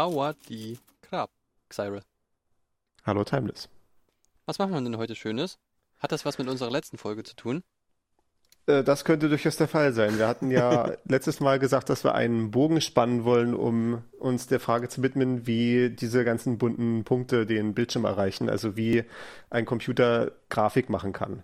[0.00, 1.30] Sawadi Krab,
[1.72, 2.02] Cyril.
[3.06, 3.70] Hallo Timeless.
[4.44, 5.56] Was machen wir denn heute Schönes?
[6.00, 7.62] Hat das was mit unserer letzten Folge zu tun?
[8.66, 10.18] Äh, Das könnte durchaus der Fall sein.
[10.18, 14.60] Wir hatten ja letztes Mal gesagt, dass wir einen Bogen spannen wollen, um uns der
[14.60, 19.02] Frage zu widmen, wie diese ganzen bunten Punkte den Bildschirm erreichen, also wie
[19.48, 21.42] ein Computer Grafik machen kann.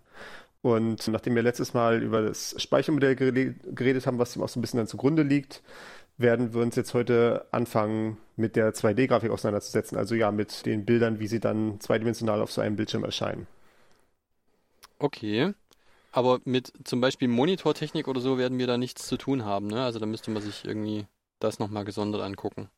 [0.61, 4.61] Und nachdem wir letztes Mal über das Speichermodell gere- geredet haben, was dem auch so
[4.61, 5.63] ein bisschen dann zugrunde liegt,
[6.19, 11.21] werden wir uns jetzt heute anfangen, mit der 2D-Grafik auseinanderzusetzen, also ja, mit den Bildern,
[11.21, 13.47] wie sie dann zweidimensional auf so einem Bildschirm erscheinen.
[14.99, 15.55] Okay.
[16.13, 19.83] Aber mit zum Beispiel Monitortechnik oder so werden wir da nichts zu tun haben, ne?
[19.83, 21.07] Also da müsste man sich irgendwie
[21.41, 22.69] das nochmal gesondert angucken.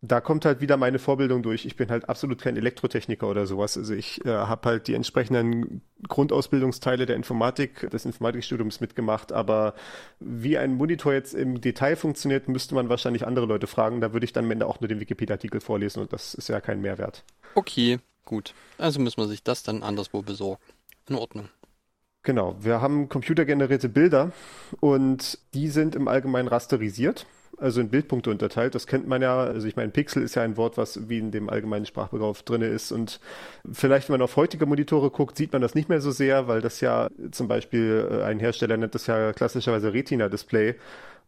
[0.00, 1.66] Da kommt halt wieder meine Vorbildung durch.
[1.66, 3.76] Ich bin halt absolut kein Elektrotechniker oder sowas.
[3.76, 9.32] Also ich äh, habe halt die entsprechenden Grundausbildungsteile der Informatik, des Informatikstudiums mitgemacht.
[9.32, 9.74] Aber
[10.20, 14.00] wie ein Monitor jetzt im Detail funktioniert, müsste man wahrscheinlich andere Leute fragen.
[14.00, 16.60] Da würde ich dann am Ende auch nur den Wikipedia-Artikel vorlesen und das ist ja
[16.60, 17.24] kein Mehrwert.
[17.56, 18.54] Okay, gut.
[18.78, 20.62] Also müssen wir sich das dann anderswo besorgen.
[21.08, 21.48] In Ordnung.
[22.22, 24.32] Genau, wir haben computergenerierte Bilder
[24.80, 27.26] und die sind im Allgemeinen rasterisiert,
[27.60, 28.74] also in Bildpunkte unterteilt.
[28.74, 29.38] Das kennt man ja.
[29.38, 32.62] Also ich meine, Pixel ist ja ein Wort, was wie in dem allgemeinen Sprachbegriff drin
[32.62, 32.92] ist.
[32.92, 33.20] Und
[33.70, 36.60] vielleicht, wenn man auf heutige Monitore guckt, sieht man das nicht mehr so sehr, weil
[36.60, 40.76] das ja zum Beispiel äh, ein Hersteller nennt das ja klassischerweise Retina-Display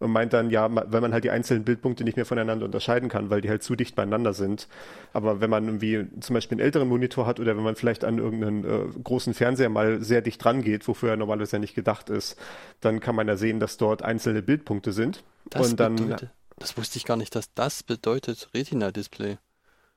[0.01, 3.31] und meint dann, ja, weil man halt die einzelnen Bildpunkte nicht mehr voneinander unterscheiden kann,
[3.31, 4.67] weil die halt zu dicht beieinander sind.
[5.13, 8.19] Aber wenn man irgendwie zum Beispiel einen älteren Monitor hat oder wenn man vielleicht an
[8.19, 12.09] irgendeinen äh, großen Fernseher mal sehr dicht dran geht, wofür er normalerweise ja nicht gedacht
[12.09, 12.37] ist,
[12.81, 15.23] dann kann man ja sehen, dass dort einzelne Bildpunkte sind.
[15.51, 19.37] Das und dann, bedeutet, das wusste ich gar nicht, dass das bedeutet Retina-Display.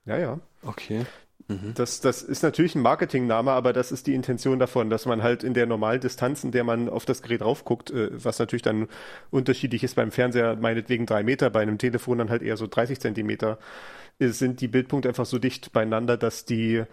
[0.05, 0.39] ja, ja.
[0.63, 1.05] Okay.
[1.47, 1.73] Mhm.
[1.75, 5.43] Das, das ist natürlich ein Marketingname, aber das ist die Intention davon, dass man halt
[5.43, 8.87] in der normalen Distanz, in der man auf das Gerät raufguckt, äh, was natürlich dann
[9.31, 12.99] unterschiedlich ist beim Fernseher, meinetwegen drei Meter, bei einem Telefon dann halt eher so 30
[12.99, 13.57] Zentimeter,
[14.19, 16.83] äh, sind die Bildpunkte einfach so dicht beieinander, dass die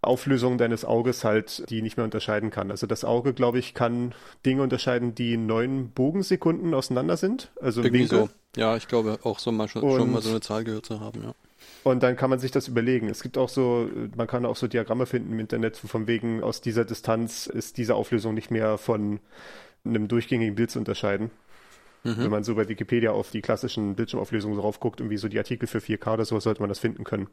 [0.00, 2.70] Auflösung deines Auges halt die nicht mehr unterscheiden kann.
[2.70, 4.14] Also das Auge, glaube ich, kann
[4.46, 8.18] Dinge unterscheiden, die neun Bogensekunden auseinander sind, also Irgendwie Winkel.
[8.18, 8.60] so.
[8.60, 11.22] Ja, ich glaube auch so mal schon, schon mal so eine Zahl gehört zu haben,
[11.22, 11.34] ja.
[11.84, 13.08] Und dann kann man sich das überlegen.
[13.08, 16.60] Es gibt auch so, man kann auch so Diagramme finden im Internet, von wegen aus
[16.60, 19.20] dieser Distanz ist diese Auflösung nicht mehr von
[19.84, 21.30] einem durchgängigen Bild zu unterscheiden.
[22.04, 22.30] Wenn Mhm.
[22.30, 25.80] man so bei Wikipedia auf die klassischen Bildschirmauflösungen drauf guckt, irgendwie so die Artikel für
[25.80, 27.26] 4K oder so, sollte man das finden können.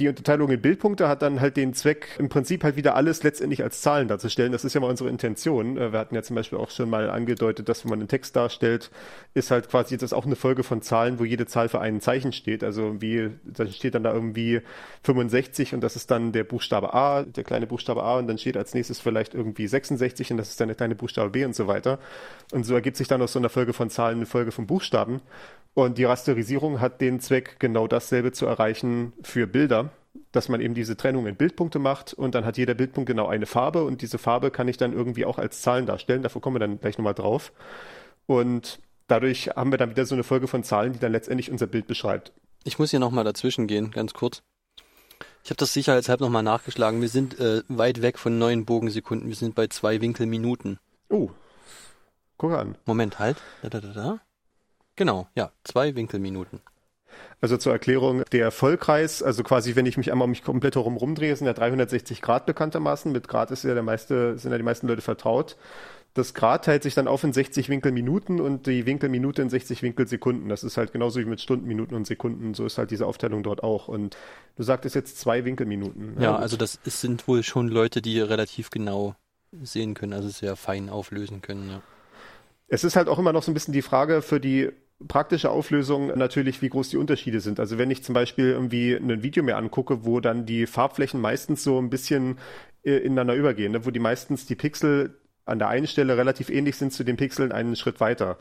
[0.00, 3.62] Die Unterteilung in Bildpunkte hat dann halt den Zweck, im Prinzip halt wieder alles letztendlich
[3.62, 4.50] als Zahlen darzustellen.
[4.50, 5.76] Das ist ja mal unsere Intention.
[5.76, 8.34] Äh, Wir hatten ja zum Beispiel auch schon mal angedeutet, dass wenn man einen Text
[8.34, 8.90] darstellt,
[9.34, 12.32] ist halt quasi das auch eine Folge von Zahlen, wo jede Zahl für ein Zeichen
[12.32, 12.64] steht.
[12.64, 14.62] Also wie, da steht dann da irgendwie
[15.02, 18.56] 65 und das ist dann der Buchstabe A, der kleine Buchstabe A und dann steht
[18.56, 21.66] als nächstes vielleicht irgendwie 66 und das ist dann der kleine Buchstabe B und so
[21.66, 21.98] weiter.
[22.52, 25.20] Und so ergibt sich dann aus so einer Folge von Zahlen eine Folge von Buchstaben.
[25.74, 29.89] Und die Rasterisierung hat den Zweck, genau dasselbe zu erreichen für Bilder,
[30.32, 33.46] dass man eben diese Trennung in Bildpunkte macht und dann hat jeder Bildpunkt genau eine
[33.46, 36.22] Farbe und diese Farbe kann ich dann irgendwie auch als Zahlen darstellen.
[36.22, 37.52] Davor kommen wir dann gleich nochmal drauf.
[38.26, 41.66] Und dadurch haben wir dann wieder so eine Folge von Zahlen, die dann letztendlich unser
[41.66, 42.32] Bild beschreibt.
[42.64, 44.42] Ich muss hier nochmal dazwischen gehen, ganz kurz.
[45.42, 47.00] Ich habe das sicherheitshalber nochmal nachgeschlagen.
[47.00, 49.28] Wir sind äh, weit weg von neun Bogensekunden.
[49.28, 50.78] Wir sind bei zwei Winkelminuten.
[51.08, 51.30] Oh,
[52.36, 52.76] guck an.
[52.84, 53.38] Moment, halt.
[53.62, 54.20] Da, da, da, da.
[54.96, 56.60] Genau, ja, zwei Winkelminuten.
[57.40, 60.96] Also zur Erklärung, der Vollkreis, also quasi, wenn ich mich einmal um mich komplett herum
[60.96, 63.10] rumdrehe, sind ja 360 Grad bekanntermaßen.
[63.10, 65.56] Mit Grad ist ja der meiste, sind ja die meisten Leute vertraut.
[66.12, 70.48] Das Grad teilt sich dann auf in 60 Winkelminuten und die Winkelminute in 60 Winkelsekunden.
[70.48, 72.52] Das ist halt genauso wie mit Stunden, Minuten und Sekunden.
[72.52, 73.88] So ist halt diese Aufteilung dort auch.
[73.88, 74.16] Und
[74.56, 76.20] du sagtest jetzt zwei Winkelminuten.
[76.20, 76.40] Ja, gut.
[76.40, 79.14] also das ist, sind wohl schon Leute, die relativ genau
[79.62, 81.70] sehen können, also sehr fein auflösen können.
[81.70, 81.82] Ja.
[82.68, 84.70] Es ist halt auch immer noch so ein bisschen die Frage für die
[85.08, 87.58] praktische Auflösung natürlich, wie groß die Unterschiede sind.
[87.58, 91.64] Also wenn ich zum Beispiel irgendwie ein Video mir angucke, wo dann die Farbflächen meistens
[91.64, 92.38] so ein bisschen
[92.84, 93.86] äh, ineinander übergehen, ne?
[93.86, 97.52] wo die meistens die Pixel an der einen Stelle relativ ähnlich sind zu den Pixeln
[97.52, 98.38] einen Schritt weiter.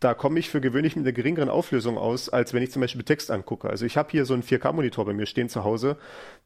[0.00, 3.02] Da komme ich für gewöhnlich mit einer geringeren Auflösung aus, als wenn ich zum Beispiel
[3.02, 3.68] Text angucke.
[3.68, 5.98] Also ich habe hier so einen 4K-Monitor bei mir stehen zu Hause.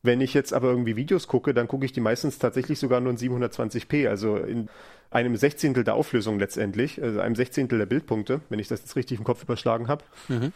[0.03, 3.13] Wenn ich jetzt aber irgendwie Videos gucke, dann gucke ich die meistens tatsächlich sogar nur
[3.13, 4.69] in 720p, also in
[5.11, 9.19] einem Sechzehntel der Auflösung letztendlich, also einem Sechzehntel der Bildpunkte, wenn ich das jetzt richtig
[9.19, 10.05] im Kopf überschlagen habe.
[10.27, 10.53] Mhm.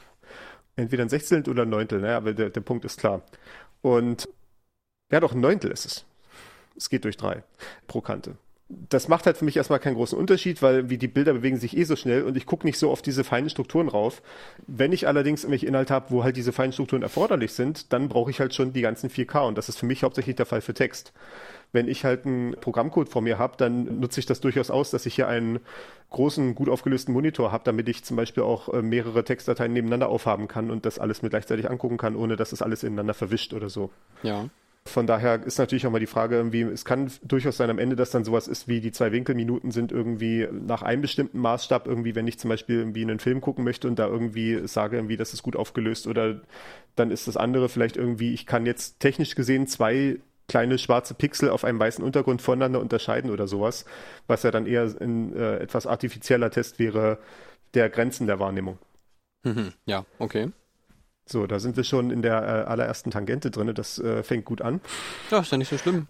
[0.74, 2.16] entweder ein Sechzehntel oder ein Neuntel, ne?
[2.16, 3.22] aber der, der Punkt ist klar.
[3.80, 4.28] Und
[5.12, 6.04] ja, doch ein Neuntel ist es.
[6.76, 7.44] Es geht durch drei
[7.86, 8.36] pro Kante
[8.68, 11.76] das macht halt für mich erstmal keinen großen Unterschied, weil wie die Bilder bewegen sich
[11.76, 14.20] eh so schnell und ich gucke nicht so auf diese feinen Strukturen rauf.
[14.66, 18.30] Wenn ich allerdings irgendwelche Inhalte habe, wo halt diese feinen Strukturen erforderlich sind, dann brauche
[18.30, 20.74] ich halt schon die ganzen 4K und das ist für mich hauptsächlich der Fall für
[20.74, 21.14] Text.
[21.72, 25.06] Wenn ich halt einen Programmcode vor mir habe, dann nutze ich das durchaus aus, dass
[25.06, 25.60] ich hier einen
[26.10, 30.46] großen, gut aufgelösten Monitor habe, damit ich zum Beispiel auch äh, mehrere Textdateien nebeneinander aufhaben
[30.46, 33.70] kann und das alles mir gleichzeitig angucken kann, ohne dass es alles ineinander verwischt oder
[33.70, 33.90] so.
[34.22, 34.48] Ja.
[34.88, 37.96] Von daher ist natürlich auch mal die Frage irgendwie, es kann durchaus sein am Ende,
[37.96, 42.14] dass dann sowas ist wie die zwei Winkelminuten sind irgendwie nach einem bestimmten Maßstab irgendwie,
[42.14, 45.32] wenn ich zum Beispiel irgendwie einen Film gucken möchte und da irgendwie sage irgendwie, das
[45.32, 46.40] ist gut aufgelöst oder
[46.96, 50.18] dann ist das andere vielleicht irgendwie, ich kann jetzt technisch gesehen zwei
[50.48, 53.84] kleine schwarze Pixel auf einem weißen Untergrund voneinander unterscheiden oder sowas,
[54.26, 57.18] was ja dann eher ein äh, etwas artifizieller Test wäre
[57.74, 58.78] der Grenzen der Wahrnehmung.
[59.44, 60.50] Mhm, ja, okay.
[61.30, 63.74] So, da sind wir schon in der äh, allerersten Tangente drin.
[63.74, 64.80] Das äh, fängt gut an.
[65.30, 66.08] Ja, ist ja nicht so schlimm.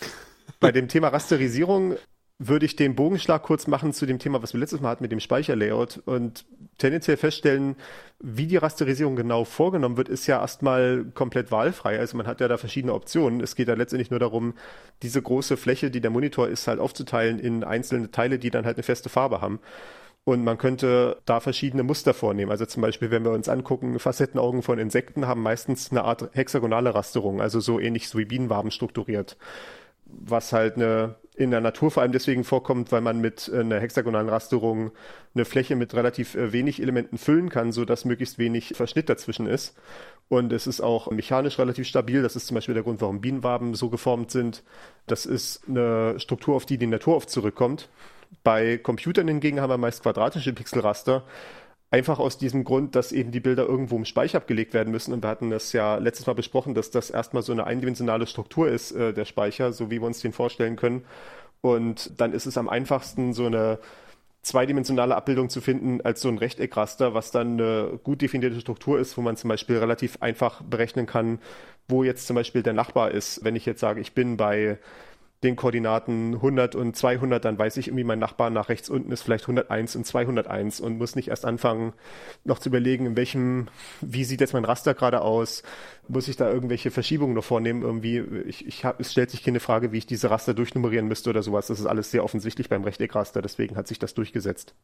[0.60, 1.96] Bei dem Thema Rasterisierung
[2.38, 5.12] würde ich den Bogenschlag kurz machen zu dem Thema, was wir letztes Mal hatten mit
[5.12, 6.44] dem Speicherlayout und
[6.76, 7.76] tendenziell feststellen,
[8.20, 11.98] wie die Rasterisierung genau vorgenommen wird, ist ja erstmal komplett wahlfrei.
[11.98, 13.40] Also man hat ja da verschiedene Optionen.
[13.40, 14.54] Es geht ja letztendlich nur darum,
[15.02, 18.76] diese große Fläche, die der Monitor ist, halt aufzuteilen in einzelne Teile, die dann halt
[18.76, 19.60] eine feste Farbe haben.
[20.28, 22.50] Und man könnte da verschiedene Muster vornehmen.
[22.50, 26.96] Also zum Beispiel, wenn wir uns angucken, Facettenaugen von Insekten haben meistens eine Art hexagonale
[26.96, 29.36] Rasterung, also so ähnlich wie Bienenwaben strukturiert.
[30.04, 34.28] Was halt eine, in der Natur vor allem deswegen vorkommt, weil man mit einer hexagonalen
[34.28, 34.90] Rasterung
[35.36, 39.46] eine Fläche mit relativ äh, wenig Elementen füllen kann, so dass möglichst wenig Verschnitt dazwischen
[39.46, 39.76] ist.
[40.28, 42.22] Und es ist auch mechanisch relativ stabil.
[42.22, 44.64] Das ist zum Beispiel der Grund, warum Bienenwaben so geformt sind.
[45.06, 47.88] Das ist eine Struktur, auf die die Natur oft zurückkommt.
[48.42, 51.24] Bei Computern hingegen haben wir meist quadratische Pixelraster.
[51.90, 55.12] Einfach aus diesem Grund, dass eben die Bilder irgendwo im Speicher abgelegt werden müssen.
[55.12, 58.68] Und wir hatten das ja letztes Mal besprochen, dass das erstmal so eine eindimensionale Struktur
[58.68, 61.04] ist, äh, der Speicher, so wie wir uns den vorstellen können.
[61.60, 63.78] Und dann ist es am einfachsten, so eine
[64.46, 69.16] zweidimensionale Abbildung zu finden als so ein Rechteckraster, was dann eine gut definierte Struktur ist,
[69.16, 71.40] wo man zum Beispiel relativ einfach berechnen kann,
[71.88, 73.44] wo jetzt zum Beispiel der Nachbar ist.
[73.44, 74.78] Wenn ich jetzt sage, ich bin bei
[75.42, 79.22] den Koordinaten 100 und 200, dann weiß ich irgendwie, mein Nachbar nach rechts unten ist
[79.22, 81.92] vielleicht 101 und 201 und muss nicht erst anfangen,
[82.44, 83.68] noch zu überlegen, in welchem,
[84.00, 85.62] wie sieht jetzt mein Raster gerade aus,
[86.08, 89.60] muss ich da irgendwelche Verschiebungen noch vornehmen, irgendwie, ich, ich hab, es stellt sich keine
[89.60, 92.84] Frage, wie ich diese Raster durchnummerieren müsste oder sowas, das ist alles sehr offensichtlich beim
[92.84, 94.74] Rechteckraster, deswegen hat sich das durchgesetzt.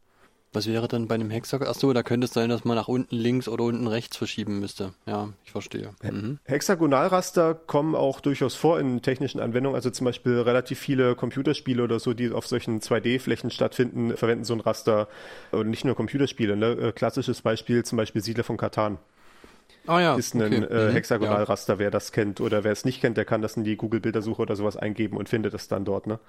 [0.53, 1.67] Was wäre dann bei einem Hexagon?
[1.67, 4.93] Achso, da könnte es sein, dass man nach unten links oder unten rechts verschieben müsste.
[5.07, 5.89] Ja, ich verstehe.
[6.03, 6.37] Mhm.
[6.45, 9.75] Hexagonalraster kommen auch durchaus vor in technischen Anwendungen.
[9.75, 14.53] Also zum Beispiel relativ viele Computerspiele oder so, die auf solchen 2D-Flächen stattfinden, verwenden so
[14.53, 15.07] ein Raster.
[15.51, 16.55] Und nicht nur Computerspiele.
[16.55, 16.71] Ne?
[16.71, 18.99] Äh, klassisches Beispiel zum Beispiel Siedler von Katan.
[19.85, 20.63] Ah ja, ist ein okay.
[20.63, 20.93] äh, mhm.
[20.93, 21.79] Hexagonalraster, ja.
[21.79, 24.55] wer das kennt oder wer es nicht kennt, der kann das in die Google-Bildersuche oder
[24.55, 26.07] sowas eingeben und findet es dann dort.
[26.07, 26.19] Ne?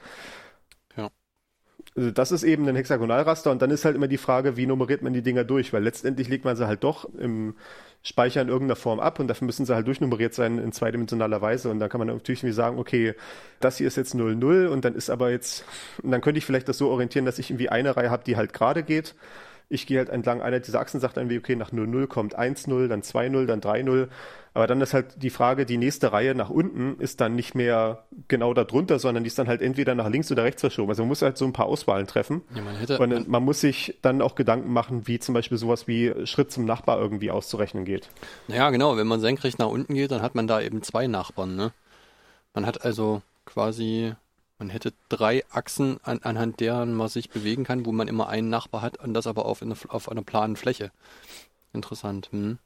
[1.97, 5.03] Also das ist eben ein Hexagonalraster und dann ist halt immer die Frage, wie nummeriert
[5.03, 7.55] man die Dinger durch, weil letztendlich legt man sie halt doch im
[8.03, 11.71] Speicher in irgendeiner Form ab und dafür müssen sie halt durchnummeriert sein in zweidimensionaler Weise.
[11.71, 13.15] Und dann kann man natürlich irgendwie sagen, okay,
[13.61, 15.65] das hier ist jetzt 00 und dann ist aber jetzt,
[16.03, 18.37] und dann könnte ich vielleicht das so orientieren, dass ich irgendwie eine Reihe habe, die
[18.37, 19.15] halt gerade geht
[19.69, 22.89] ich gehe halt entlang einer dieser Achsen, sagt dann wie, okay, nach 0,0 kommt 1,0,
[22.89, 24.09] dann 2,0, dann 3,0.
[24.53, 28.05] Aber dann ist halt die Frage, die nächste Reihe nach unten ist dann nicht mehr
[28.29, 30.91] genau da drunter, sondern die ist dann halt entweder nach links oder rechts verschoben.
[30.91, 32.43] Also man muss halt so ein paar Auswahlen treffen.
[32.55, 35.59] Ja, man, hätte, Und man, man muss sich dann auch Gedanken machen, wie zum Beispiel
[35.59, 38.11] sowas wie Schritt zum Nachbar irgendwie auszurechnen geht.
[38.47, 38.97] Naja, genau.
[38.97, 41.73] Wenn man senkrecht nach unten geht, dann hat man da eben zwei Nachbarn, ne?
[42.55, 44.15] Man hat also quasi
[44.59, 48.51] man hätte drei Achsen, an, anhand deren man sich bewegen kann, wo man immer einen
[48.51, 50.91] Nachbar hat und das aber auf, eine, auf einer planen Fläche.
[51.73, 52.31] Interessant.
[52.31, 52.59] Hm.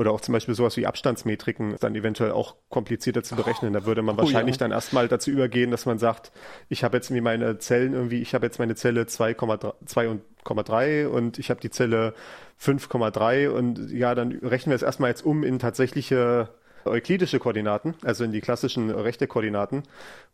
[0.00, 3.74] Oder auch zum Beispiel sowas wie Abstandsmetriken dann eventuell auch komplizierter zu berechnen.
[3.74, 4.60] Da würde man oh, wahrscheinlich ja.
[4.60, 6.32] dann erstmal dazu übergehen, dass man sagt,
[6.70, 11.50] ich habe jetzt mir meine Zellen irgendwie, ich habe jetzt meine Zelle 2,3 und ich
[11.50, 12.14] habe die Zelle
[12.58, 16.48] 5,3 und ja, dann rechnen wir es erstmal jetzt um in tatsächliche
[16.84, 19.82] euklidische Koordinaten, also in die klassischen rechte Koordinaten,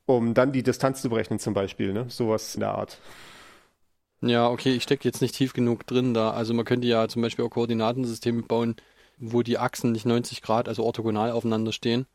[0.06, 2.06] um dann die Distanz zu berechnen zum Beispiel, ne?
[2.08, 2.98] sowas in der Art.
[4.20, 6.30] Ja, okay, ich stecke jetzt nicht tief genug drin da.
[6.30, 8.76] Also man könnte ja zum Beispiel auch Koordinatensysteme bauen,
[9.18, 12.06] wo die Achsen nicht 90 Grad, also orthogonal aufeinander stehen.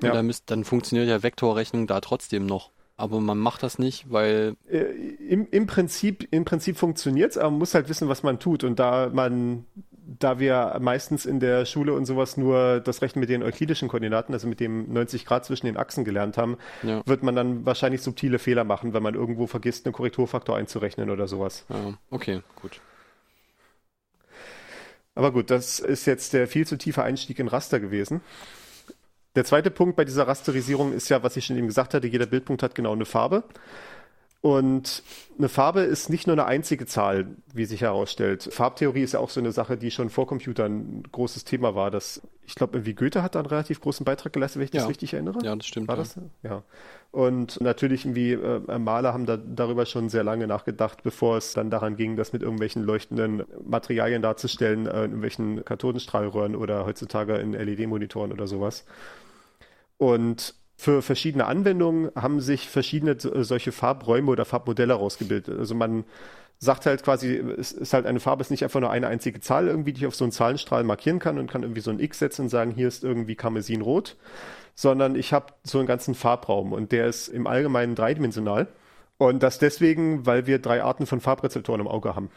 [0.00, 0.12] Und ja.
[0.12, 2.70] dann, müsst, dann funktioniert ja Vektorrechnung da trotzdem noch.
[2.96, 4.56] Aber man macht das nicht, weil.
[4.68, 8.62] Äh, Im, im Prinzip, im Prinzip funktioniert's, aber man muss halt wissen, was man tut.
[8.62, 9.66] Und da man
[10.06, 14.32] da wir meistens in der Schule und sowas nur das Rechnen mit den euklidischen Koordinaten,
[14.32, 17.02] also mit dem 90 Grad zwischen den Achsen gelernt haben, ja.
[17.06, 21.26] wird man dann wahrscheinlich subtile Fehler machen, wenn man irgendwo vergisst, einen Korrekturfaktor einzurechnen oder
[21.26, 21.64] sowas.
[21.68, 22.80] Ja, okay, gut.
[25.14, 28.20] Aber gut, das ist jetzt der viel zu tiefe Einstieg in Raster gewesen.
[29.36, 32.26] Der zweite Punkt bei dieser Rasterisierung ist ja, was ich schon eben gesagt hatte, jeder
[32.26, 33.44] Bildpunkt hat genau eine Farbe.
[34.44, 35.02] Und
[35.38, 38.42] eine Farbe ist nicht nur eine einzige Zahl, wie sich herausstellt.
[38.42, 41.90] Farbtheorie ist ja auch so eine Sache, die schon vor Computern ein großes Thema war.
[41.90, 44.80] Das, ich glaube, irgendwie Goethe hat da einen relativ großen Beitrag geleistet, wenn ich Ja.
[44.82, 45.38] das richtig erinnere.
[45.42, 45.88] Ja, das stimmt.
[45.88, 46.02] War ja.
[46.02, 46.20] das?
[46.42, 46.62] Ja.
[47.10, 51.70] Und natürlich irgendwie äh, Maler haben da darüber schon sehr lange nachgedacht, bevor es dann
[51.70, 57.54] daran ging, das mit irgendwelchen leuchtenden Materialien darzustellen, äh, in irgendwelchen Kathodenstrahlröhren oder heutzutage in
[57.54, 58.84] LED-Monitoren oder sowas.
[59.96, 65.58] Und für verschiedene Anwendungen haben sich verschiedene so- solche Farbräume oder Farbmodelle rausgebildet.
[65.58, 66.04] Also man
[66.58, 69.68] sagt halt quasi, es ist halt eine Farbe, ist nicht einfach nur eine einzige Zahl
[69.68, 72.18] irgendwie, die ich auf so einen Zahlenstrahl markieren kann und kann irgendwie so ein X
[72.18, 74.16] setzen und sagen, hier ist irgendwie Karmesinrot,
[74.74, 78.68] sondern ich habe so einen ganzen Farbraum und der ist im Allgemeinen dreidimensional.
[79.16, 82.30] Und das deswegen, weil wir drei Arten von Farbrezeptoren im Auge haben.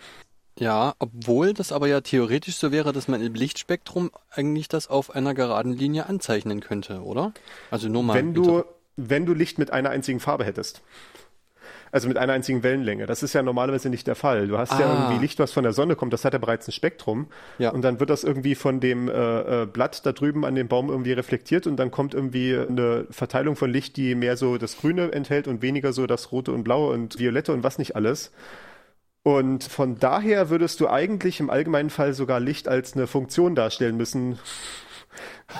[0.60, 5.14] Ja, obwohl das aber ja theoretisch so wäre, dass man im Lichtspektrum eigentlich das auf
[5.16, 7.34] einer geraden Linie anzeichnen könnte, oder?
[7.72, 8.16] Also nur mal.
[8.16, 8.64] wenn du,
[8.96, 10.82] wenn du Licht mit einer einzigen Farbe hättest.
[11.90, 13.06] Also mit einer einzigen Wellenlänge.
[13.06, 14.48] Das ist ja normalerweise nicht der Fall.
[14.48, 15.04] Du hast ja Ah.
[15.06, 17.28] irgendwie Licht, was von der Sonne kommt, das hat ja bereits ein Spektrum.
[17.60, 17.70] Ja.
[17.72, 20.90] Und dann wird das irgendwie von dem äh, äh, Blatt da drüben an dem Baum
[20.90, 25.14] irgendwie reflektiert und dann kommt irgendwie eine Verteilung von Licht, die mehr so das Grüne
[25.14, 28.32] enthält und weniger so das Rote und Blaue und Violette und was nicht alles.
[29.27, 33.98] Und von daher würdest du eigentlich im allgemeinen Fall sogar Licht als eine Funktion darstellen
[33.98, 34.39] müssen,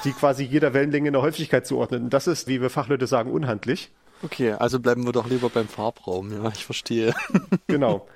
[0.05, 2.01] die quasi jeder Wellenlänge eine Häufigkeit zuordnet.
[2.01, 3.91] Und das ist, wie wir Fachleute sagen, unhandlich.
[4.24, 6.31] Okay, also bleiben wir doch lieber beim Farbraum.
[6.31, 7.13] Ja, ich verstehe.
[7.67, 8.07] Genau.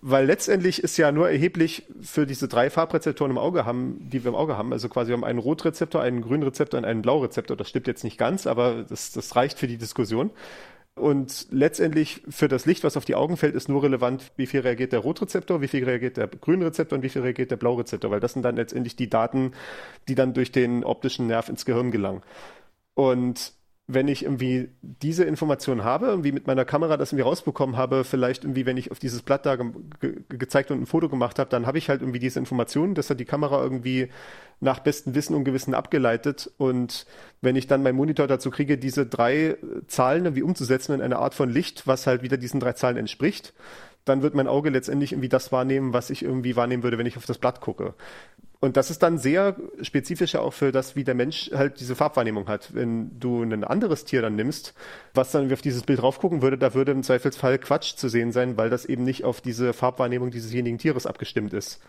[0.00, 4.28] Weil letztendlich ist ja nur erheblich für diese drei Farbrezeptoren im Auge haben, die wir
[4.28, 4.72] im Auge haben.
[4.72, 7.56] Also quasi wir haben einen Rotrezeptor, einen Grünrezeptor und einen Blaurezeptor.
[7.56, 10.30] Das stimmt jetzt nicht ganz, aber das, das reicht für die Diskussion.
[10.94, 14.60] Und letztendlich für das Licht, was auf die Augen fällt, ist nur relevant, wie viel
[14.60, 18.20] reagiert der Rotrezeptor, wie viel reagiert der Grünrezeptor und wie viel reagiert der Blaurezeptor, weil
[18.20, 19.52] das sind dann letztendlich die Daten,
[20.08, 22.22] die dann durch den optischen Nerv ins Gehirn gelangen.
[22.94, 23.54] Und
[23.94, 28.44] wenn ich irgendwie diese Information habe, irgendwie mit meiner Kamera das irgendwie rausbekommen habe, vielleicht
[28.44, 29.66] irgendwie, wenn ich auf dieses Blatt da ge
[30.00, 33.10] ge gezeigt und ein Foto gemacht habe, dann habe ich halt irgendwie diese Informationen, das
[33.10, 34.08] hat die Kamera irgendwie
[34.60, 36.50] nach bestem Wissen und Gewissen abgeleitet.
[36.58, 37.06] Und
[37.40, 39.56] wenn ich dann meinen Monitor dazu kriege, diese drei
[39.88, 43.54] Zahlen irgendwie umzusetzen in eine Art von Licht, was halt wieder diesen drei Zahlen entspricht,
[44.04, 47.16] dann wird mein Auge letztendlich irgendwie das wahrnehmen, was ich irgendwie wahrnehmen würde, wenn ich
[47.16, 47.94] auf das Blatt gucke.
[48.62, 52.46] Und das ist dann sehr spezifisch auch für das, wie der Mensch halt diese Farbwahrnehmung
[52.46, 52.74] hat.
[52.74, 54.74] Wenn du ein anderes Tier dann nimmst,
[55.14, 58.58] was dann auf dieses Bild raufgucken würde, da würde im Zweifelsfall Quatsch zu sehen sein,
[58.58, 61.80] weil das eben nicht auf diese Farbwahrnehmung diesesjenigen Tieres abgestimmt ist.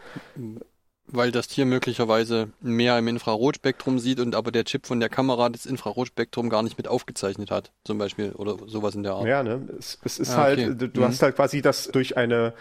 [1.07, 5.49] Weil das Tier möglicherweise mehr im Infrarotspektrum sieht und aber der Chip von der Kamera
[5.49, 9.27] das Infrarotspektrum gar nicht mit aufgezeichnet hat, zum Beispiel, oder sowas in der Art.
[9.27, 9.67] Ja, ne?
[9.77, 10.75] Es, es ist Ah, halt, okay.
[10.77, 11.05] du, du Mhm.
[11.05, 12.53] hast halt quasi das durch eine,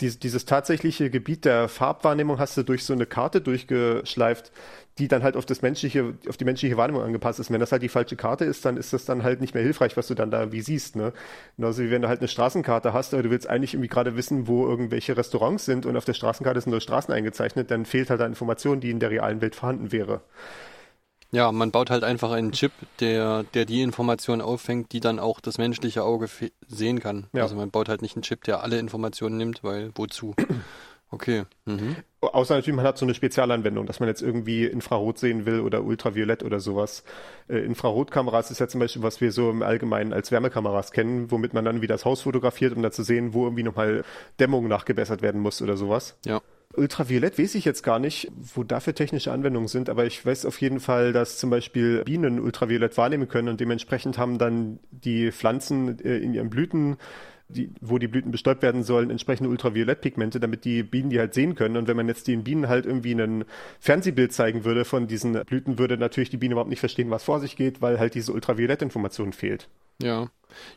[0.00, 4.52] dies, dieses tatsächliche Gebiet der Farbwahrnehmung hast du durch so eine Karte durchgeschleift,
[4.98, 7.48] die dann halt auf das menschliche, auf die menschliche Wahrnehmung angepasst ist.
[7.48, 9.62] Und wenn das halt die falsche Karte ist, dann ist das dann halt nicht mehr
[9.62, 11.12] hilfreich, was du dann da wie siehst, ne?
[11.56, 14.46] Genauso wie wenn du halt eine Straßenkarte hast, aber du willst eigentlich irgendwie gerade wissen,
[14.46, 18.20] wo irgendwelche Restaurants sind und auf der Straßenkarte sind nur Straßen eingezeichnet, dann fehlt halt
[18.20, 20.20] da Information, die in der realen Welt vorhanden wäre.
[21.32, 25.40] Ja, man baut halt einfach einen Chip, der, der die Informationen auffängt, die dann auch
[25.40, 26.28] das menschliche Auge
[26.66, 27.28] sehen kann.
[27.32, 27.42] Ja.
[27.42, 30.34] Also man baut halt nicht einen Chip, der alle Informationen nimmt, weil wozu?
[31.12, 31.44] Okay.
[31.64, 31.96] Mhm.
[32.20, 35.82] Außer natürlich, man hat so eine Spezialanwendung, dass man jetzt irgendwie Infrarot sehen will oder
[35.82, 37.02] Ultraviolett oder sowas.
[37.48, 41.52] Äh, Infrarotkameras ist ja zum Beispiel, was wir so im Allgemeinen als Wärmekameras kennen, womit
[41.52, 44.04] man dann wieder das Haus fotografiert, um da zu sehen, wo irgendwie nochmal
[44.38, 46.16] Dämmung nachgebessert werden muss oder sowas.
[46.24, 46.40] Ja.
[46.76, 50.60] Ultraviolett weiß ich jetzt gar nicht, wo dafür technische Anwendungen sind, aber ich weiß auf
[50.60, 55.98] jeden Fall, dass zum Beispiel Bienen Ultraviolett wahrnehmen können und dementsprechend haben dann die Pflanzen
[55.98, 56.96] äh, in ihren Blüten,
[57.50, 61.54] die, wo die Blüten bestäubt werden sollen, entsprechende Ultraviolettpigmente, damit die Bienen die halt sehen
[61.54, 61.76] können.
[61.76, 63.44] Und wenn man jetzt den Bienen halt irgendwie ein
[63.78, 67.40] Fernsehbild zeigen würde von diesen Blüten, würde natürlich die Biene überhaupt nicht verstehen, was vor
[67.40, 69.68] sich geht, weil halt diese Ultraviolettinformation fehlt.
[70.02, 70.30] Ja.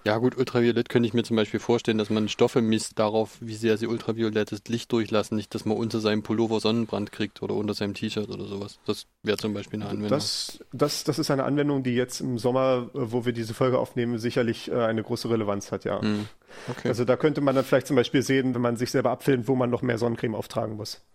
[0.05, 3.55] Ja, gut, Ultraviolett könnte ich mir zum Beispiel vorstellen, dass man Stoffe misst darauf, wie
[3.55, 5.35] sehr sie ultraviolettes Licht durchlassen.
[5.35, 8.77] Nicht, dass man unter seinem Pullover Sonnenbrand kriegt oder unter seinem T-Shirt oder sowas.
[8.85, 10.09] Das wäre zum Beispiel eine Anwendung.
[10.09, 13.79] Das, das, das ist eine Anwendung, die jetzt im Sommer, äh, wo wir diese Folge
[13.79, 16.01] aufnehmen, sicherlich äh, eine große Relevanz hat, ja.
[16.01, 16.27] Hm.
[16.70, 16.88] Okay.
[16.88, 19.55] Also da könnte man dann vielleicht zum Beispiel sehen, wenn man sich selber abfilmt, wo
[19.55, 21.05] man noch mehr Sonnencreme auftragen muss.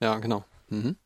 [0.00, 0.44] ja, genau.
[0.68, 0.96] Mhm.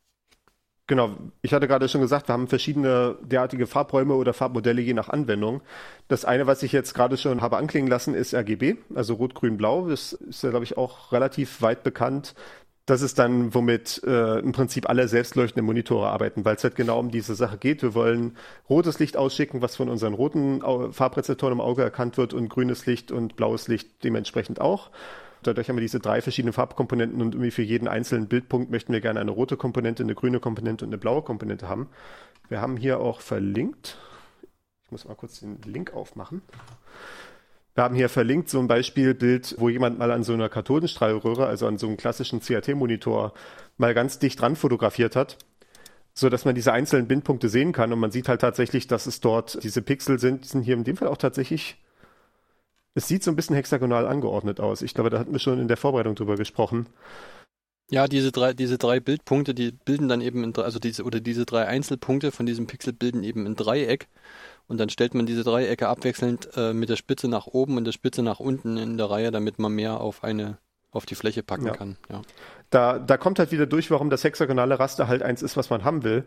[0.85, 5.07] Genau, ich hatte gerade schon gesagt, wir haben verschiedene derartige Farbräume oder Farbmodelle je nach
[5.07, 5.61] Anwendung.
[6.09, 9.55] Das eine, was ich jetzt gerade schon habe anklingen lassen, ist RGB, also Rot, Grün,
[9.55, 9.87] Blau.
[9.87, 12.35] Das ist ja, glaube ich, auch relativ weit bekannt.
[12.85, 16.99] Das ist dann, womit äh, im Prinzip alle selbstleuchtenden Monitore arbeiten, weil es halt genau
[16.99, 17.81] um diese Sache geht.
[17.81, 18.35] Wir wollen
[18.69, 22.85] rotes Licht ausschicken, was von unseren roten Au Farbrezeptoren im Auge erkannt wird und grünes
[22.85, 24.91] Licht und blaues Licht dementsprechend auch.
[25.43, 28.99] Dadurch haben wir diese drei verschiedenen Farbkomponenten und irgendwie für jeden einzelnen Bildpunkt möchten wir
[28.99, 31.89] gerne eine rote Komponente, eine grüne Komponente und eine blaue Komponente haben.
[32.49, 33.97] Wir haben hier auch verlinkt.
[34.83, 36.41] Ich muss mal kurz den Link aufmachen.
[37.75, 41.65] Wir haben hier verlinkt so ein Beispielbild, wo jemand mal an so einer Kathodenstrahlröhre, also
[41.67, 43.33] an so einem klassischen CRT-Monitor,
[43.77, 45.37] mal ganz dicht dran fotografiert hat,
[46.13, 49.21] so dass man diese einzelnen Bindpunkte sehen kann und man sieht halt tatsächlich, dass es
[49.21, 51.77] dort diese Pixel sind, sind hier in dem Fall auch tatsächlich
[52.95, 54.81] es sieht so ein bisschen hexagonal angeordnet aus.
[54.81, 56.87] Ich glaube, da hatten wir schon in der Vorbereitung drüber gesprochen.
[57.89, 61.45] Ja, diese drei, diese drei Bildpunkte, die bilden dann eben, in, also diese, oder diese
[61.45, 64.07] drei Einzelpunkte von diesem Pixel bilden eben ein Dreieck.
[64.67, 67.91] Und dann stellt man diese Dreiecke abwechselnd äh, mit der Spitze nach oben und der
[67.91, 70.57] Spitze nach unten in der Reihe, damit man mehr auf eine,
[70.91, 71.73] auf die Fläche packen Ja.
[71.73, 71.97] kann.
[72.09, 72.21] Ja.
[72.69, 75.83] Da, da kommt halt wieder durch, warum das hexagonale Raster halt eins ist, was man
[75.83, 76.23] haben will.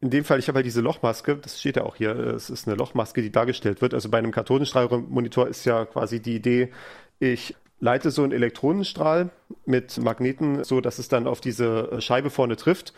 [0.00, 2.66] In dem Fall, ich habe halt diese Lochmaske, das steht ja auch hier, es ist
[2.66, 3.94] eine Lochmaske, die dargestellt wird.
[3.94, 6.72] Also bei einem Kathodenstrahlmonitor ist ja quasi die Idee,
[7.22, 9.30] ich leite so einen Elektronenstrahl
[9.64, 12.92] mit Magneten, so dass es dann auf diese Scheibe vorne trifft.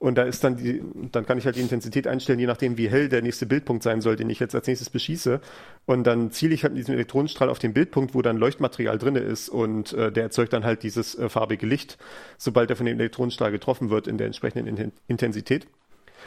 [0.00, 0.82] Und da ist dann die,
[1.12, 4.00] dann kann ich halt die Intensität einstellen, je nachdem, wie hell der nächste Bildpunkt sein
[4.00, 5.40] soll, den ich jetzt als nächstes beschieße.
[5.86, 9.20] Und dann ziele ich halt mit diesem Elektronenstrahl auf den Bildpunkt, wo dann Leuchtmaterial drinne
[9.20, 11.98] ist und äh, der erzeugt dann halt dieses äh, farbige Licht,
[12.36, 15.66] sobald er von dem Elektronenstrahl getroffen wird in der entsprechenden Inten Intensität.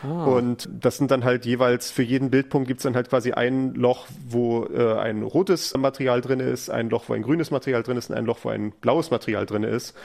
[0.03, 3.73] Ah, Und das sind dann halt jeweils für jeden Bildpunkt gibt's dann halt quasi ein
[3.75, 7.97] Loch, wo äh, ein rotes Material drin ist, ein Loch, wo ein grünes Material drin
[7.97, 9.95] ist und ein Loch, wo ein blaues Material drin ist.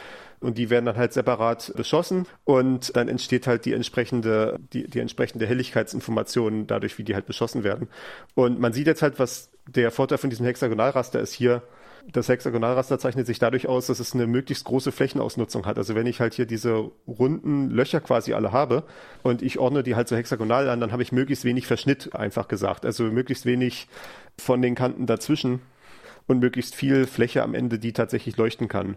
[0.41, 4.99] Und die werden dann halt separat beschossen und dann entsteht halt die entsprechende, die, die
[5.01, 7.89] entsprechende Helligkeitsinformation dadurch, wie die halt beschossen werden.
[8.35, 11.63] Und man sieht jetzt halt, was der Vorteil von diesem Hexagonalraster ist hier,
[12.13, 15.77] das Hexagonalraster zeichnet sich dadurch aus, dass es eine möglichst große Flächenausnutzung hat.
[15.79, 18.85] Also wenn ich halt hier diese runden Löcher quasi alle habe
[19.23, 22.49] und ich ordne die halt so hexagonal an, dann habe ich möglichst wenig Verschnitt, einfach
[22.49, 22.85] gesagt.
[22.85, 23.89] Also möglichst wenig
[24.39, 25.61] von den Kanten dazwischen
[26.27, 28.97] und möglichst viel Fläche am Ende, die tatsächlich leuchten kann.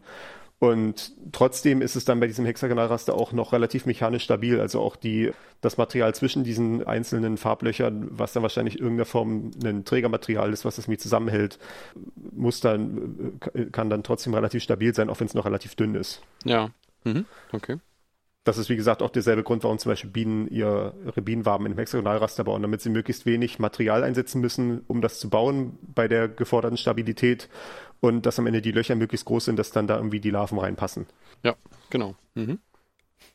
[0.59, 4.59] Und trotzdem ist es dann bei diesem Hexagonalraster auch noch relativ mechanisch stabil.
[4.59, 5.31] Also auch die,
[5.61, 10.65] das Material zwischen diesen einzelnen Farblöchern, was dann wahrscheinlich in irgendeiner Form ein Trägermaterial ist,
[10.65, 11.59] was das mit zusammenhält,
[12.33, 13.39] muss dann,
[13.71, 16.21] kann dann trotzdem relativ stabil sein, auch wenn es noch relativ dünn ist.
[16.43, 16.69] ja.
[17.05, 17.25] Mhm.
[17.53, 17.77] Okay.
[18.43, 21.73] Das ist, wie gesagt, auch derselbe Grund, warum zum Beispiel Bienen ihr, ihre Bienenwaben in
[21.73, 26.07] einem Hexagonalraster bauen, damit sie möglichst wenig Material einsetzen müssen, um das zu bauen bei
[26.07, 27.47] der geforderten Stabilität
[28.01, 30.59] und dass am Ende die Löcher möglichst groß sind, dass dann da irgendwie die Larven
[30.59, 31.07] reinpassen.
[31.43, 31.55] Ja,
[31.89, 32.15] genau.
[32.35, 32.59] Mhm.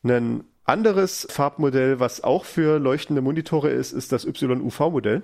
[0.03, 5.23] Ein anderes Farbmodell, was auch für leuchtende Monitore ist, ist das YUV-Modell.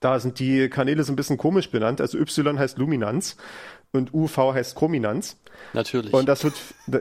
[0.00, 2.00] Da sind die Kanäle so ein bisschen komisch benannt.
[2.00, 3.36] Also Y heißt Luminanz
[3.92, 5.38] und UV heißt Chrominanz.
[5.72, 6.12] Natürlich.
[6.12, 6.54] Und das wird,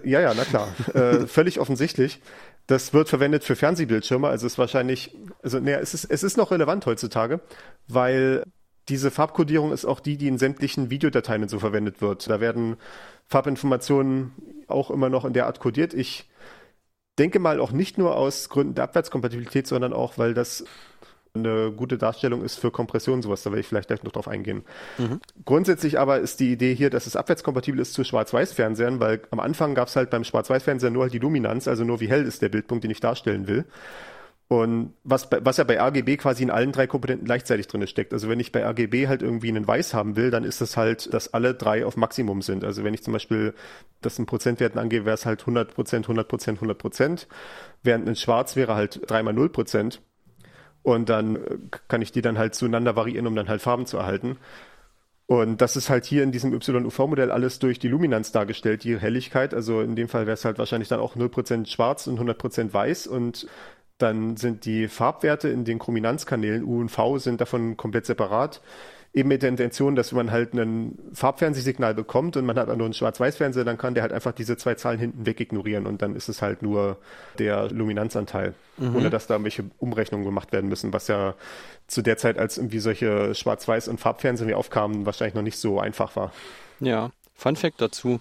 [0.05, 2.21] ja, ja, na klar, äh, völlig offensichtlich.
[2.67, 6.51] Das wird verwendet für Fernsehbildschirme, also ist wahrscheinlich, also naja, es ist, es ist noch
[6.51, 7.41] relevant heutzutage,
[7.87, 8.43] weil
[8.89, 12.29] diese Farbkodierung ist auch die, die in sämtlichen Videodateien so verwendet wird.
[12.29, 12.77] Da werden
[13.27, 14.33] Farbinformationen
[14.67, 15.93] auch immer noch in der Art kodiert.
[15.93, 16.29] Ich
[17.17, 20.65] denke mal auch nicht nur aus Gründen der Abwärtskompatibilität, sondern auch, weil das
[21.35, 23.41] eine gute Darstellung ist für Kompression und sowas.
[23.41, 24.63] Da werde ich vielleicht gleich noch drauf eingehen.
[24.97, 25.19] Mhm.
[25.45, 29.73] Grundsätzlich aber ist die Idee hier, dass es abwärtskompatibel ist zu Schwarz-Weiß-Fernsehern, weil am Anfang
[29.73, 32.49] gab es halt beim Schwarz-Weiß-Fernseher nur halt die Luminanz, also nur wie hell ist der
[32.49, 33.65] Bildpunkt, den ich darstellen will.
[34.53, 38.13] Und was, was ja bei RGB quasi in allen drei Komponenten gleichzeitig drin steckt.
[38.13, 41.11] Also wenn ich bei RGB halt irgendwie einen Weiß haben will, dann ist das halt,
[41.11, 42.63] dass alle drei auf Maximum sind.
[42.63, 43.55] Also wenn ich zum Beispiel
[44.01, 47.27] das in Prozentwerten angehe, wäre es halt 100 Prozent, 100 Prozent, 100 Prozent.
[47.81, 50.01] Während ein Schwarz wäre halt dreimal 0 Prozent.
[50.83, 53.97] Und dann äh, kann ich die dann halt zueinander variieren, um dann halt Farben zu
[53.97, 54.37] erhalten.
[55.25, 59.55] Und das ist halt hier in diesem YUV-Modell alles durch die Luminanz dargestellt, die Helligkeit.
[59.55, 63.07] Also in dem Fall wäre es halt wahrscheinlich dann auch 0% schwarz und 100% weiß.
[63.07, 63.47] Und
[64.03, 68.61] dann sind die Farbwerte in den Chrominanzkanälen U und V sind davon komplett separat.
[69.15, 72.95] Eben mit der Intention, dass man halt ein Farbfernsehsignal bekommt und man hat nur einen
[72.95, 76.29] Schwarz-Weiß-Fernseher, dann kann der halt einfach diese zwei Zahlen hinten weg ignorieren und dann ist
[76.29, 76.97] es halt nur
[77.37, 81.35] der Luminanzanteil, ohne dass da irgendwelche Umrechnungen gemacht werden müssen, was ja
[81.85, 85.79] zu der Zeit, als irgendwie solche Schwarz-Weiß- und Farbfernsehen wie aufkamen, wahrscheinlich noch nicht so
[85.79, 86.31] einfach war.
[86.79, 88.19] Ja, Fun Fact dazu.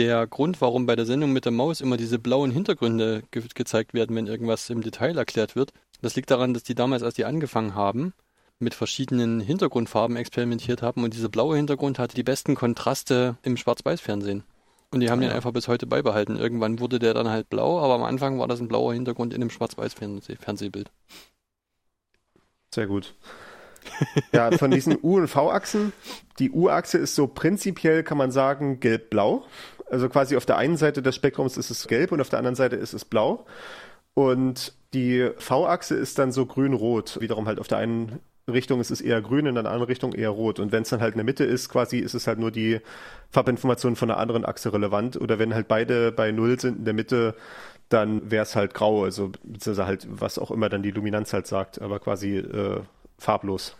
[0.00, 3.92] Der Grund, warum bei der Sendung mit der Maus immer diese blauen Hintergründe ge gezeigt
[3.92, 7.26] werden, wenn irgendwas im Detail erklärt wird, das liegt daran, dass die damals, als die
[7.26, 8.14] angefangen haben,
[8.58, 14.42] mit verschiedenen Hintergrundfarben experimentiert haben und dieser blaue Hintergrund hatte die besten Kontraste im Schwarz-Weiß-Fernsehen.
[14.90, 16.36] Und die haben den einfach bis heute beibehalten.
[16.36, 19.42] Irgendwann wurde der dann halt blau, aber am Anfang war das ein blauer Hintergrund in
[19.42, 20.90] einem Schwarz-Weiß-Fernsehbild.
[22.74, 23.14] Sehr gut.
[24.32, 25.92] Ja, von diesen U- und V-Achsen,
[26.38, 29.44] die U-Achse ist so prinzipiell, kann man sagen, gelb-blau.
[29.90, 32.54] Also quasi auf der einen Seite des Spektrums ist es gelb und auf der anderen
[32.54, 33.46] Seite ist es blau.
[34.14, 39.00] Und die V-Achse ist dann so grün-rot, wiederum halt auf der einen Richtung ist es
[39.00, 40.58] eher grün, in einer anderen Richtung eher rot.
[40.58, 42.80] Und wenn es dann halt in der Mitte ist, quasi ist es halt nur die
[43.30, 45.16] Farbinformation von einer anderen Achse relevant.
[45.16, 47.34] Oder wenn halt beide bei Null sind in der Mitte,
[47.88, 51.46] dann wäre es halt grau, also beziehungsweise halt, was auch immer dann die Luminanz halt
[51.48, 52.80] sagt, aber quasi äh,
[53.20, 53.76] farblos.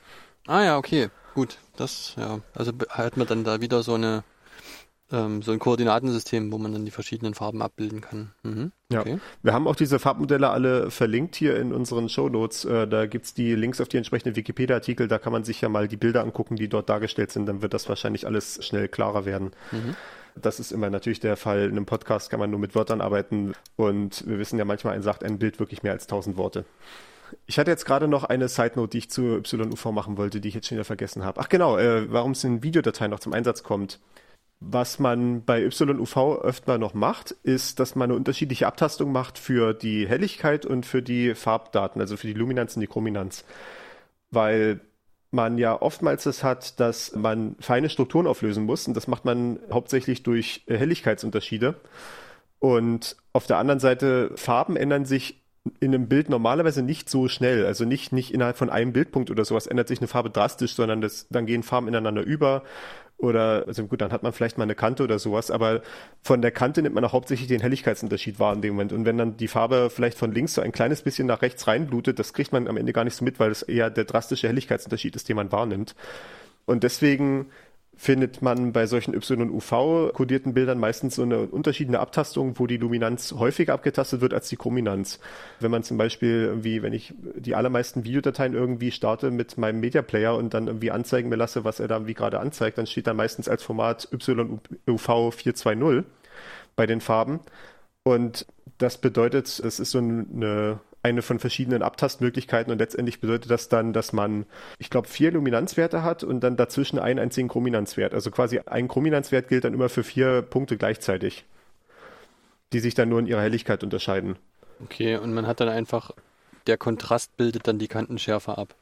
[0.47, 1.59] Ah ja, okay, gut.
[1.77, 2.41] Das, ja.
[2.55, 4.23] Also hat man dann da wieder so eine
[5.13, 8.33] ähm, so ein Koordinatensystem, wo man dann die verschiedenen Farben abbilden kann.
[8.43, 8.73] Mhm.
[8.93, 9.13] Okay.
[9.13, 9.19] Ja.
[9.43, 12.65] Wir haben auch diese Farbmodelle alle verlinkt hier in unseren Shownotes.
[12.65, 15.89] Äh, da gibt's die Links auf die entsprechenden Wikipedia-Artikel, da kann man sich ja mal
[15.89, 19.51] die Bilder angucken, die dort dargestellt sind, dann wird das wahrscheinlich alles schnell klarer werden.
[19.73, 19.97] Mhm.
[20.37, 21.65] Das ist immer natürlich der Fall.
[21.65, 25.03] In einem Podcast kann man nur mit Wörtern arbeiten und wir wissen ja manchmal, ein
[25.03, 26.65] sagt ein Bild wirklich mehr als tausend Worte.
[27.47, 30.49] Ich hatte jetzt gerade noch eine Side Note, die ich zu YUV machen wollte, die
[30.49, 31.41] ich jetzt schon wieder vergessen habe.
[31.41, 34.01] Ach genau, äh, warum es in Videodateien noch zum Einsatz kommt.
[34.61, 39.73] Was man bei YUV öfter noch macht, ist, dass man eine unterschiedliche Abtastung macht für
[39.73, 43.45] die Helligkeit und für die Farbdaten, also für die Luminanz und die Chrominanz.
[44.31, 44.81] Weil
[45.31, 49.61] man ja oftmals es hat, dass man feine Strukturen auflösen muss und das macht man
[49.73, 51.77] hauptsächlich durch Helligkeitsunterschiede.
[52.59, 55.40] Und auf der anderen Seite, Farben ändern sich
[55.79, 57.67] in einem Bild normalerweise nicht so schnell.
[57.67, 61.01] Also nicht, nicht innerhalb von einem Bildpunkt oder sowas ändert sich eine Farbe drastisch, sondern
[61.01, 62.63] das, dann gehen Farben ineinander über
[63.21, 65.83] oder, also gut, dann hat man vielleicht mal eine Kante oder sowas, aber
[66.23, 68.93] von der Kante nimmt man auch hauptsächlich den Helligkeitsunterschied wahr in dem Moment.
[68.95, 72.19] Und wenn dann die Farbe vielleicht von links so ein kleines bisschen nach rechts reinblutet,
[72.19, 75.15] das kriegt man am Ende gar nicht so mit, weil es eher der drastische Helligkeitsunterschied
[75.17, 75.95] ist, den man wahrnimmt.
[76.65, 77.51] Und deswegen
[78.01, 83.75] findet man bei solchen Y-UV-kodierten Bildern meistens so eine unterschiedliche Abtastung, wo die Luminanz häufiger
[83.75, 85.21] abgetastet wird als die Chrominanz.
[85.59, 90.01] Wenn man zum Beispiel irgendwie, wenn ich die allermeisten Videodateien irgendwie starte mit meinem Media
[90.01, 93.07] Player und dann irgendwie anzeigen mir lasse, was er da irgendwie gerade anzeigt, dann steht
[93.07, 96.05] da meistens als Format YUV 420
[96.77, 97.41] bei den Farben.
[98.03, 98.47] Und
[98.79, 103.93] das bedeutet, es ist so eine eine von verschiedenen Abtastmöglichkeiten und letztendlich bedeutet das dann,
[103.93, 104.47] dass man,
[104.79, 108.13] ich glaube, vier Luminanzwerte hat und dann dazwischen einen einzigen Chrominanzwert.
[108.13, 111.47] Also quasi ein Chrominanzwert gilt dann immer für vier Punkte gleichzeitig,
[112.73, 114.37] die sich dann nur in ihrer Helligkeit unterscheiden.
[114.85, 116.11] Okay, und man hat dann einfach,
[116.67, 118.75] der Kontrast bildet dann die Kantenschärfe ab.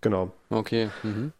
[0.00, 0.32] Genau.
[0.50, 0.90] Okay.
[1.02, 1.32] Mhm.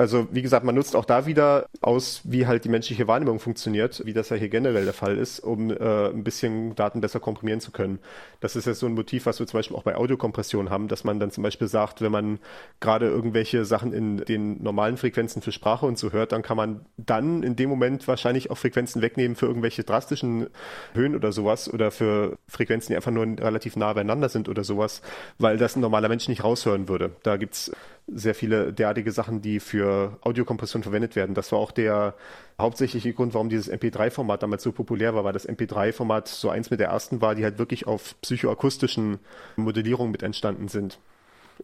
[0.00, 4.06] Also wie gesagt, man nutzt auch da wieder aus, wie halt die menschliche Wahrnehmung funktioniert,
[4.06, 7.60] wie das ja hier generell der Fall ist, um äh, ein bisschen Daten besser komprimieren
[7.60, 7.98] zu können.
[8.38, 11.02] Das ist jetzt so ein Motiv, was wir zum Beispiel auch bei Audiokompression haben, dass
[11.02, 12.38] man dann zum Beispiel sagt, wenn man
[12.78, 16.82] gerade irgendwelche Sachen in den normalen Frequenzen für Sprache und so hört, dann kann man
[16.96, 20.46] dann in dem Moment wahrscheinlich auch Frequenzen wegnehmen für irgendwelche drastischen
[20.94, 25.02] Höhen oder sowas oder für Frequenzen, die einfach nur relativ nah beieinander sind oder sowas,
[25.38, 27.10] weil das ein normaler Mensch nicht raushören würde.
[27.24, 27.72] Da gibt's
[28.10, 31.34] sehr viele derartige Sachen, die für Audiokompression verwendet werden.
[31.34, 32.14] Das war auch der
[32.58, 36.80] hauptsächliche Grund, warum dieses MP3-Format damals so populär war, weil das MP3-Format so eins mit
[36.80, 39.18] der ersten war, die halt wirklich auf psychoakustischen
[39.56, 40.98] Modellierungen mit entstanden sind.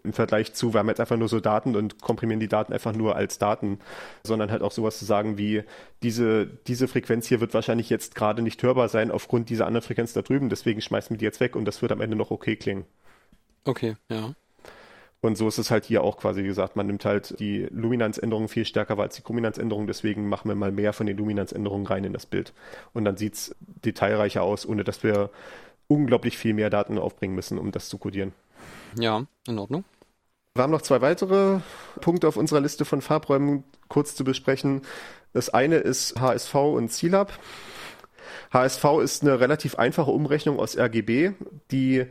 [0.03, 2.95] Im Vergleich zu, wir haben jetzt einfach nur so Daten und komprimieren die Daten einfach
[2.95, 3.79] nur als Daten,
[4.25, 5.63] sondern halt auch sowas zu sagen wie,
[6.03, 10.13] diese, diese Frequenz hier wird wahrscheinlich jetzt gerade nicht hörbar sein aufgrund dieser anderen Frequenz
[10.13, 12.57] da drüben, deswegen schmeißen wir die jetzt weg und das wird am Ende noch okay
[12.57, 12.85] klingen.
[13.65, 14.35] Okay, ja.
[15.25, 18.67] Und so ist es halt hier auch quasi gesagt, man nimmt halt die Luminanzänderungen viel
[18.67, 22.27] stärker als die Chrominanzänderungen, deswegen machen wir mal mehr von den Luminanzänderungen rein in das
[22.27, 22.53] Bild.
[22.93, 25.31] Und dann sieht es detailreicher aus, ohne dass wir
[25.89, 28.35] unglaublich viel mehr Daten aufbringen müssen, um das zu codieren.
[28.99, 29.85] Ja, in Ordnung.
[30.55, 31.61] Wir haben noch zwei weitere
[32.03, 34.83] Punkte auf unserer Liste von Farbräumen kurz zu besprechen.
[35.33, 37.33] Das eine ist HSV und CLAB.
[38.53, 41.33] HSV ist eine relativ einfache Umrechnung aus RGB,
[41.71, 42.05] die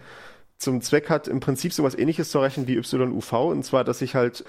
[0.63, 4.15] zum Zweck hat, im Prinzip sowas ähnliches zu erreichen wie YUV, und zwar, dass ich
[4.15, 4.43] halt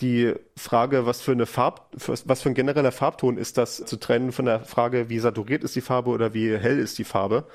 [0.00, 4.32] die Frage, was für eine Farb, was für ein genereller Farbton ist das, zu trennen
[4.32, 7.46] von der Frage, wie saturiert ist die Farbe oder wie hell ist die Farbe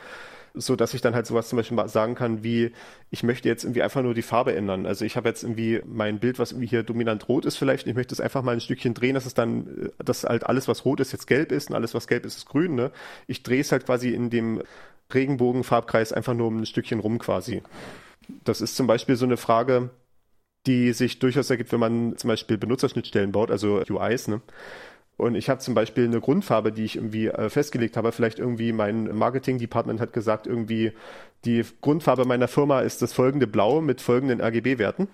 [0.60, 2.72] so dass ich dann halt sowas zum Beispiel sagen kann, wie
[3.10, 4.86] ich möchte jetzt irgendwie einfach nur die Farbe ändern.
[4.86, 7.92] Also ich habe jetzt irgendwie mein Bild, was irgendwie hier dominant rot ist vielleicht, und
[7.92, 10.86] ich möchte es einfach mal ein Stückchen drehen, dass es dann, dass halt alles, was
[10.86, 12.76] rot ist, jetzt gelb ist und alles, was gelb ist, ist grün.
[12.76, 12.92] Ne?
[13.28, 14.62] Ich drehe es halt quasi in dem
[15.14, 17.62] Regenbogenfarbkreis einfach nur um ein Stückchen rum quasi.
[18.44, 19.90] Das ist zum Beispiel so eine Frage,
[20.66, 24.42] die sich durchaus ergibt, wenn man zum Beispiel Benutzerschnittstellen baut, also UIs, ne?
[25.18, 28.12] Und ich habe zum Beispiel eine Grundfarbe, die ich irgendwie äh, festgelegt habe.
[28.12, 30.92] Vielleicht irgendwie mein Marketing-Department hat gesagt, irgendwie
[31.44, 35.08] die Grundfarbe meiner Firma ist das folgende Blau mit folgenden RGB-Werten.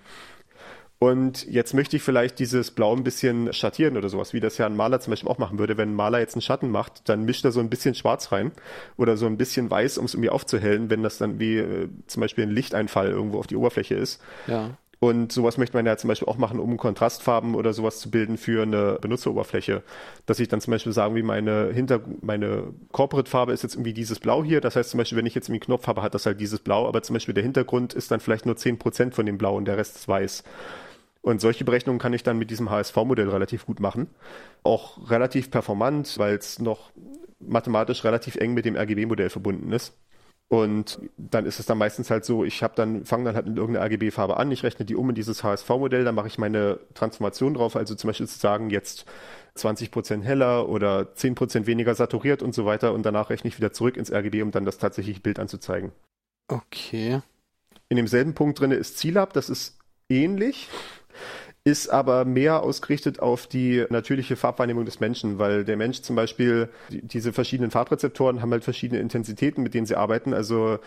[0.98, 4.66] Und jetzt möchte ich vielleicht dieses Blau ein bisschen schattieren oder sowas, wie das ja
[4.66, 5.76] ein Maler zum Beispiel auch machen würde.
[5.76, 8.52] Wenn ein Maler jetzt einen Schatten macht, dann mischt er so ein bisschen Schwarz rein
[8.96, 12.20] oder so ein bisschen Weiß, um es irgendwie aufzuhellen, wenn das dann wie äh, zum
[12.20, 14.22] Beispiel ein Lichteinfall irgendwo auf die Oberfläche ist.
[14.46, 14.70] Ja.
[15.00, 18.38] Und sowas möchte man ja zum Beispiel auch machen, um Kontrastfarben oder sowas zu bilden
[18.38, 19.82] für eine Benutzeroberfläche.
[20.24, 24.18] Dass ich dann zum Beispiel sagen, wie meine Hinter, meine Corporate-Farbe ist jetzt irgendwie dieses
[24.18, 24.62] Blau hier.
[24.62, 26.88] Das heißt zum Beispiel, wenn ich jetzt irgendwie Knopf habe, hat das halt dieses Blau,
[26.88, 29.76] aber zum Beispiel der Hintergrund ist dann vielleicht nur 10% von dem Blau und der
[29.76, 30.42] Rest ist weiß.
[31.24, 34.08] Und solche Berechnungen kann ich dann mit diesem HSV-Modell relativ gut machen.
[34.62, 36.90] Auch relativ performant, weil es noch
[37.38, 39.96] mathematisch relativ eng mit dem RGB-Modell verbunden ist.
[40.48, 43.56] Und dann ist es dann meistens halt so, ich habe dann, fange dann halt mit
[43.56, 47.54] irgendeiner RGB-Farbe an, ich rechne die um in dieses HSV-Modell, dann mache ich meine Transformation
[47.54, 49.06] drauf, also zum Beispiel zu sagen, jetzt
[49.56, 53.96] 20% heller oder 10% weniger saturiert und so weiter und danach rechne ich wieder zurück
[53.96, 55.90] ins RGB, um dann das tatsächliche Bild anzuzeigen.
[56.48, 57.22] Okay.
[57.88, 59.78] In demselben Punkt drin ist CLAB, das ist
[60.10, 60.68] ähnlich
[61.64, 66.68] ist aber mehr ausgerichtet auf die natürliche Farbwahrnehmung des Menschen, weil der Mensch zum Beispiel,
[66.90, 70.34] die, diese verschiedenen Farbrezeptoren haben halt verschiedene Intensitäten, mit denen sie arbeiten.
[70.34, 70.78] Also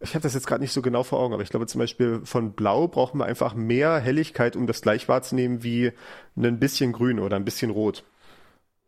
[0.00, 2.20] ich habe das jetzt gerade nicht so genau vor Augen, aber ich glaube zum Beispiel
[2.24, 5.92] von Blau brauchen wir einfach mehr Helligkeit, um das gleich wahrzunehmen wie
[6.36, 8.02] ein bisschen Grün oder ein bisschen Rot.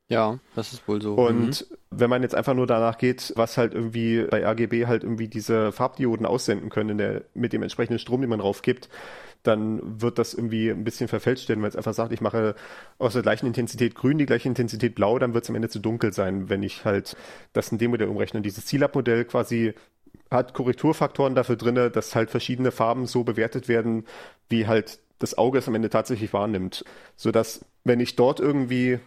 [0.09, 1.15] Ja, das ist wohl so.
[1.15, 1.77] Und mhm.
[1.99, 5.73] Wenn man jetzt einfach nur danach geht, was halt irgendwie bei RGB halt irgendwie diese
[5.73, 8.89] Farbdioden aussenden können der, mit dem entsprechenden Strom, den man draufgibt,
[9.43, 12.55] dann wird das irgendwie ein bisschen verfälscht werden, wenn es einfach sagt, ich mache
[12.99, 15.79] aus der gleichen Intensität grün die gleiche Intensität blau, dann wird es am Ende zu
[15.79, 17.17] dunkel sein, wenn ich halt
[17.53, 18.39] das in dem Modell umrechne.
[18.39, 19.75] Und dieses Zielab-Modell quasi
[20.31, 24.05] hat Korrekturfaktoren dafür drin, dass halt verschiedene Farben so bewertet werden,
[24.49, 26.85] wie halt das Auge es am Ende tatsächlich wahrnimmt.
[27.15, 28.99] Sodass, wenn ich dort irgendwie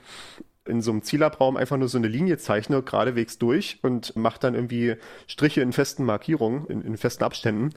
[0.70, 4.56] in so einem Zielabraum einfach nur so eine Linie zeichne, geradewegs durch und mache dann
[4.56, 4.96] irgendwie
[5.28, 7.72] Striche in festen Markierungen, in, in festen Abständen,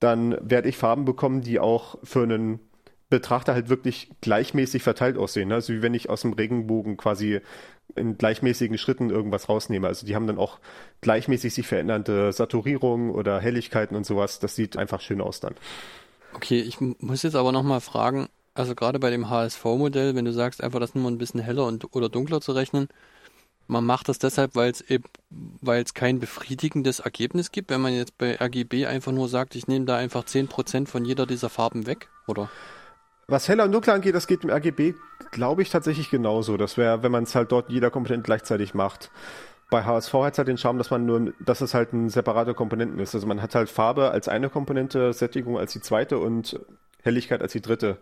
[0.00, 2.60] dann werde ich Farben bekommen, die auch für einen
[3.08, 5.52] Betrachter halt wirklich gleichmäßig verteilt aussehen.
[5.52, 7.40] Also wie wenn ich aus dem Regenbogen quasi
[7.94, 9.86] in gleichmäßigen Schritten irgendwas rausnehme.
[9.86, 10.58] Also die haben dann auch
[11.02, 14.38] gleichmäßig sich verändernde Saturierungen oder Helligkeiten und sowas.
[14.38, 15.54] Das sieht einfach schön aus dann.
[16.34, 20.62] Okay, ich muss jetzt aber nochmal fragen, also gerade bei dem HSV-Modell, wenn du sagst,
[20.62, 22.88] einfach das nur ein bisschen heller und, oder dunkler zu rechnen,
[23.68, 25.04] man macht das deshalb, weil es eben,
[25.60, 29.86] weil kein befriedigendes Ergebnis gibt, wenn man jetzt bei RGB einfach nur sagt, ich nehme
[29.86, 32.50] da einfach 10% von jeder dieser Farben weg, oder?
[33.28, 34.94] Was heller und dunkler angeht, das geht im RGB,
[35.30, 36.56] glaube ich, tatsächlich genauso.
[36.56, 39.10] Das wäre, wenn man es halt dort jeder Komponent gleichzeitig macht.
[39.70, 42.52] Bei HSV hat es halt den Charme, dass man nur, dass es halt ein separater
[42.52, 43.14] Komponenten ist.
[43.14, 46.60] Also man hat halt Farbe als eine Komponente, Sättigung als die zweite und
[47.02, 47.96] Helligkeit als die dritte.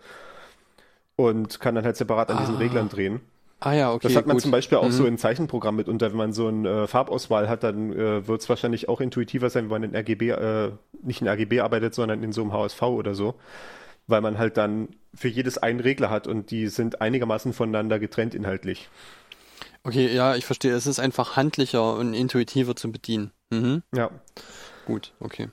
[1.21, 2.41] Und kann dann halt separat an ah.
[2.41, 3.21] diesen Reglern drehen.
[3.61, 4.09] Ah ja, okay.
[4.09, 4.43] Das hat man gut.
[4.43, 4.93] zum Beispiel auch mhm.
[4.93, 6.11] so in Zeichenprogramm mitunter.
[6.11, 9.65] Wenn man so eine äh, Farbauswahl hat, dann äh, wird es wahrscheinlich auch intuitiver sein,
[9.65, 13.15] wenn man in RGB, äh, nicht in RGB arbeitet, sondern in so einem HSV oder
[13.15, 13.35] so.
[14.07, 18.35] Weil man halt dann für jedes einen Regler hat und die sind einigermaßen voneinander getrennt
[18.35, 18.89] inhaltlich.
[19.85, 20.73] Okay, ja, ich verstehe.
[20.73, 23.31] Es ist einfach handlicher und intuitiver zu bedienen.
[23.51, 23.83] Mhm.
[23.95, 24.11] Ja.
[24.87, 25.51] Gut, okay.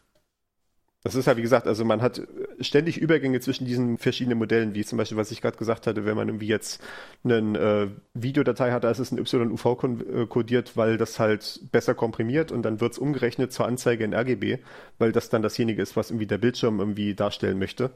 [1.08, 2.22] Das ist ja, wie gesagt, also man hat
[2.60, 6.18] ständig Übergänge zwischen diesen verschiedenen Modellen, wie zum Beispiel, was ich gerade gesagt hatte, wenn
[6.18, 6.84] man irgendwie jetzt
[7.24, 11.94] eine äh, Videodatei hat, da ist es in YUV äh, kodiert, weil das halt besser
[11.94, 14.58] komprimiert und dann wird es umgerechnet zur Anzeige in RGB,
[15.00, 17.92] weil das dann dasjenige ist, was irgendwie der Bildschirm irgendwie darstellen möchte.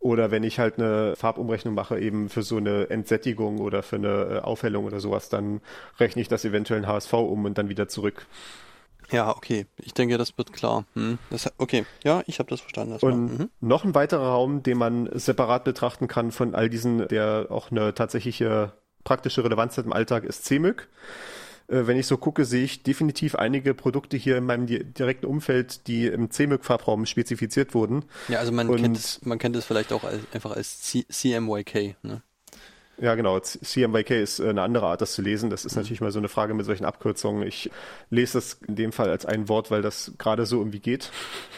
[0.00, 4.08] Oder wenn ich halt eine Farbumrechnung mache, eben für so eine Entsättigung oder für eine
[4.08, 5.60] äh, Aufhellung oder sowas, dann
[6.00, 8.24] rechne ich das eventuell in HSV um und dann wieder zurück.
[9.10, 9.66] Ja, okay.
[9.78, 10.84] Ich denke, das wird klar.
[10.94, 11.18] Hm.
[11.30, 12.92] Das, okay, ja, ich habe das verstanden.
[12.92, 13.50] Das und mhm.
[13.60, 17.94] noch ein weiterer Raum, den man separat betrachten kann von all diesen, der auch eine
[17.94, 18.72] tatsächliche
[19.04, 20.88] praktische Relevanz hat im Alltag, ist CMYK.
[21.68, 25.86] Äh, wenn ich so gucke, sehe ich definitiv einige Produkte hier in meinem direkten Umfeld,
[25.86, 28.04] die im CMYK-Farbraum spezifiziert wurden.
[28.28, 31.96] Ja, also man, kennt es, man kennt es vielleicht auch als, einfach als C CMYK.
[32.02, 32.22] Ne?
[33.00, 33.38] Ja, genau.
[33.38, 35.50] CMYK ist äh, eine andere Art, das zu lesen.
[35.50, 35.82] Das ist mhm.
[35.82, 37.46] natürlich mal so eine Frage mit solchen Abkürzungen.
[37.46, 37.70] Ich
[38.10, 41.10] lese das in dem Fall als ein Wort, weil das gerade so irgendwie geht.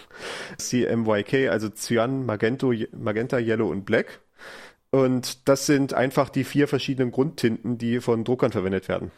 [0.58, 4.20] CMYK, also Cyan, Magento, Magenta, Yellow und Black.
[4.90, 9.12] Und das sind einfach die vier verschiedenen Grundtinten, die von Druckern verwendet werden.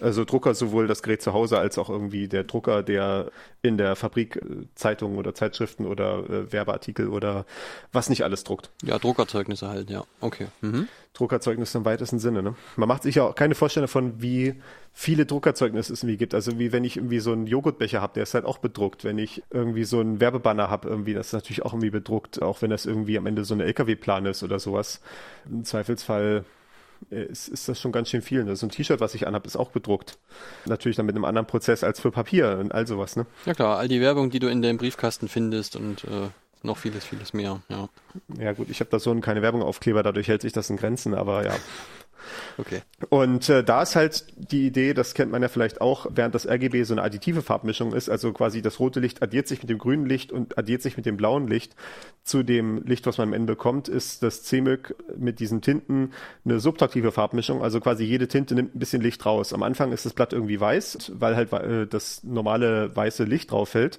[0.00, 3.30] Also Drucker sowohl das Gerät zu Hause als auch irgendwie der Drucker, der
[3.62, 7.44] in der Fabrik äh, Zeitungen oder Zeitschriften oder äh, Werbeartikel oder
[7.92, 8.70] was nicht alles druckt.
[8.82, 10.04] Ja, Druckerzeugnisse halt, ja.
[10.20, 10.46] Okay.
[10.60, 10.88] Mhm.
[11.12, 12.42] Druckerzeugnisse im weitesten Sinne.
[12.42, 12.54] Ne?
[12.76, 14.54] Man macht sich ja auch keine Vorstellung davon, wie
[14.92, 16.34] viele Druckerzeugnisse es irgendwie gibt.
[16.34, 19.04] Also wie wenn ich irgendwie so einen Joghurtbecher habe, der ist halt auch bedruckt.
[19.04, 22.62] Wenn ich irgendwie so einen Werbebanner habe, irgendwie, das ist natürlich auch irgendwie bedruckt, auch
[22.62, 25.00] wenn das irgendwie am Ende so eine LKW-Plan ist oder sowas.
[25.50, 26.44] Im Zweifelsfall
[27.08, 28.44] ist, ist das schon ganz schön viel.
[28.44, 28.56] Ne?
[28.56, 30.18] So ein T-Shirt, was ich anhabe, ist auch bedruckt.
[30.66, 33.16] Natürlich dann mit einem anderen Prozess als für Papier und all sowas.
[33.16, 33.26] Ne?
[33.46, 36.28] Ja klar, all die Werbung, die du in deinem Briefkasten findest und äh,
[36.62, 37.62] noch vieles, vieles mehr.
[37.68, 37.88] Ja,
[38.38, 41.14] ja gut, ich habe da so keine Werbung Werbungaufkleber, dadurch hält sich das in Grenzen,
[41.14, 41.56] aber ja.
[42.58, 42.82] Okay.
[43.08, 46.46] Und äh, da ist halt die Idee, das kennt man ja vielleicht auch, während das
[46.46, 49.78] RGB so eine additive Farbmischung ist, also quasi das rote Licht addiert sich mit dem
[49.78, 51.74] grünen Licht und addiert sich mit dem blauen Licht
[52.22, 56.12] zu dem Licht, was man am Ende bekommt, ist das CMYK mit diesen Tinten
[56.44, 59.52] eine subtraktive Farbmischung, also quasi jede Tinte nimmt ein bisschen Licht raus.
[59.52, 63.70] Am Anfang ist das Blatt irgendwie weiß, weil halt äh, das normale weiße Licht drauf
[63.70, 63.98] fällt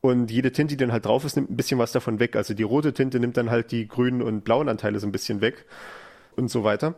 [0.00, 2.36] und jede Tinte, die dann halt drauf ist, nimmt ein bisschen was davon weg.
[2.36, 5.40] Also die rote Tinte nimmt dann halt die grünen und blauen Anteile so ein bisschen
[5.40, 5.64] weg
[6.36, 6.96] und so weiter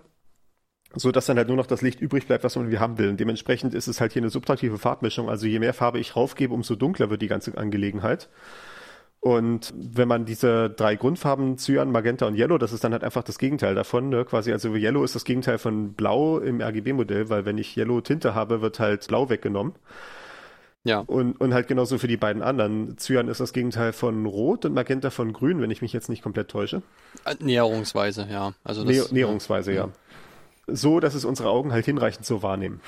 [0.96, 3.08] so dass dann halt nur noch das Licht übrig bleibt, was man irgendwie haben will.
[3.08, 5.28] Und dementsprechend ist es halt hier eine subtraktive Farbmischung.
[5.28, 8.28] Also je mehr Farbe ich raufgebe, umso dunkler wird die ganze Angelegenheit.
[9.20, 13.22] Und wenn man diese drei Grundfarben, Cyan, Magenta und Yellow, das ist dann halt einfach
[13.22, 14.26] das Gegenteil davon, ne?
[14.26, 18.34] quasi, also Yellow ist das Gegenteil von Blau im RGB-Modell, weil wenn ich Yellow Tinte
[18.34, 19.72] habe, wird halt Blau weggenommen.
[20.86, 20.98] Ja.
[20.98, 22.98] Und, und halt genauso für die beiden anderen.
[22.98, 26.22] Cyan ist das Gegenteil von Rot und Magenta von Grün, wenn ich mich jetzt nicht
[26.22, 26.82] komplett täusche.
[27.24, 28.52] Äh, Näherungsweise, ja.
[28.62, 29.86] Also das, Nä Näherungsweise, ja.
[29.86, 29.92] ja
[30.66, 32.80] so, dass es unsere Augen halt hinreichend so wahrnehmen.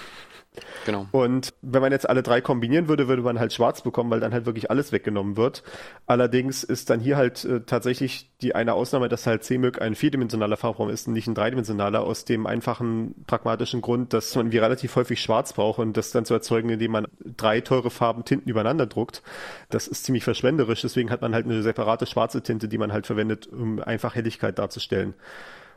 [0.84, 1.06] Genau.
[1.12, 4.32] Und wenn man jetzt alle drei kombinieren würde, würde man halt schwarz bekommen, weil dann
[4.32, 5.62] halt wirklich alles weggenommen wird.
[6.06, 10.56] Allerdings ist dann hier halt äh, tatsächlich die eine Ausnahme, dass halt CMYK ein vierdimensionaler
[10.56, 14.94] Farbraum ist und nicht ein dreidimensionaler, aus dem einfachen pragmatischen Grund, dass man wie relativ
[14.96, 18.86] häufig schwarz braucht und das dann zu erzeugen, indem man drei teure Farben Tinten übereinander
[18.86, 19.22] druckt.
[19.70, 23.06] Das ist ziemlich verschwenderisch, deswegen hat man halt eine separate schwarze Tinte, die man halt
[23.06, 25.14] verwendet, um einfach Helligkeit darzustellen.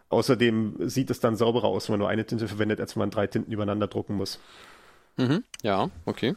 [0.10, 3.12] Außerdem sieht es dann sauberer aus, wenn man nur eine Tinte verwendet, als wenn man
[3.12, 4.40] drei Tinten übereinander drucken muss.
[5.18, 5.44] Mhm.
[5.62, 6.34] Ja, okay.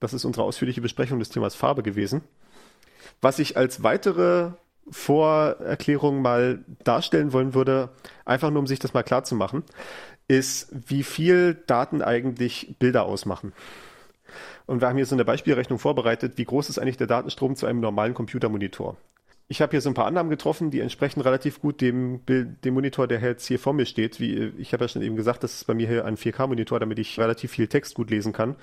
[0.00, 2.22] Das ist unsere ausführliche Besprechung des Themas Farbe gewesen.
[3.20, 4.52] Was ich als weitere
[4.90, 7.90] Vorerklärung mal darstellen wollen würde,
[8.24, 9.64] einfach nur um sich das mal klar zu machen,
[10.28, 13.52] ist, wie viel Daten eigentlich Bilder ausmachen.
[14.66, 17.66] Und wir haben hier so eine Beispielrechnung vorbereitet, wie groß ist eigentlich der Datenstrom zu
[17.66, 18.96] einem normalen Computermonitor
[19.48, 22.74] ich habe hier so ein paar Annahmen getroffen, die entsprechen relativ gut dem, Bild, dem
[22.74, 24.20] Monitor, der jetzt hier vor mir steht.
[24.20, 26.98] Wie, ich habe ja schon eben gesagt, das ist bei mir hier ein 4K-Monitor, damit
[26.98, 28.56] ich relativ viel Text gut lesen kann.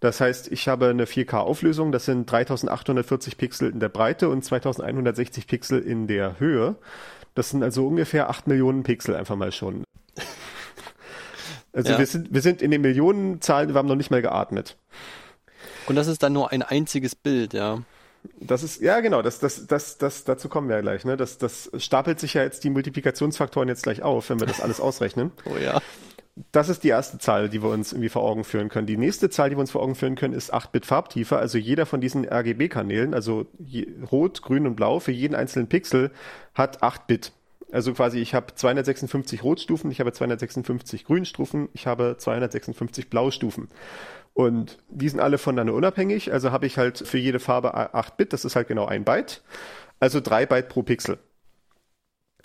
[0.00, 5.46] Das heißt, ich habe eine 4K-Auflösung, das sind 3840 Pixel in der Breite und 2160
[5.46, 6.74] Pixel in der Höhe.
[7.34, 9.84] Das sind also ungefähr 8 Millionen Pixel einfach mal schon.
[11.72, 11.98] Also ja.
[11.98, 14.76] wir, sind, wir sind in den Millionenzahlen, wir haben noch nicht mal geatmet.
[15.86, 17.82] Und das ist dann nur ein einziges Bild, ja.
[18.40, 21.04] Das ist, ja genau, das, das, das, das, dazu kommen wir ja gleich.
[21.04, 21.16] Ne?
[21.16, 24.80] Das, das stapelt sich ja jetzt die Multiplikationsfaktoren jetzt gleich auf, wenn wir das alles
[24.80, 25.32] ausrechnen.
[25.46, 25.80] Oh ja.
[26.52, 28.86] Das ist die erste Zahl, die wir uns irgendwie vor Augen führen können.
[28.86, 31.38] Die nächste Zahl, die wir uns vor Augen führen können, ist 8-Bit Farbtiefe.
[31.38, 36.10] Also jeder von diesen RGB-Kanälen, also je, Rot, Grün und Blau, für jeden einzelnen Pixel
[36.52, 37.32] hat 8 Bit.
[37.72, 43.68] Also quasi, ich habe 256 Rotstufen, ich habe 256 Grünstufen, ich habe 256 Blaustufen.
[44.36, 46.30] Und die sind alle voneinander unabhängig.
[46.30, 49.42] Also habe ich halt für jede Farbe 8 Bit, das ist halt genau ein Byte.
[49.98, 51.18] Also 3 Byte pro Pixel.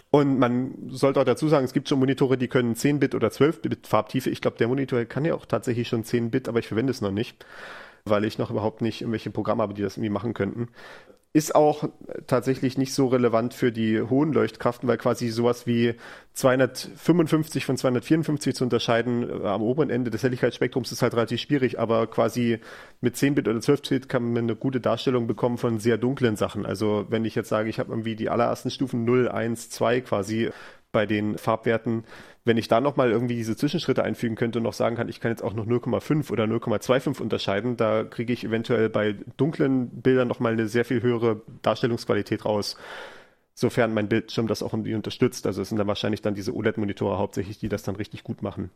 [0.09, 3.29] Und man sollte auch dazu sagen, es gibt schon Monitore, die können 10 Bit oder
[3.29, 4.29] 12 Bit Farbtiefe.
[4.29, 7.01] Ich glaube, der Monitor kann ja auch tatsächlich schon 10 Bit, aber ich verwende es
[7.01, 7.45] noch nicht,
[8.05, 10.69] weil ich noch überhaupt nicht irgendwelche Programme habe, die das irgendwie machen könnten.
[11.33, 11.87] Ist auch
[12.27, 15.95] tatsächlich nicht so relevant für die hohen Leuchtkraften, weil quasi sowas wie
[16.33, 21.79] 255 von 254 zu unterscheiden äh, am oberen Ende des Helligkeitsspektrums ist halt relativ schwierig,
[21.79, 22.59] aber quasi
[22.99, 26.65] mit 10-Bit oder 12-Bit kann man eine gute Darstellung bekommen von sehr dunklen Sachen.
[26.65, 30.49] Also wenn ich jetzt sage, ich habe irgendwie die allerersten Stufen 0, 1, 2 quasi
[30.91, 32.03] bei den Farbwerten,
[32.43, 35.31] wenn ich da nochmal irgendwie diese Zwischenschritte einfügen könnte und noch sagen kann, ich kann
[35.31, 40.53] jetzt auch noch 0,5 oder 0,25 unterscheiden, da kriege ich eventuell bei dunklen Bildern nochmal
[40.53, 42.77] eine sehr viel höhere Darstellungsqualität raus,
[43.53, 45.45] sofern mein Bildschirm das auch irgendwie unterstützt.
[45.45, 48.71] Also es sind dann wahrscheinlich dann diese OLED-Monitore hauptsächlich, die das dann richtig gut machen.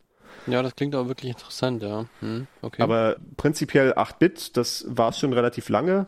[0.47, 2.05] Ja, das klingt aber wirklich interessant, ja.
[2.19, 2.83] Hm, okay.
[2.83, 6.05] Aber prinzipiell 8-Bit, das war es schon relativ lange.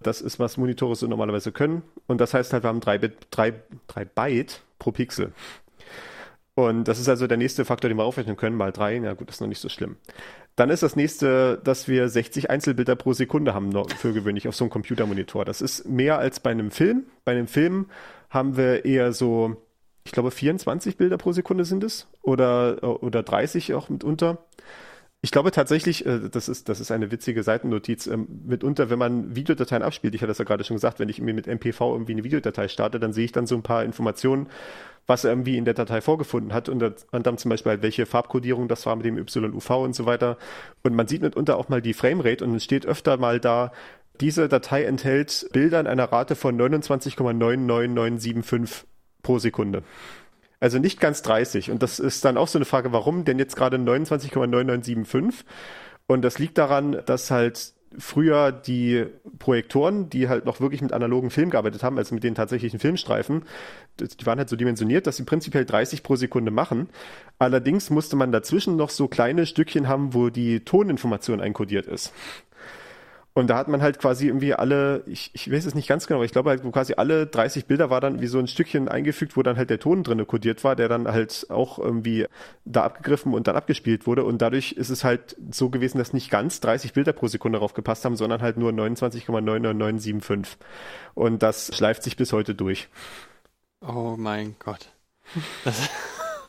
[0.00, 1.82] Das ist, was Monitore so normalerweise können.
[2.06, 3.54] Und das heißt halt, wir haben 3 Bit, 3,
[3.86, 5.32] 3 Byte pro Pixel.
[6.56, 8.96] Und das ist also der nächste Faktor, den wir aufrechnen können, mal drei.
[8.96, 9.96] Ja gut, das ist noch nicht so schlimm.
[10.56, 14.64] Dann ist das nächste, dass wir 60 Einzelbilder pro Sekunde haben für gewöhnlich auf so
[14.64, 15.44] einem Computermonitor.
[15.44, 17.04] Das ist mehr als bei einem Film.
[17.26, 17.90] Bei einem Film
[18.30, 19.62] haben wir eher so,
[20.04, 24.38] ich glaube 24 Bilder pro Sekunde sind es oder, oder 30 auch mitunter.
[25.26, 29.34] Ich glaube tatsächlich, äh, das ist, das ist eine witzige Seitennotiz, ähm, mitunter, wenn man
[29.34, 32.12] Videodateien abspielt, ich hatte das ja gerade schon gesagt, wenn ich mir mit MPV irgendwie
[32.12, 34.46] eine Videodatei starte, dann sehe ich dann so ein paar Informationen,
[35.08, 38.68] was er irgendwie in der Datei vorgefunden hat und dann zum Beispiel halt, welche Farbkodierung
[38.68, 40.38] das war mit dem YUV und so weiter.
[40.84, 43.72] Und man sieht mitunter auch mal die Framerate und es steht öfter mal da,
[44.20, 48.84] diese Datei enthält Bilder in einer Rate von 29,99975
[49.24, 49.82] pro Sekunde.
[50.60, 51.70] Also nicht ganz 30.
[51.70, 55.44] Und das ist dann auch so eine Frage, warum denn jetzt gerade 29,9975?
[56.06, 59.06] Und das liegt daran, dass halt früher die
[59.38, 63.44] Projektoren, die halt noch wirklich mit analogen Film gearbeitet haben, also mit den tatsächlichen Filmstreifen,
[64.00, 66.88] die waren halt so dimensioniert, dass sie prinzipiell 30 pro Sekunde machen.
[67.38, 72.12] Allerdings musste man dazwischen noch so kleine Stückchen haben, wo die Toninformation einkodiert ist.
[73.36, 76.20] Und da hat man halt quasi irgendwie alle, ich, ich weiß es nicht ganz genau,
[76.20, 79.36] aber ich glaube halt quasi alle 30 Bilder war dann wie so ein Stückchen eingefügt,
[79.36, 82.24] wo dann halt der Ton drinne kodiert war, der dann halt auch irgendwie
[82.64, 84.24] da abgegriffen und dann abgespielt wurde.
[84.24, 87.74] Und dadurch ist es halt so gewesen, dass nicht ganz 30 Bilder pro Sekunde darauf
[87.74, 90.56] gepasst haben, sondern halt nur 29,99975.
[91.12, 92.88] Und das schleift sich bis heute durch.
[93.82, 94.94] Oh mein Gott.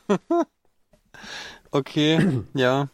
[1.70, 2.88] okay, ja.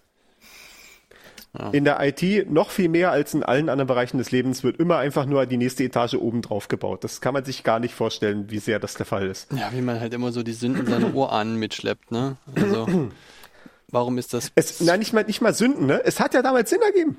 [1.57, 1.71] Ja.
[1.71, 4.99] In der IT noch viel mehr als in allen anderen Bereichen des Lebens wird immer
[4.99, 7.05] einfach nur die nächste Etage oben drauf gebaut.
[7.05, 9.53] Das kann man sich gar nicht vorstellen, wie sehr das der Fall ist.
[9.53, 12.37] Ja, wie man halt immer so die Sünden seiner Urahnen mitschleppt, ne?
[12.57, 12.89] Also,
[13.89, 14.51] warum ist das?
[14.57, 16.03] Es, nein, nicht mal, nicht mal Sünden, ne?
[16.05, 17.17] Es hat ja damals Sinn ergeben.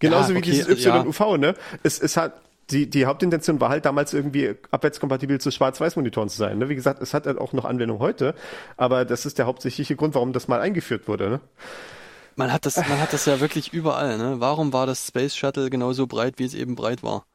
[0.00, 1.38] Genauso ja, okay, wie dieses YUV, ja.
[1.38, 1.54] ne?
[1.82, 6.58] Es, es hat, die, die Hauptintention war halt damals irgendwie abwärtskompatibel zu Schwarz-Weiß-Monitoren zu sein.
[6.58, 6.68] Ne?
[6.68, 8.34] Wie gesagt, es hat halt auch noch Anwendung heute,
[8.76, 11.30] aber das ist der hauptsächliche Grund, warum das mal eingeführt wurde.
[11.30, 11.40] Ne?
[12.38, 14.36] Man hat das, man hat das ja wirklich überall, ne?
[14.38, 17.26] Warum war das Space Shuttle genauso breit, wie es eben breit war?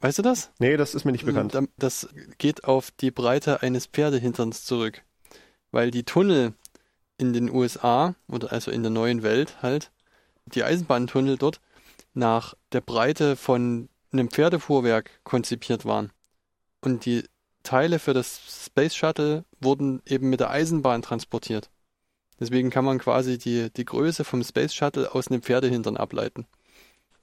[0.00, 0.50] Weißt du das?
[0.58, 1.56] Nee, das ist mir nicht bekannt.
[1.76, 2.08] Das
[2.38, 5.04] geht auf die Breite eines Pferdehinterns zurück.
[5.70, 6.54] Weil die Tunnel
[7.18, 9.92] in den USA, oder also in der neuen Welt halt,
[10.46, 11.60] die Eisenbahntunnel dort,
[12.14, 16.10] nach der Breite von einem Pferdefuhrwerk konzipiert waren.
[16.80, 17.22] Und die
[17.62, 21.70] Teile für das Space Shuttle wurden eben mit der Eisenbahn transportiert.
[22.40, 26.46] Deswegen kann man quasi die, die Größe vom Space Shuttle aus einem Pferdehintern ableiten.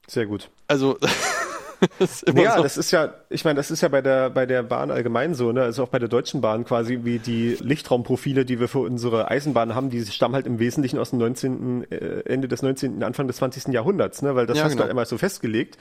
[0.08, 0.50] Sehr gut.
[0.68, 0.98] Also
[2.00, 2.64] das ja, so.
[2.64, 5.52] das ist ja, ich meine, das ist ja bei der, bei der Bahn allgemein so,
[5.52, 5.64] ne?
[5.64, 9.76] Also auch bei der Deutschen Bahn quasi, wie die Lichtraumprofile, die wir für unsere Eisenbahn
[9.76, 13.38] haben, die stammen halt im Wesentlichen aus dem 19., äh, Ende des 19., Anfang des
[13.38, 13.74] 20.
[13.74, 14.36] Jahrhunderts, ne?
[14.36, 14.80] Weil das ja, hast genau.
[14.80, 15.78] du halt einmal so festgelegt.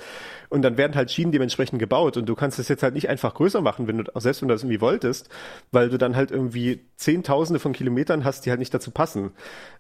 [0.48, 3.34] Und dann werden halt Schienen dementsprechend gebaut und du kannst das jetzt halt nicht einfach
[3.34, 5.28] größer machen, wenn du, selbst wenn du das irgendwie wolltest,
[5.72, 9.32] weil du dann halt irgendwie Zehntausende von Kilometern hast, die halt nicht dazu passen.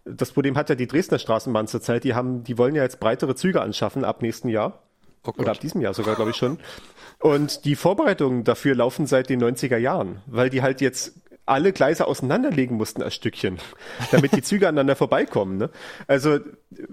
[0.04, 3.34] Das Problem hat ja die Dresdner Straßenbahn zurzeit, die haben, die wollen ja jetzt breitere
[3.34, 4.83] Züge anschaffen ab nächsten Jahr.
[5.26, 6.58] Oh Oder ab diesem Jahr sogar, glaube ich schon.
[7.18, 11.14] Und die Vorbereitungen dafür laufen seit den 90er Jahren, weil die halt jetzt
[11.46, 13.58] alle Gleise auseinanderlegen mussten als Stückchen,
[14.10, 15.58] damit die Züge aneinander vorbeikommen.
[15.58, 15.70] Ne?
[16.06, 16.38] Also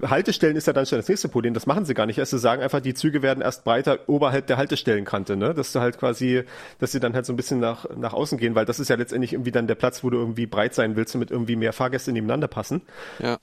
[0.02, 1.54] Haltestellen ist ja dann schon das nächste Problem.
[1.54, 2.20] Das machen sie gar nicht.
[2.20, 5.54] Also sagen einfach, die Züge werden erst breiter oberhalb der Haltestellenkante, ne?
[5.54, 6.44] Dass du halt quasi,
[6.80, 8.96] dass sie dann halt so ein bisschen nach, nach außen gehen, weil das ist ja
[8.96, 12.12] letztendlich irgendwie dann der Platz, wo du irgendwie breit sein willst, damit irgendwie mehr Fahrgäste
[12.12, 12.82] nebeneinander passen.
[13.20, 13.38] Ja.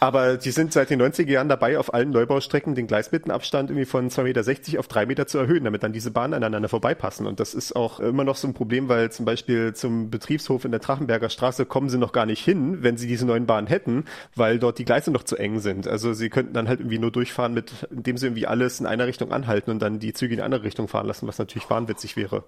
[0.00, 4.10] Aber die sind seit den 90er Jahren dabei, auf allen Neubaustrecken den Gleismittenabstand irgendwie von
[4.10, 7.26] 2,60 Meter auf 3 Meter zu erhöhen, damit dann diese Bahnen aneinander vorbeipassen.
[7.26, 10.70] Und das ist auch immer noch so ein Problem, weil zum Beispiel zum Betriebshof in
[10.70, 14.04] der Trachenberger Straße kommen sie noch gar nicht hin, wenn sie diese neuen Bahnen hätten,
[14.34, 15.88] weil dort die Gleise noch zu eng sind.
[15.88, 19.06] Also sie könnten dann halt irgendwie nur durchfahren, mit, indem sie irgendwie alles in einer
[19.06, 22.16] Richtung anhalten und dann die Züge in eine andere Richtung fahren lassen, was natürlich wahnwitzig
[22.16, 22.44] wäre.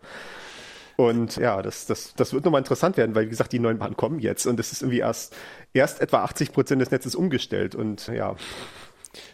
[0.97, 3.97] Und ja, das, das, das wird nochmal interessant werden, weil wie gesagt, die neuen Bahnen
[3.97, 5.35] kommen jetzt und es ist irgendwie erst,
[5.73, 8.37] erst etwa 80 Prozent des Netzes umgestellt und ja.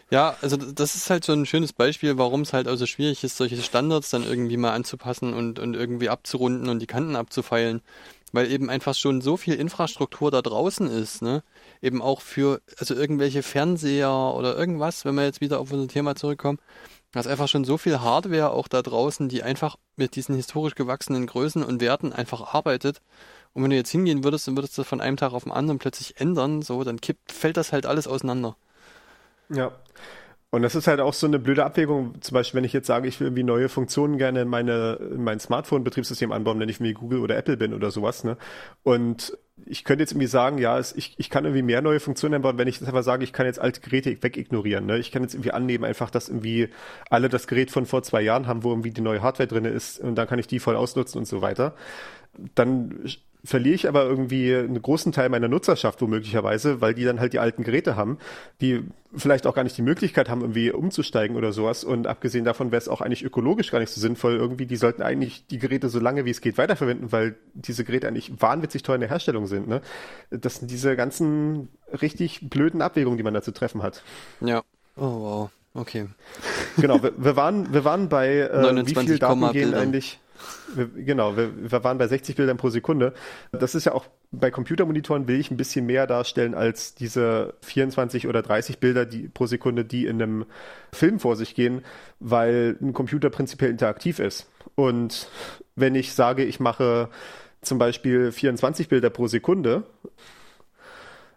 [0.09, 3.37] Ja, also das ist halt so ein schönes Beispiel, warum es halt also schwierig ist,
[3.37, 7.81] solche Standards dann irgendwie mal anzupassen und, und irgendwie abzurunden und die Kanten abzufeilen.
[8.33, 11.43] Weil eben einfach schon so viel Infrastruktur da draußen ist, ne?
[11.81, 16.15] Eben auch für, also irgendwelche Fernseher oder irgendwas, wenn wir jetzt wieder auf unser Thema
[16.15, 16.59] zurückkommen,
[17.17, 20.75] da ist einfach schon so viel Hardware auch da draußen, die einfach mit diesen historisch
[20.75, 23.01] gewachsenen Größen und Werten einfach arbeitet.
[23.53, 25.51] Und wenn du jetzt hingehen würdest, dann würdest du das von einem Tag auf den
[25.51, 28.55] anderen plötzlich ändern, so, dann kippt, fällt das halt alles auseinander.
[29.49, 29.71] Ja.
[30.49, 32.21] Und das ist halt auch so eine blöde Abwägung.
[32.21, 35.23] Zum Beispiel, wenn ich jetzt sage, ich will irgendwie neue Funktionen gerne in, meine, in
[35.23, 38.23] mein Smartphone-Betriebssystem anbauen, wenn ich irgendwie Google oder Apple bin oder sowas.
[38.23, 38.37] Ne?
[38.83, 42.35] Und ich könnte jetzt irgendwie sagen, ja, es, ich, ich kann irgendwie mehr neue Funktionen
[42.35, 44.85] einbauen, wenn ich jetzt einfach sage, ich kann jetzt alte Geräte wegignorieren.
[44.85, 44.99] Ne?
[44.99, 46.69] Ich kann jetzt irgendwie annehmen, einfach, dass irgendwie
[47.09, 49.99] alle das Gerät von vor zwei Jahren haben, wo irgendwie die neue Hardware drin ist
[49.99, 51.75] und dann kann ich die voll ausnutzen und so weiter.
[52.55, 53.03] Dann
[53.43, 57.39] verliere ich aber irgendwie einen großen Teil meiner Nutzerschaft womöglicherweise, weil die dann halt die
[57.39, 58.17] alten Geräte haben,
[58.61, 58.83] die
[59.15, 61.83] vielleicht auch gar nicht die Möglichkeit haben, irgendwie umzusteigen oder sowas.
[61.83, 64.35] Und abgesehen davon wäre es auch eigentlich ökologisch gar nicht so sinnvoll.
[64.35, 68.07] Irgendwie, die sollten eigentlich die Geräte so lange wie es geht weiterverwenden, weil diese Geräte
[68.07, 69.67] eigentlich wahnwitzig teuer in der Herstellung sind.
[69.67, 69.81] Ne?
[70.29, 71.69] Das sind diese ganzen
[72.01, 74.03] richtig blöden Abwägungen, die man da zu treffen hat.
[74.41, 74.63] Ja.
[74.97, 75.49] Oh wow.
[75.73, 76.07] Okay.
[76.77, 80.19] Genau, wir, wir waren, wir waren bei äh, wie viel Daten gehen eigentlich
[80.75, 83.13] wir, genau, wir, wir, waren bei 60 Bildern pro Sekunde.
[83.51, 88.27] Das ist ja auch bei Computermonitoren will ich ein bisschen mehr darstellen als diese 24
[88.27, 90.45] oder 30 Bilder die, pro Sekunde, die in einem
[90.91, 91.83] Film vor sich gehen,
[92.19, 94.49] weil ein Computer prinzipiell interaktiv ist.
[94.75, 95.29] Und
[95.75, 97.09] wenn ich sage, ich mache
[97.61, 99.83] zum Beispiel 24 Bilder pro Sekunde,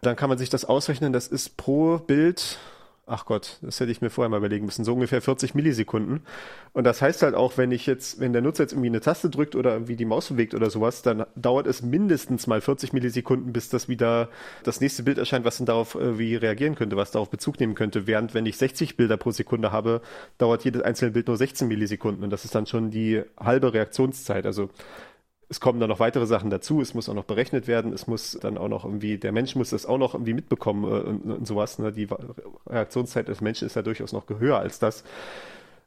[0.01, 2.57] dann kann man sich das ausrechnen, das ist pro Bild
[3.11, 6.21] ach Gott, das hätte ich mir vorher mal überlegen müssen, so ungefähr 40 Millisekunden.
[6.73, 9.29] Und das heißt halt auch, wenn ich jetzt, wenn der Nutzer jetzt irgendwie eine Taste
[9.29, 13.51] drückt oder irgendwie die Maus bewegt oder sowas, dann dauert es mindestens mal 40 Millisekunden,
[13.51, 14.29] bis das wieder
[14.63, 18.07] das nächste Bild erscheint, was dann darauf irgendwie reagieren könnte, was darauf Bezug nehmen könnte.
[18.07, 20.01] Während wenn ich 60 Bilder pro Sekunde habe,
[20.37, 22.23] dauert jedes einzelne Bild nur 16 Millisekunden.
[22.23, 24.45] Und das ist dann schon die halbe Reaktionszeit.
[24.45, 24.69] Also
[25.51, 28.39] es kommen dann noch weitere Sachen dazu, es muss auch noch berechnet werden, es muss
[28.41, 31.45] dann auch noch irgendwie, der Mensch muss das auch noch irgendwie mitbekommen äh, und, und,
[31.45, 31.77] sowas.
[31.77, 31.91] Ne?
[31.91, 32.07] Die
[32.67, 35.03] Reaktionszeit des Menschen ist ja durchaus noch höher als das.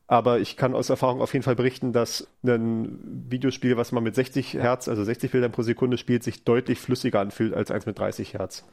[0.06, 2.98] Aber ich kann aus Erfahrung auf jeden Fall berichten, dass ein
[3.30, 7.20] Videospiel, was man mit 60 Hertz, also 60 Bildern pro Sekunde spielt, sich deutlich flüssiger
[7.20, 8.66] anfühlt als eins mit 30 Hertz.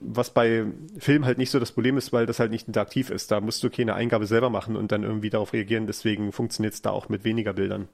[0.00, 0.66] Was bei
[1.00, 3.32] Film halt nicht so das Problem ist, weil das halt nicht interaktiv ist.
[3.32, 5.88] Da musst du keine Eingabe selber machen und dann irgendwie darauf reagieren.
[5.88, 7.88] Deswegen funktioniert es da auch mit weniger Bildern.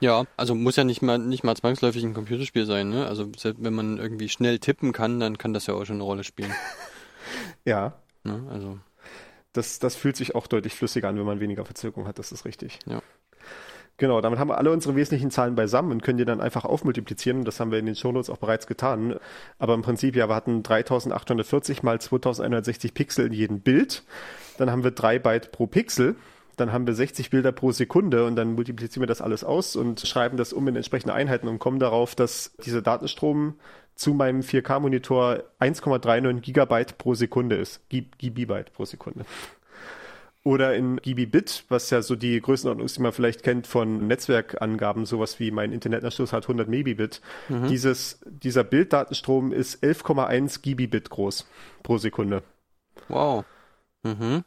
[0.00, 3.06] Ja, also muss ja nicht mal nicht mal zwangsläufig ein Computerspiel sein, ne?
[3.06, 6.24] Also wenn man irgendwie schnell tippen kann, dann kann das ja auch schon eine Rolle
[6.24, 6.52] spielen.
[7.64, 7.94] ja.
[8.24, 8.42] Ne?
[8.50, 8.78] Also.
[9.52, 12.44] Das, das fühlt sich auch deutlich flüssiger an, wenn man weniger Verzögerung hat, das ist
[12.44, 12.78] richtig.
[12.86, 13.02] Ja.
[13.96, 17.44] Genau, damit haben wir alle unsere wesentlichen Zahlen beisammen und können die dann einfach aufmultiplizieren.
[17.44, 19.16] Das haben wir in den Shownotes auch bereits getan.
[19.58, 24.04] Aber im Prinzip, ja, wir hatten 3840 mal 2160 Pixel in jedem Bild.
[24.56, 26.16] Dann haben wir drei Byte pro Pixel
[26.60, 30.00] dann haben wir 60 Bilder pro Sekunde und dann multiplizieren wir das alles aus und
[30.00, 33.54] schreiben das um in entsprechende Einheiten und kommen darauf, dass dieser Datenstrom
[33.94, 37.80] zu meinem 4K-Monitor 1,39 Gigabyte pro Sekunde ist.
[37.88, 39.24] Gigabyte pro Sekunde.
[40.42, 45.04] Oder in Gigabit, was ja so die Größenordnung ist, die man vielleicht kennt von Netzwerkangaben,
[45.04, 47.20] sowas wie mein Internetanschluss hat 100 Megabit.
[47.50, 47.68] Mhm.
[47.68, 51.46] Dieses, dieser Bilddatenstrom ist 11,1 Gigabit groß
[51.82, 52.42] pro Sekunde.
[53.08, 53.44] Wow.
[54.02, 54.44] Mhm.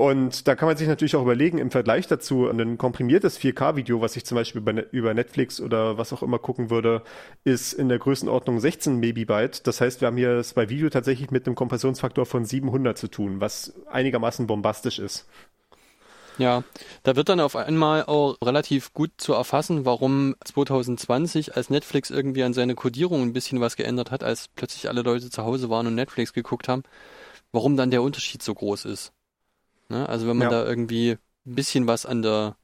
[0.00, 4.16] Und da kann man sich natürlich auch überlegen, im Vergleich dazu, ein komprimiertes 4K-Video, was
[4.16, 7.02] ich zum Beispiel über Netflix oder was auch immer gucken würde,
[7.44, 9.66] ist in der Größenordnung 16 Megabyte.
[9.66, 13.08] Das heißt, wir haben hier es bei Video tatsächlich mit einem Kompressionsfaktor von 700 zu
[13.08, 15.28] tun, was einigermaßen bombastisch ist.
[16.38, 16.64] Ja,
[17.02, 22.42] da wird dann auf einmal auch relativ gut zu erfassen, warum 2020, als Netflix irgendwie
[22.42, 25.86] an seine Codierung ein bisschen was geändert hat, als plötzlich alle Leute zu Hause waren
[25.88, 26.84] und Netflix geguckt haben,
[27.52, 29.12] warum dann der Unterschied so groß ist.
[29.90, 30.08] Ne?
[30.08, 30.62] Also wenn man ja.
[30.62, 31.12] da irgendwie
[31.46, 32.56] ein bisschen was an der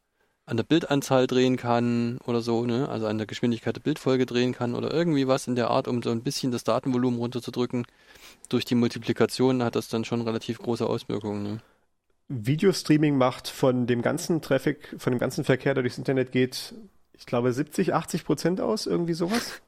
[0.49, 2.89] an der Bildanzahl drehen kann oder so, ne?
[2.89, 6.03] Also an der Geschwindigkeit der Bildfolge drehen kann oder irgendwie was in der Art, um
[6.03, 7.85] so ein bisschen das Datenvolumen runterzudrücken.
[8.49, 11.43] Durch die Multiplikation hat das dann schon relativ große Auswirkungen.
[11.43, 11.59] Ne?
[12.29, 16.75] Videostreaming macht von dem ganzen Traffic, von dem ganzen Verkehr, der durchs Internet geht,
[17.19, 19.61] ich glaube 70, 80 Prozent aus, irgendwie sowas.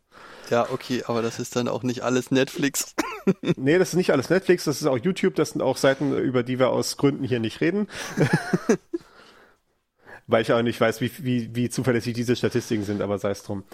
[0.51, 2.95] Ja, okay, aber das ist dann auch nicht alles Netflix.
[3.57, 6.43] nee, das ist nicht alles Netflix, das ist auch YouTube, das sind auch Seiten, über
[6.43, 7.89] die wir aus Gründen hier nicht reden.
[10.31, 13.43] Weil ich auch nicht weiß, wie, wie, wie zuverlässig diese Statistiken sind, aber sei es
[13.43, 13.65] drum.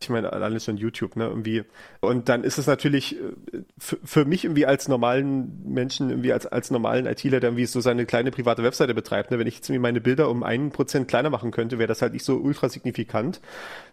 [0.00, 1.64] Ich meine, alles schon YouTube, ne, irgendwie.
[2.00, 6.70] Und dann ist es natürlich äh, für mich irgendwie als normalen Menschen, irgendwie als, als
[6.70, 9.82] normalen ITler, der irgendwie so seine kleine private Webseite betreibt, ne, wenn ich jetzt irgendwie
[9.82, 13.40] meine Bilder um einen Prozent kleiner machen könnte, wäre das halt nicht so ultra signifikant.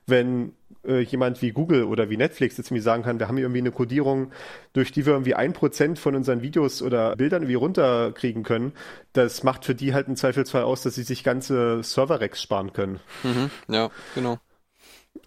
[0.07, 3.45] Wenn äh, jemand wie Google oder wie Netflix jetzt mir sagen kann, wir haben hier
[3.45, 4.31] irgendwie eine Codierung,
[4.73, 8.73] durch die wir irgendwie ein Prozent von unseren Videos oder Bildern irgendwie runterkriegen können,
[9.13, 12.99] das macht für die halt im Zweifelsfall aus, dass sie sich ganze Server-Racks sparen können.
[13.23, 14.39] Mhm, ja, genau.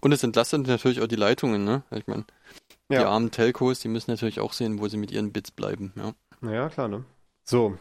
[0.01, 1.83] Und es entlastet natürlich auch die Leitungen, ne?
[1.91, 2.25] Ich meine,
[2.91, 3.09] die ja.
[3.09, 6.13] armen Telcos, die müssen natürlich auch sehen, wo sie mit ihren Bits bleiben, ja.
[6.41, 7.05] Naja, klar, ne?
[7.45, 7.79] So,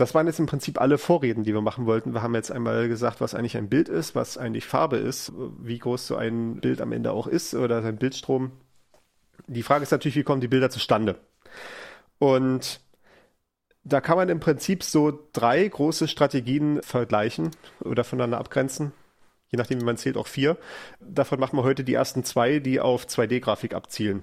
[0.00, 2.14] das waren jetzt im Prinzip alle Vorreden, die wir machen wollten.
[2.14, 5.78] Wir haben jetzt einmal gesagt, was eigentlich ein Bild ist, was eigentlich Farbe ist, wie
[5.78, 8.52] groß so ein Bild am Ende auch ist oder sein Bildstrom.
[9.46, 11.20] Die Frage ist natürlich, wie kommen die Bilder zustande?
[12.18, 12.80] Und
[13.84, 18.92] da kann man im Prinzip so drei große Strategien vergleichen oder voneinander abgrenzen.
[19.48, 20.56] Je nachdem, wie man zählt, auch vier.
[21.00, 24.22] Davon machen wir heute die ersten zwei, die auf 2D-Grafik abzielen.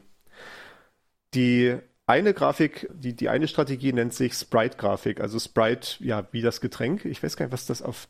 [1.35, 1.77] Die
[2.07, 5.19] eine Grafik, die, die eine Strategie nennt sich Sprite-Grafik.
[5.19, 7.05] Also Sprite, ja, wie das Getränk.
[7.05, 8.07] Ich weiß gar nicht, was das auf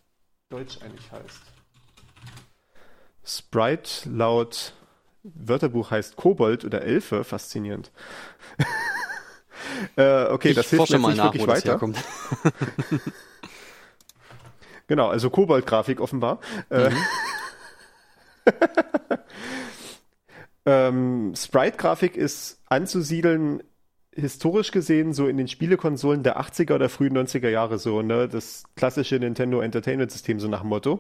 [0.50, 1.42] Deutsch eigentlich heißt.
[3.26, 4.74] Sprite laut
[5.24, 7.24] Wörterbuch heißt Kobold oder Elfe.
[7.24, 7.92] Faszinierend.
[9.98, 11.80] äh, okay, ich das hilft mir mal nicht nach, wirklich weiter.
[14.88, 16.40] genau, also Kobold-Grafik offenbar.
[16.70, 16.96] Äh, mhm.
[20.68, 23.64] ähm, Sprite-Grafik ist anzusiedeln
[24.18, 28.28] historisch gesehen so in den Spielekonsolen der 80er oder frühen 90er Jahre so, ne?
[28.28, 31.00] Das klassische Nintendo Entertainment System so nach dem Motto.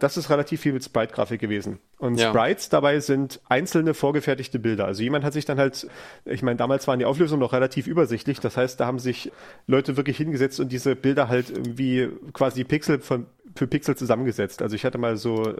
[0.00, 1.78] Das ist relativ viel mit Sprite-Grafik gewesen.
[1.98, 2.30] Und ja.
[2.30, 4.86] Sprites dabei sind einzelne vorgefertigte Bilder.
[4.86, 5.86] Also jemand hat sich dann halt,
[6.24, 8.40] ich meine, damals waren die Auflösungen noch relativ übersichtlich.
[8.40, 9.30] Das heißt, da haben sich
[9.66, 14.62] Leute wirklich hingesetzt und diese Bilder halt irgendwie quasi Pixel von, für Pixel zusammengesetzt.
[14.62, 15.54] Also ich hatte mal so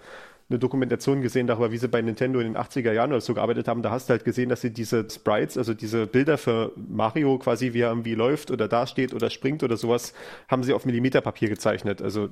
[0.50, 3.68] eine Dokumentation gesehen darüber, wie sie bei Nintendo in den 80er Jahren oder so gearbeitet
[3.68, 3.82] haben.
[3.82, 7.72] Da hast du halt gesehen, dass sie diese Sprites, also diese Bilder für Mario quasi,
[7.72, 10.12] wie er irgendwie läuft oder dasteht oder springt oder sowas,
[10.48, 12.02] haben sie auf Millimeterpapier gezeichnet.
[12.02, 12.30] Also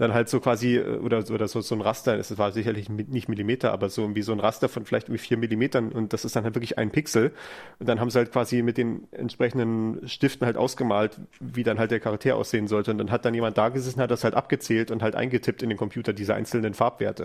[0.00, 3.28] dann halt so quasi, äh, oder, oder so, so ein Raster, es war sicherlich nicht
[3.28, 6.34] Millimeter, aber so irgendwie so ein Raster von vielleicht irgendwie vier Millimetern und das ist
[6.36, 7.32] dann halt wirklich ein Pixel.
[7.78, 11.90] Und dann haben sie halt quasi mit den entsprechenden Stiften halt ausgemalt, wie dann halt
[11.90, 12.90] der Charakter aussehen sollte.
[12.90, 15.68] Und dann hat dann jemand da gesessen, hat das halt abgezählt und halt eingetippt in
[15.68, 17.19] den Computer, diese einzelnen Farbwerte.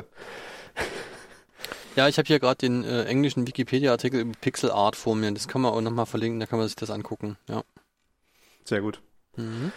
[1.96, 5.32] Ja, ich habe hier gerade den äh, englischen Wikipedia-Artikel über Pixel Art vor mir.
[5.32, 7.38] Das kann man auch nochmal verlinken, da kann man sich das angucken.
[7.48, 7.64] Ja.
[8.66, 9.02] Sehr gut.
[9.38, 9.72] Mhm.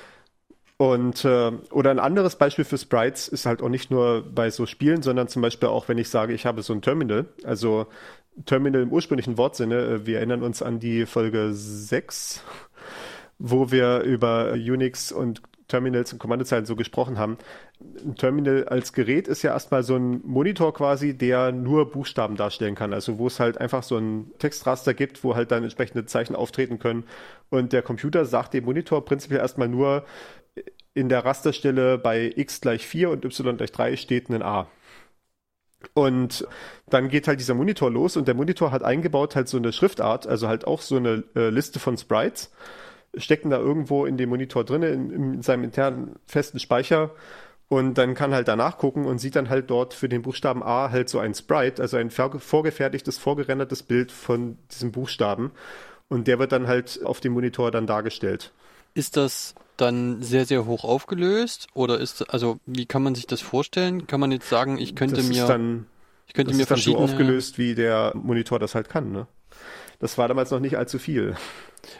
[0.78, 4.64] Und äh, oder ein anderes Beispiel für Sprites ist halt auch nicht nur bei so
[4.64, 7.86] Spielen, sondern zum Beispiel auch, wenn ich sage, ich habe so ein Terminal, also
[8.46, 9.76] Terminal im ursprünglichen Wortsinne.
[9.76, 12.42] Äh, wir erinnern uns an die Folge 6,
[13.38, 17.38] wo wir über Unix und Terminals und Kommandozeilen so gesprochen haben.
[18.04, 22.74] Ein Terminal als Gerät ist ja erstmal so ein Monitor quasi, der nur Buchstaben darstellen
[22.74, 22.92] kann.
[22.92, 26.78] Also wo es halt einfach so ein Textraster gibt, wo halt dann entsprechende Zeichen auftreten
[26.78, 27.04] können.
[27.50, 30.04] Und der Computer sagt dem Monitor prinzipiell erstmal nur,
[30.94, 34.68] in der Rasterstelle bei x gleich 4 und y gleich 3 steht ein A.
[35.94, 36.46] Und
[36.88, 40.26] dann geht halt dieser Monitor los und der Monitor hat eingebaut halt so eine Schriftart,
[40.26, 42.50] also halt auch so eine äh, Liste von Sprites,
[43.16, 47.10] stecken da irgendwo in dem Monitor drin, in, in, seinem internen festen Speicher
[47.68, 50.90] und dann kann halt danach gucken und sieht dann halt dort für den Buchstaben A
[50.90, 55.52] halt so ein Sprite, also ein vorgefertigtes, vorgerendertes Bild von diesem Buchstaben
[56.08, 58.52] und der wird dann halt auf dem Monitor dann dargestellt.
[58.94, 61.68] Ist das dann sehr, sehr hoch aufgelöst?
[61.74, 64.06] Oder ist, also, wie kann man sich das vorstellen?
[64.06, 65.86] Kann man jetzt sagen, ich könnte das mir, dann,
[66.26, 69.26] ich könnte das mir ist dann so aufgelöst, wie der Monitor das halt kann, ne?
[69.98, 71.36] Das war damals noch nicht allzu viel.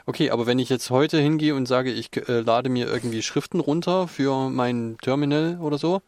[0.06, 3.60] Okay, aber wenn ich jetzt heute hingehe und sage, ich äh, lade mir irgendwie Schriften
[3.60, 6.02] runter für mein Terminal oder so,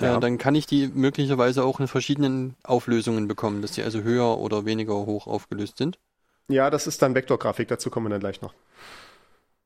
[0.00, 0.20] äh, Ja.
[0.20, 4.64] dann kann ich die möglicherweise auch in verschiedenen Auflösungen bekommen, dass sie also höher oder
[4.64, 5.98] weniger hoch aufgelöst sind.
[6.48, 8.54] Ja, das ist dann Vektorgrafik, dazu kommen wir dann gleich noch.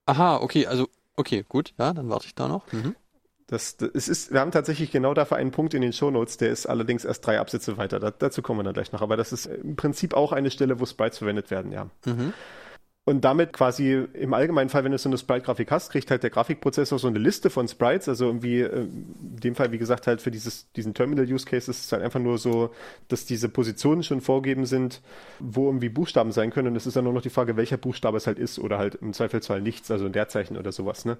[0.07, 2.71] Aha, okay, also, okay, gut, ja, dann warte ich da noch.
[2.73, 2.97] Mhm.
[3.53, 6.49] Das, das es ist, wir haben tatsächlich genau dafür einen Punkt in den Shownotes, der
[6.49, 8.01] ist allerdings erst drei Absätze weiter.
[8.01, 9.03] Da, dazu kommen wir dann gleich noch.
[9.03, 11.91] Aber das ist im Prinzip auch eine Stelle, wo Sprites verwendet werden, ja.
[12.07, 12.33] Mhm.
[13.05, 16.31] Und damit quasi im allgemeinen Fall, wenn du so eine Sprite-Grafik hast, kriegt halt der
[16.31, 18.09] Grafikprozessor so eine Liste von Sprites.
[18.09, 21.93] Also irgendwie, äh, in dem Fall, wie gesagt, halt für dieses, diesen Terminal-Use-Case ist es
[21.93, 22.71] halt einfach nur so,
[23.09, 25.03] dass diese Positionen schon vorgegeben sind,
[25.41, 26.69] wo irgendwie Buchstaben sein können.
[26.69, 28.95] Und es ist dann nur noch die Frage, welcher Buchstabe es halt ist oder halt
[28.95, 31.19] im Zweifelsfall nichts, also ein Leerzeichen oder sowas, ne?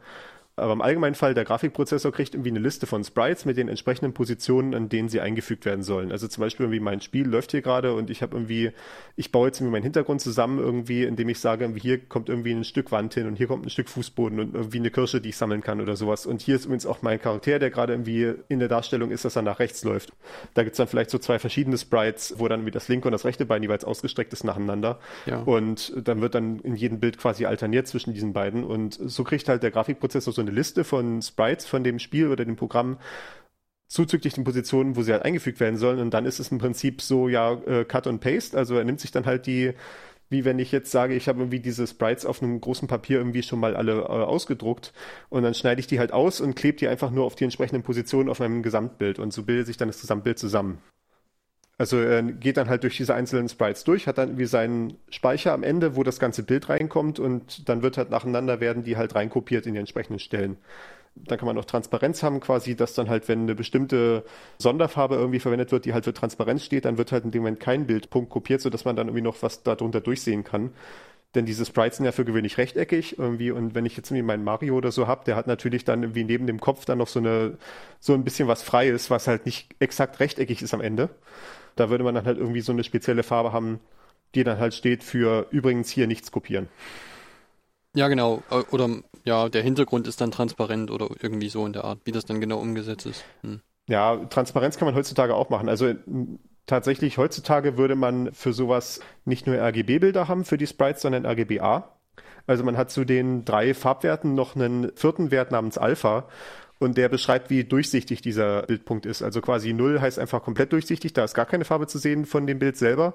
[0.55, 4.13] Aber im allgemeinen Fall, der Grafikprozessor kriegt irgendwie eine Liste von Sprites mit den entsprechenden
[4.13, 6.13] Positionen, an denen sie eingefügt werden sollen.
[6.13, 8.73] Also zum Beispiel irgendwie mein Spiel läuft hier gerade und ich habe irgendwie,
[9.17, 12.53] ich baue jetzt irgendwie meinen Hintergrund zusammen irgendwie, indem ich sage, irgendwie hier kommt irgendwie
[12.53, 15.31] ein Stück Wand hin und hier kommt ein Stück Fußboden und irgendwie eine Kirsche, die
[15.31, 16.27] ich sammeln kann oder sowas.
[16.27, 19.37] Und hier ist übrigens auch mein Charakter, der gerade irgendwie in der Darstellung ist, dass
[19.37, 20.13] er nach rechts läuft.
[20.53, 23.25] Da gibt's dann vielleicht so zwei verschiedene Sprites, wo dann irgendwie das linke und das
[23.25, 25.01] rechte Bein jeweils ausgestreckt ist nacheinander.
[25.25, 25.41] Ja.
[25.41, 28.65] Und dann wird dann in jedem Bild quasi alterniert zwischen diesen beiden.
[28.65, 32.45] Und so kriegt halt der Grafikprozessor so eine Liste von Sprites von dem Spiel oder
[32.45, 32.99] dem Programm
[33.89, 36.01] zuzüglich den Positionen, wo sie halt eingefügt werden sollen.
[36.01, 38.57] Und dann ist es im Prinzip so, ja, äh, Cut und Paste.
[38.57, 39.75] Also er nimmt sich dann halt die,
[40.31, 43.43] wie wenn ich jetzt sage, ich habe irgendwie diese Sprites auf einem großen Papier irgendwie
[43.43, 44.95] schon mal alle äh, ausgedruckt
[45.29, 47.83] und dann schneide ich die halt aus und klebe die einfach nur auf die entsprechenden
[47.83, 49.19] Positionen auf meinem Gesamtbild.
[49.19, 50.79] Und so bildet sich dann das Gesamtbild zusammen.
[51.83, 55.53] Also er geht dann halt durch diese einzelnen Sprites durch, hat dann irgendwie seinen Speicher
[55.53, 59.17] am Ende, wo das ganze Bild reinkommt und dann wird halt nacheinander werden die halt
[59.17, 60.59] reinkopiert in die entsprechenden Stellen.
[61.17, 64.23] Dann kann man noch Transparenz haben, quasi, dass dann halt, wenn eine bestimmte
[64.59, 67.59] Sonderfarbe irgendwie verwendet wird, die halt für Transparenz steht, dann wird halt in dem Moment
[67.59, 70.71] kein Bildpunkt kopiert, sodass man dann irgendwie noch was darunter durchsehen kann.
[71.35, 74.45] Denn diese Sprites sind ja für gewöhnlich rechteckig irgendwie und wenn ich jetzt irgendwie meinen
[74.45, 77.19] Mario oder so habe, der hat natürlich dann irgendwie neben dem Kopf dann noch so
[77.19, 77.59] eine
[77.99, 81.11] so ein bisschen was Freies, was halt nicht exakt rechteckig ist am Ende.
[81.77, 83.81] Da würde man dann halt irgendwie so eine spezielle Farbe haben,
[84.35, 86.69] die dann halt steht für übrigens hier nichts kopieren.
[87.95, 88.43] Ja, genau.
[88.51, 88.89] Äh, Oder
[89.25, 92.41] ja, der Hintergrund ist dann transparent oder irgendwie so in der Art, wie das dann
[92.41, 93.25] genau umgesetzt ist.
[93.43, 93.61] Hm.
[93.89, 95.69] Ja, Transparenz kann man heutzutage auch machen.
[95.69, 101.03] Also m, tatsächlich heutzutage würde man für sowas nicht nur RGB-Bilder haben für die Sprites,
[101.03, 101.97] sondern RGBA.
[102.47, 106.29] Also man hat zu den drei Farbwerten noch einen vierten Wert namens Alpha
[106.83, 109.23] und der beschreibt, wie durchsichtig dieser Bildpunkt ist.
[109.23, 112.47] Also quasi 0 heißt einfach komplett durchsichtig, da ist gar keine Farbe zu sehen von
[112.47, 113.15] dem Bild selber.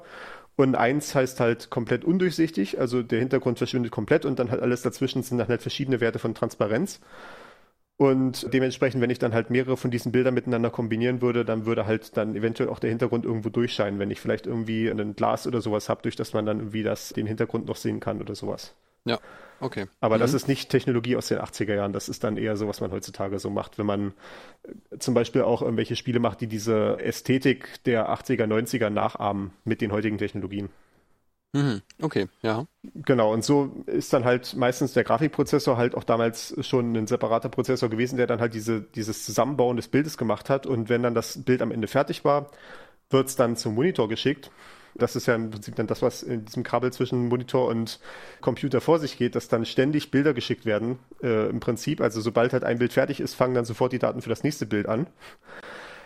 [0.55, 4.81] Und 1 heißt halt komplett undurchsichtig, also der Hintergrund verschwindet komplett und dann halt alles
[4.81, 6.99] dazwischen sind dann halt verschiedene Werte von Transparenz.
[7.97, 11.87] Und dementsprechend, wenn ich dann halt mehrere von diesen Bildern miteinander kombinieren würde, dann würde
[11.87, 15.61] halt dann eventuell auch der Hintergrund irgendwo durchscheinen, wenn ich vielleicht irgendwie ein Glas oder
[15.61, 18.75] sowas habe, durch das man dann irgendwie das, den Hintergrund noch sehen kann oder sowas.
[19.07, 19.19] Ja,
[19.59, 19.87] okay.
[19.99, 20.21] Aber Mhm.
[20.21, 21.93] das ist nicht Technologie aus den 80er Jahren.
[21.93, 24.13] Das ist dann eher so, was man heutzutage so macht, wenn man
[24.91, 29.81] äh, zum Beispiel auch irgendwelche Spiele macht, die diese Ästhetik der 80er, 90er nachahmen mit
[29.81, 30.69] den heutigen Technologien.
[31.53, 31.81] Mhm.
[32.01, 32.65] Okay, ja.
[33.05, 37.49] Genau, und so ist dann halt meistens der Grafikprozessor halt auch damals schon ein separater
[37.49, 40.65] Prozessor gewesen, der dann halt diese, dieses Zusammenbauen des Bildes gemacht hat.
[40.67, 42.51] Und wenn dann das Bild am Ende fertig war,
[43.09, 44.51] wird es dann zum Monitor geschickt.
[44.97, 47.99] Das ist ja im Prinzip dann das, was in diesem Kabel zwischen Monitor und
[48.41, 50.99] Computer vor sich geht, dass dann ständig Bilder geschickt werden.
[51.21, 54.21] Äh, Im Prinzip, also sobald halt ein Bild fertig ist, fangen dann sofort die Daten
[54.21, 55.07] für das nächste Bild an.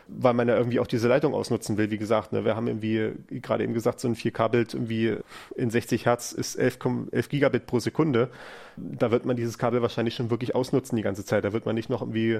[0.07, 2.33] Weil man ja irgendwie auch diese Leitung ausnutzen will, wie gesagt.
[2.33, 2.43] Ne?
[2.43, 5.17] Wir haben irgendwie gerade eben gesagt, so ein 4K-Bild irgendwie
[5.55, 6.79] in 60 Hertz ist 11,
[7.11, 8.29] 11 Gigabit pro Sekunde.
[8.75, 11.45] Da wird man dieses Kabel wahrscheinlich schon wirklich ausnutzen die ganze Zeit.
[11.45, 12.39] Da wird man nicht noch irgendwie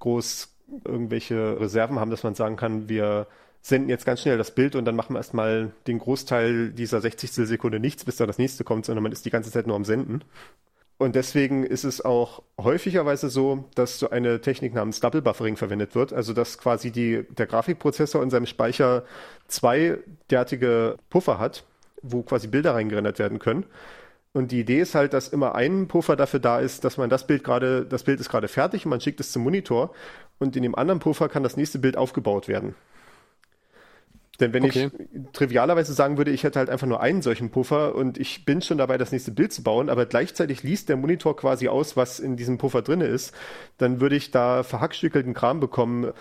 [0.00, 0.48] groß
[0.84, 3.26] irgendwelche Reserven haben, dass man sagen kann, wir
[3.62, 7.30] senden jetzt ganz schnell das Bild und dann machen wir erstmal den Großteil dieser 60
[7.30, 9.84] Sekunde nichts, bis da das nächste kommt, sondern man ist die ganze Zeit nur am
[9.84, 10.24] Senden.
[10.98, 15.94] Und deswegen ist es auch häufigerweise so, dass so eine Technik namens Double Buffering verwendet
[15.94, 19.04] wird, also dass quasi die, der Grafikprozessor in seinem Speicher
[19.48, 19.98] zwei
[20.30, 21.64] derartige Puffer hat,
[22.02, 23.64] wo quasi Bilder reingerendert werden können.
[24.32, 27.26] Und die Idee ist halt, dass immer ein Puffer dafür da ist, dass man das
[27.26, 29.92] Bild gerade, das Bild ist gerade fertig und man schickt es zum Monitor
[30.38, 32.74] und in dem anderen Puffer kann das nächste Bild aufgebaut werden.
[34.42, 34.90] Denn wenn Okay.
[34.94, 38.60] ich trivialerweise sagen würde, ich hätte halt einfach nur einen solchen Puffer und ich bin
[38.60, 42.18] schon dabei, das nächste Bild zu bauen, aber gleichzeitig liest der Monitor quasi aus, was
[42.18, 43.32] in diesem Puffer drinne ist,
[43.78, 46.12] dann würde ich da verhackstückelten Kram bekommen,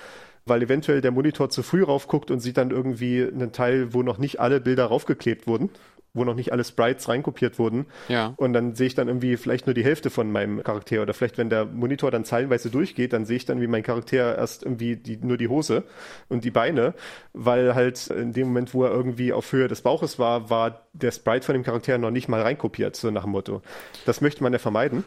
[0.45, 4.19] weil eventuell der Monitor zu früh raufguckt und sieht dann irgendwie einen Teil, wo noch
[4.19, 5.71] nicht alle Bilder raufgeklebt wurden,
[6.13, 7.85] wo noch nicht alle Sprites reinkopiert wurden.
[8.09, 8.33] Ja.
[8.37, 11.01] Und dann sehe ich dann irgendwie vielleicht nur die Hälfte von meinem Charakter.
[11.01, 14.37] Oder vielleicht, wenn der Monitor dann zeilenweise durchgeht, dann sehe ich dann, wie mein Charakter
[14.37, 15.83] erst irgendwie die, nur die Hose
[16.29, 16.93] und die Beine,
[17.33, 21.11] weil halt in dem Moment, wo er irgendwie auf Höhe des Bauches war, war der
[21.11, 23.61] Sprite von dem Charakter noch nicht mal reinkopiert, so nach dem Motto.
[24.05, 25.03] Das möchte man ja vermeiden.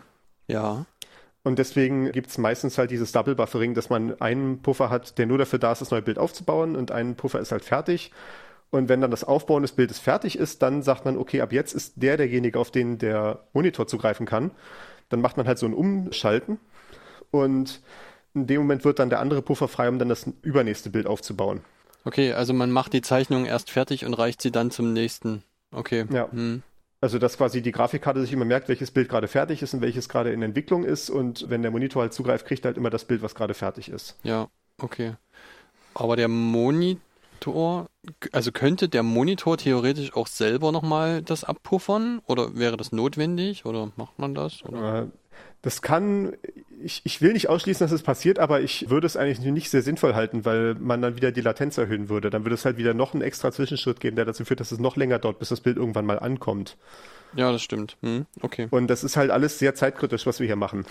[0.46, 0.86] Ja.
[1.42, 5.26] Und deswegen gibt es meistens halt dieses Double Buffering, dass man einen Puffer hat, der
[5.26, 8.12] nur dafür da ist, das neue Bild aufzubauen und ein Puffer ist halt fertig.
[8.74, 11.74] Und wenn dann das Aufbauen des Bildes fertig ist, dann sagt man, okay, ab jetzt
[11.74, 14.50] ist der derjenige, auf den der Monitor zugreifen kann.
[15.10, 16.58] Dann macht man halt so ein Umschalten
[17.30, 17.80] und
[18.34, 21.60] in dem Moment wird dann der andere Puffer frei, um dann das übernächste Bild aufzubauen.
[22.04, 25.44] Okay, also man macht die Zeichnung erst fertig und reicht sie dann zum nächsten.
[25.70, 26.06] Okay.
[26.10, 26.28] Ja.
[26.32, 26.64] Hm.
[27.00, 30.08] Also dass quasi die Grafikkarte sich immer merkt, welches Bild gerade fertig ist und welches
[30.08, 31.10] gerade in Entwicklung ist.
[31.10, 33.88] Und wenn der Monitor halt zugreift, kriegt er halt immer das Bild, was gerade fertig
[33.88, 34.16] ist.
[34.24, 34.48] Ja,
[34.82, 35.14] okay.
[35.94, 37.03] Aber der Monitor,
[38.32, 42.20] also könnte der Monitor theoretisch auch selber nochmal das abpuffern?
[42.26, 43.64] Oder wäre das notwendig?
[43.64, 44.64] Oder macht man das?
[44.64, 45.03] Oder?
[45.03, 45.07] Äh,
[45.62, 46.34] Das kann,
[46.82, 49.82] ich, ich will nicht ausschließen, dass es passiert, aber ich würde es eigentlich nicht sehr
[49.82, 52.28] sinnvoll halten, weil man dann wieder die Latenz erhöhen würde.
[52.30, 54.78] Dann würde es halt wieder noch einen extra Zwischenschritt geben, der dazu führt, dass es
[54.78, 56.76] noch länger dauert, bis das Bild irgendwann mal ankommt.
[57.34, 57.97] Ja, das stimmt.
[58.03, 58.68] Hm, okay.
[58.70, 60.84] Und das ist halt alles sehr zeitkritisch, was wir hier machen.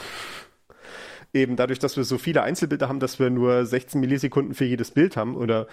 [1.33, 4.91] Eben dadurch, dass wir so viele Einzelbilder haben, dass wir nur 16 Millisekunden für jedes
[4.91, 5.65] Bild haben oder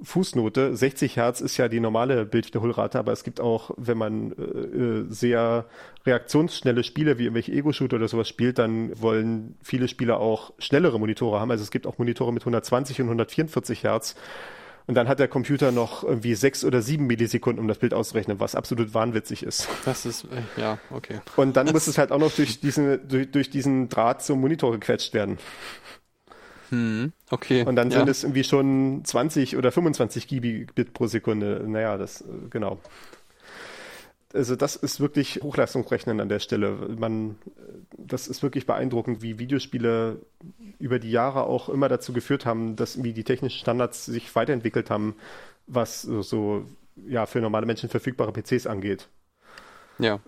[0.00, 0.76] Fußnote.
[0.76, 5.06] 60 Hertz ist ja die normale Bildwiederholrate, aber es gibt auch, wenn man äh, äh,
[5.08, 5.66] sehr
[6.06, 11.40] reaktionsschnelle Spiele wie irgendwelche Ego-Shooter oder sowas spielt, dann wollen viele Spieler auch schnellere Monitore
[11.40, 11.50] haben.
[11.50, 14.14] Also es gibt auch Monitore mit 120 und 144 Hertz.
[14.88, 18.40] Und dann hat der Computer noch irgendwie sechs oder sieben Millisekunden, um das Bild auszurechnen,
[18.40, 19.68] was absolut wahnwitzig ist.
[19.84, 21.20] Das ist, äh, ja, okay.
[21.36, 24.72] Und dann muss es halt auch noch durch diesen, durch, durch diesen Draht zum Monitor
[24.72, 25.36] gequetscht werden.
[26.70, 27.64] Hm, okay.
[27.64, 27.98] Und dann ja.
[27.98, 31.64] sind es irgendwie schon 20 oder 25 Gigabit pro Sekunde.
[31.66, 32.80] Naja, das, äh, genau.
[34.34, 36.72] Also das ist wirklich Hochleistungsrechnen an der Stelle.
[36.98, 37.36] Man,
[37.96, 40.20] das ist wirklich beeindruckend, wie Videospiele
[40.78, 44.90] über die Jahre auch immer dazu geführt haben, dass wie die technischen Standards sich weiterentwickelt
[44.90, 45.16] haben,
[45.66, 46.66] was so, so
[47.06, 49.08] ja für normale Menschen verfügbare PCs angeht.
[49.98, 50.20] Ja.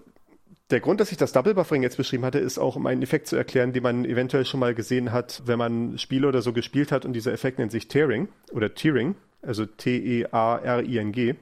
[0.70, 3.26] Der Grund, dass ich das Double Buffering jetzt beschrieben hatte, ist auch, um einen Effekt
[3.26, 6.92] zu erklären, den man eventuell schon mal gesehen hat, wenn man Spiele oder so gespielt
[6.92, 11.34] hat und dieser Effekt nennt sich Tearing oder Tearing, also T-E-A-R-I-N-G.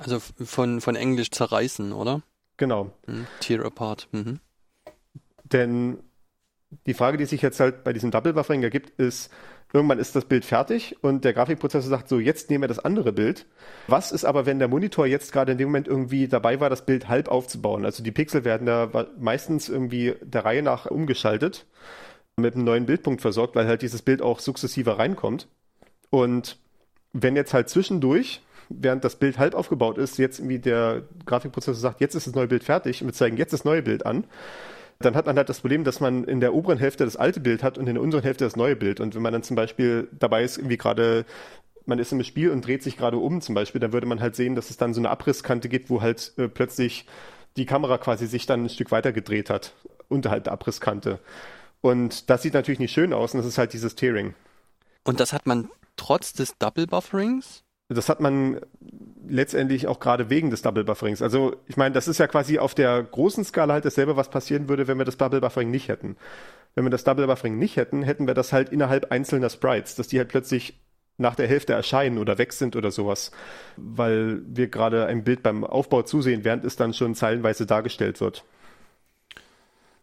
[0.00, 2.22] Also von, von Englisch zerreißen, oder?
[2.56, 2.90] Genau.
[3.06, 3.26] Hm.
[3.40, 4.08] Tear apart.
[4.12, 4.40] Mhm.
[5.44, 5.98] Denn
[6.86, 9.30] die Frage, die sich jetzt halt bei diesem Double Buffering ergibt, ist,
[9.72, 13.12] irgendwann ist das Bild fertig und der Grafikprozessor sagt so, jetzt nehmen wir das andere
[13.12, 13.46] Bild.
[13.88, 16.86] Was ist aber, wenn der Monitor jetzt gerade in dem Moment irgendwie dabei war, das
[16.86, 17.84] Bild halb aufzubauen?
[17.84, 21.66] Also die Pixel werden da meistens irgendwie der Reihe nach umgeschaltet,
[22.36, 25.48] mit einem neuen Bildpunkt versorgt, weil halt dieses Bild auch sukzessiver reinkommt.
[26.10, 26.58] Und
[27.12, 28.40] wenn jetzt halt zwischendurch,
[28.70, 32.46] während das Bild halb aufgebaut ist, jetzt irgendwie der Grafikprozessor sagt, jetzt ist das neue
[32.46, 34.24] Bild fertig und wir zeigen jetzt das neue Bild an,
[35.00, 37.62] dann hat man halt das Problem, dass man in der oberen Hälfte das alte Bild
[37.62, 39.00] hat und in der unteren Hälfte das neue Bild.
[39.00, 41.24] Und wenn man dann zum Beispiel dabei ist, irgendwie gerade,
[41.86, 44.36] man ist im Spiel und dreht sich gerade um zum Beispiel, dann würde man halt
[44.36, 47.06] sehen, dass es dann so eine Abrisskante gibt, wo halt äh, plötzlich
[47.56, 49.72] die Kamera quasi sich dann ein Stück weiter gedreht hat,
[50.08, 51.18] unterhalb der Abrisskante.
[51.80, 54.34] Und das sieht natürlich nicht schön aus und das ist halt dieses Tearing.
[55.04, 57.64] Und das hat man trotz des Double Bufferings?
[57.94, 58.60] Das hat man
[59.28, 61.22] letztendlich auch gerade wegen des Double Bufferings.
[61.22, 64.68] Also ich meine, das ist ja quasi auf der großen Skala halt dasselbe, was passieren
[64.68, 66.16] würde, wenn wir das Double Buffering nicht hätten.
[66.74, 70.08] Wenn wir das Double Buffering nicht hätten, hätten wir das halt innerhalb einzelner Sprites, dass
[70.08, 70.78] die halt plötzlich
[71.18, 73.30] nach der Hälfte erscheinen oder weg sind oder sowas,
[73.76, 78.44] weil wir gerade ein Bild beim Aufbau zusehen, während es dann schon zeilenweise dargestellt wird.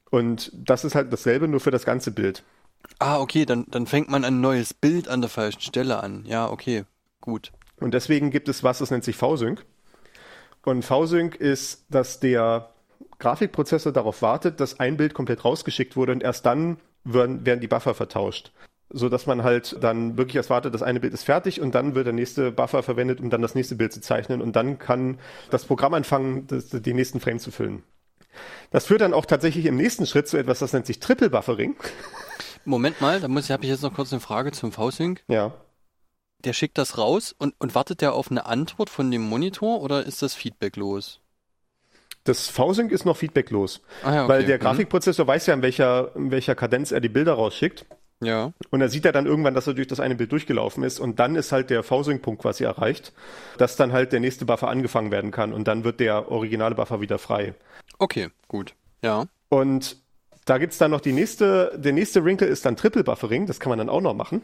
[0.10, 2.44] Und das ist halt dasselbe, nur für das ganze Bild.
[3.00, 6.24] Ah, okay, dann, dann fängt man ein neues Bild an der falschen Stelle an.
[6.26, 6.86] Ja, okay,
[7.20, 7.52] gut.
[7.80, 9.66] Und deswegen gibt es was, das nennt sich V-Sync.
[10.64, 12.72] Und V-Sync ist, dass der
[13.20, 17.68] Grafikprozessor darauf wartet, dass ein Bild komplett rausgeschickt wurde und erst dann werden, werden die
[17.68, 18.52] Buffer vertauscht.
[18.90, 21.94] So dass man halt dann wirklich erst wartet, das eine Bild ist fertig und dann
[21.94, 25.20] wird der nächste Buffer verwendet, um dann das nächste Bild zu zeichnen und dann kann
[25.50, 27.84] das Programm anfangen, das, die nächsten Frame zu füllen.
[28.72, 31.76] Das führt dann auch tatsächlich im nächsten Schritt zu etwas, das nennt sich Triple Buffering.
[32.66, 35.24] Moment mal, da muss ich, habe ich jetzt noch kurz eine Frage zum V-Sync.
[35.28, 35.54] Ja.
[36.44, 40.06] Der schickt das raus und, und wartet der auf eine Antwort von dem Monitor oder
[40.06, 41.20] ist das feedbacklos?
[42.24, 44.34] Das V-Sync ist noch feedbacklos, Ah ja, okay.
[44.34, 44.62] weil der Mhm.
[44.62, 47.86] Grafikprozessor weiß ja, in welcher, in welcher Kadenz er die Bilder rausschickt.
[48.20, 48.52] Ja.
[48.72, 51.20] Und er sieht ja dann irgendwann, dass er durch das eine Bild durchgelaufen ist und
[51.20, 53.14] dann ist halt der V-Sync-Punkt quasi erreicht,
[53.60, 57.00] dass dann halt der nächste Buffer angefangen werden kann und dann wird der originale Buffer
[57.00, 57.54] wieder frei.
[58.00, 58.74] Okay, gut.
[59.04, 59.26] Ja.
[59.50, 59.98] Und
[60.48, 63.70] da gibt's dann noch die nächste, der nächste Wrinkle ist dann Triple Buffering, das kann
[63.70, 64.41] man dann auch noch machen,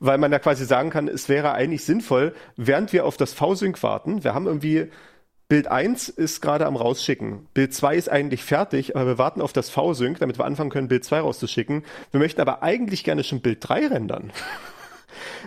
[0.00, 3.82] weil man ja quasi sagen kann, es wäre eigentlich sinnvoll, während wir auf das V-Sync
[3.82, 4.88] warten, wir haben irgendwie
[5.48, 7.48] Bild 1 ist gerade am rausschicken.
[7.54, 10.86] Bild 2 ist eigentlich fertig, aber wir warten auf das V-Sync, damit wir anfangen können,
[10.86, 11.84] Bild 2 rauszuschicken.
[12.12, 14.32] Wir möchten aber eigentlich gerne schon Bild 3 rendern.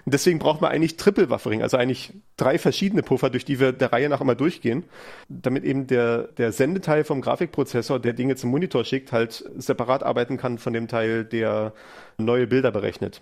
[0.06, 3.72] Und Deswegen braucht man eigentlich Triple Buffering, also eigentlich drei verschiedene Puffer, durch die wir
[3.72, 4.84] der Reihe nach immer durchgehen,
[5.30, 10.38] damit eben der, der Sendeteil vom Grafikprozessor, der Dinge zum Monitor schickt, halt separat arbeiten
[10.38, 11.74] kann von dem Teil, der
[12.18, 13.22] neue Bilder berechnet.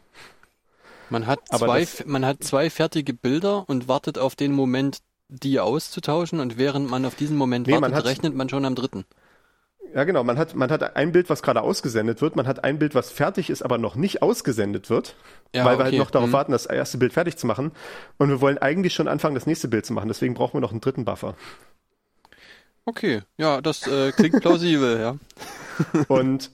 [1.10, 5.00] Man hat Aber zwei, das- man hat zwei fertige Bilder und wartet auf den Moment,
[5.28, 8.66] die auszutauschen und während man auf diesen Moment Nee, man wartet, hat- rechnet man schon
[8.66, 9.06] am dritten.
[9.94, 10.24] Ja, genau.
[10.24, 12.36] Man hat, man hat ein Bild, was gerade ausgesendet wird.
[12.36, 15.16] Man hat ein Bild, was fertig ist, aber noch nicht ausgesendet wird.
[15.54, 16.00] Ja, weil wir halt okay.
[16.00, 16.34] noch darauf Mhm.
[16.34, 17.72] warten, das erste Bild fertig zu machen.
[18.18, 20.08] Und wir wollen eigentlich schon anfangen, das nächste Bild zu machen.
[20.08, 21.36] Deswegen brauchen wir noch einen dritten Buffer.
[22.86, 25.18] Okay, ja, das äh, klingt plausibel, ja.
[26.08, 26.52] Und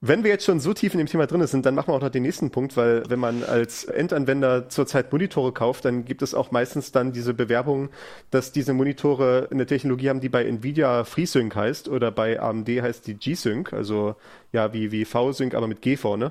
[0.00, 2.00] wenn wir jetzt schon so tief in dem Thema drin sind, dann machen wir auch
[2.00, 6.34] noch den nächsten Punkt, weil wenn man als Endanwender zurzeit Monitore kauft, dann gibt es
[6.34, 7.88] auch meistens dann diese Bewerbung,
[8.30, 13.08] dass diese Monitore eine Technologie haben, die bei Nvidia FreeSync heißt oder bei AMD heißt
[13.08, 14.14] die G-Sync, also
[14.52, 16.30] ja wie, wie V-Sync, aber mit G vorne.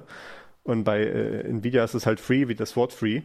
[0.64, 3.22] Und bei äh, Nvidia ist es halt Free, wie das Wort Free.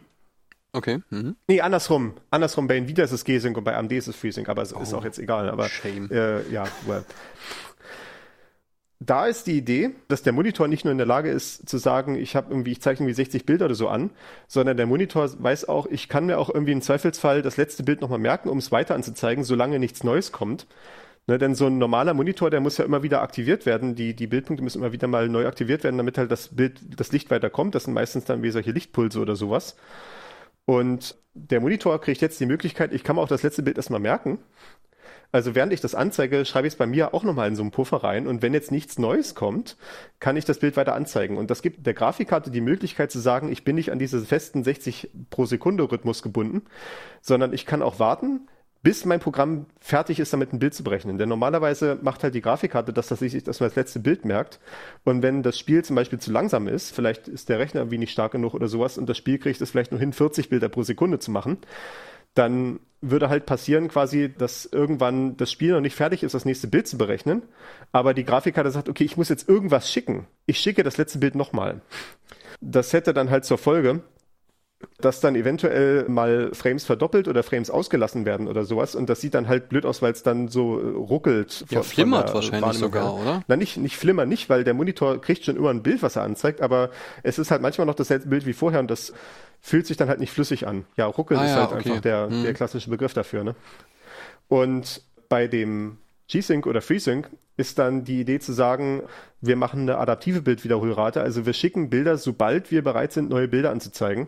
[0.73, 1.01] Okay.
[1.09, 1.35] Mhm.
[1.47, 2.15] Nee, andersrum.
[2.31, 4.93] Andersrum, bei Nvidia ist es G-Sync und bei AMD ist es FreeSync, aber es ist
[4.93, 5.49] Oh, auch jetzt egal.
[5.49, 6.09] Aber shame.
[6.11, 7.05] Äh, ja, well.
[9.05, 12.15] Da ist die Idee, dass der Monitor nicht nur in der Lage ist zu sagen,
[12.15, 14.11] ich habe irgendwie, ich zeichne irgendwie 60 Bilder oder so an,
[14.47, 17.99] sondern der Monitor weiß auch, ich kann mir auch irgendwie im Zweifelsfall das letzte Bild
[17.99, 20.67] nochmal merken, um es weiter anzuzeigen, solange nichts Neues kommt.
[21.25, 23.95] Ne, denn so ein normaler Monitor, der muss ja immer wieder aktiviert werden.
[23.95, 27.11] Die, die Bildpunkte müssen immer wieder mal neu aktiviert werden, damit halt das Bild, das
[27.13, 27.75] Licht weiterkommt.
[27.75, 29.77] Das sind meistens dann wie solche Lichtpulse oder sowas.
[30.65, 33.99] Und der Monitor kriegt jetzt die Möglichkeit, ich kann mir auch das letzte Bild erstmal
[33.99, 34.39] merken.
[35.33, 37.71] Also während ich das anzeige, schreibe ich es bei mir auch nochmal in so einen
[37.71, 38.27] Puffer rein.
[38.27, 39.77] Und wenn jetzt nichts Neues kommt,
[40.19, 41.37] kann ich das Bild weiter anzeigen.
[41.37, 44.63] Und das gibt der Grafikkarte die Möglichkeit zu sagen, ich bin nicht an diese festen
[44.63, 46.61] 60 pro Sekunde Rhythmus gebunden,
[47.19, 48.47] sondern ich kann auch warten,
[48.83, 51.17] bis mein Programm fertig ist, damit ein Bild zu berechnen.
[51.17, 54.59] Denn normalerweise macht halt die Grafikkarte, dass das sich dass man das letzte Bild merkt.
[55.03, 58.11] Und wenn das Spiel zum Beispiel zu langsam ist, vielleicht ist der Rechner irgendwie nicht
[58.11, 60.83] stark genug oder sowas und das Spiel kriegt es vielleicht nur hin, 40 Bilder pro
[60.83, 61.57] Sekunde zu machen,
[62.33, 66.67] dann würde halt passieren quasi, dass irgendwann das Spiel noch nicht fertig ist, das nächste
[66.67, 67.43] Bild zu berechnen,
[67.91, 70.25] aber die Grafikkarte sagt, okay, ich muss jetzt irgendwas schicken.
[70.45, 71.81] Ich schicke das letzte Bild nochmal.
[72.61, 74.01] Das hätte dann halt zur Folge,
[74.99, 79.33] dass dann eventuell mal Frames verdoppelt oder Frames ausgelassen werden oder sowas und das sieht
[79.33, 81.61] dann halt blöd aus, weil es dann so äh, ruckelt.
[81.61, 83.43] Ja, von- von flimmert der wahrscheinlich sogar, oder?
[83.47, 86.23] Na, nicht, nicht flimmer nicht, weil der Monitor kriegt schon immer ein Bild, was er
[86.23, 86.89] anzeigt, aber
[87.23, 89.13] es ist halt manchmal noch dasselbe Bild wie vorher und das
[89.61, 90.85] fühlt sich dann halt nicht flüssig an.
[90.97, 91.89] Ja, ruckeln Ah ist ja, halt okay.
[91.89, 92.43] einfach der, Hm.
[92.43, 93.55] der klassische Begriff dafür, ne?
[94.47, 99.03] Und bei dem G-Sync oder FreeSync ist dann die Idee zu sagen,
[99.41, 103.71] wir machen eine adaptive Bildwiederholrate, also wir schicken Bilder, sobald wir bereit sind, neue Bilder
[103.71, 104.27] anzuzeigen.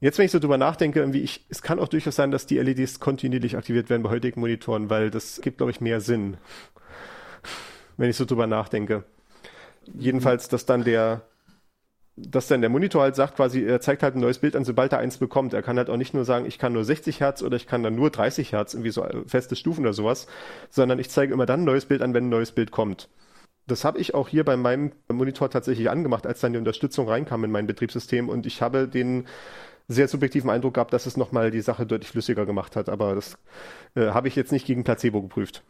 [0.00, 2.58] Jetzt, wenn ich so drüber nachdenke, irgendwie ich, es kann auch durchaus sein, dass die
[2.58, 6.38] LEDs kontinuierlich aktiviert werden bei heutigen Monitoren, weil das gibt, glaube ich, mehr Sinn.
[7.96, 9.04] Wenn ich so drüber nachdenke.
[9.92, 11.22] Jedenfalls, dass dann der
[12.16, 14.92] dass dann der Monitor halt sagt, quasi, er zeigt halt ein neues Bild an, sobald
[14.92, 15.54] er eins bekommt.
[15.54, 17.82] Er kann halt auch nicht nur sagen, ich kann nur 60 Hertz oder ich kann
[17.82, 20.26] dann nur 30 Hertz, irgendwie so feste Stufen oder sowas,
[20.70, 23.08] sondern ich zeige immer dann ein neues Bild an, wenn ein neues Bild kommt.
[23.66, 27.44] Das habe ich auch hier bei meinem Monitor tatsächlich angemacht, als dann die Unterstützung reinkam
[27.44, 29.26] in mein Betriebssystem und ich habe den
[29.90, 33.36] sehr subjektiven Eindruck gehabt, dass es nochmal die Sache deutlich flüssiger gemacht hat, aber das
[33.96, 35.62] äh, habe ich jetzt nicht gegen Placebo geprüft.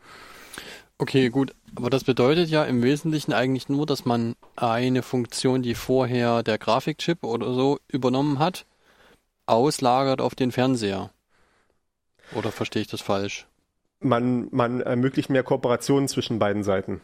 [0.99, 1.55] Okay, gut.
[1.75, 6.59] Aber das bedeutet ja im Wesentlichen eigentlich nur, dass man eine Funktion, die vorher der
[6.59, 8.67] Grafikchip oder so übernommen hat,
[9.47, 11.11] auslagert auf den Fernseher.
[12.35, 13.47] Oder verstehe ich das falsch?
[14.01, 17.01] Man, man ermöglicht mehr Kooperationen zwischen beiden Seiten.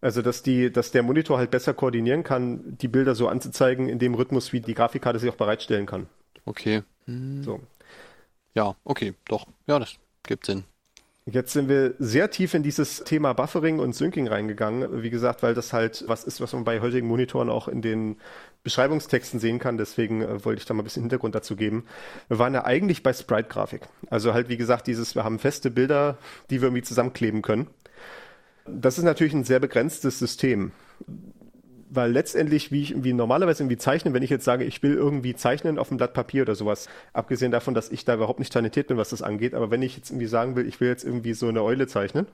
[0.00, 3.98] Also, dass die, dass der Monitor halt besser koordinieren kann, die Bilder so anzuzeigen in
[3.98, 6.06] dem Rhythmus, wie die Grafikkarte sich auch bereitstellen kann.
[6.44, 6.82] Okay.
[7.06, 7.42] Hm.
[7.42, 7.60] So.
[8.54, 9.46] Ja, okay, doch.
[9.66, 10.64] Ja, das gibt Sinn.
[11.30, 15.02] Jetzt sind wir sehr tief in dieses Thema Buffering und Syncing reingegangen.
[15.02, 18.16] Wie gesagt, weil das halt was ist, was man bei heutigen Monitoren auch in den
[18.62, 19.76] Beschreibungstexten sehen kann.
[19.76, 21.84] Deswegen äh, wollte ich da mal ein bisschen Hintergrund dazu geben.
[22.28, 23.82] Wir waren ja eigentlich bei Sprite-Grafik.
[24.08, 26.16] Also halt, wie gesagt, dieses, wir haben feste Bilder,
[26.48, 27.66] die wir irgendwie zusammenkleben können.
[28.72, 30.72] Das ist natürlich ein sehr begrenztes System
[31.90, 35.34] weil letztendlich, wie ich wie normalerweise irgendwie zeichne, wenn ich jetzt sage, ich will irgendwie
[35.34, 38.88] zeichnen auf einem Blatt Papier oder sowas, abgesehen davon, dass ich da überhaupt nicht talentiert
[38.88, 41.34] bin, was das angeht, aber wenn ich jetzt irgendwie sagen will, ich will jetzt irgendwie
[41.34, 42.26] so eine Eule zeichnen,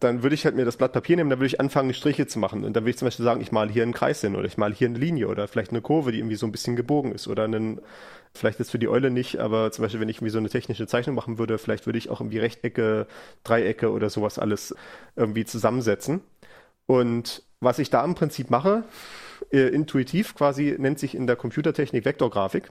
[0.00, 2.38] dann würde ich halt mir das Blatt Papier nehmen, dann würde ich anfangen, Striche zu
[2.38, 2.64] machen.
[2.64, 4.58] Und dann würde ich zum Beispiel sagen, ich male hier einen Kreis hin oder ich
[4.58, 7.26] male hier eine Linie oder vielleicht eine Kurve, die irgendwie so ein bisschen gebogen ist
[7.26, 7.80] oder einen,
[8.34, 10.86] vielleicht jetzt für die Eule nicht, aber zum Beispiel, wenn ich irgendwie so eine technische
[10.86, 13.06] Zeichnung machen würde, vielleicht würde ich auch irgendwie Rechtecke,
[13.44, 14.74] Dreiecke oder sowas alles
[15.16, 16.20] irgendwie zusammensetzen.
[16.88, 18.82] Und was ich da im Prinzip mache,
[19.52, 22.70] äh, intuitiv quasi, nennt sich in der Computertechnik Vektorgrafik.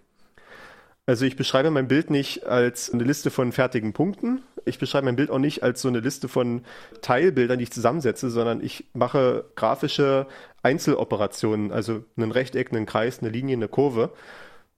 [1.05, 4.41] Also ich beschreibe mein Bild nicht als eine Liste von fertigen Punkten.
[4.65, 6.63] Ich beschreibe mein Bild auch nicht als so eine Liste von
[7.01, 10.25] Teilbildern, die ich zusammensetze, sondern ich mache grafische
[10.63, 14.11] Einzeloperationen, also einen Rechteck, einen Kreis, eine Linie, eine Kurve.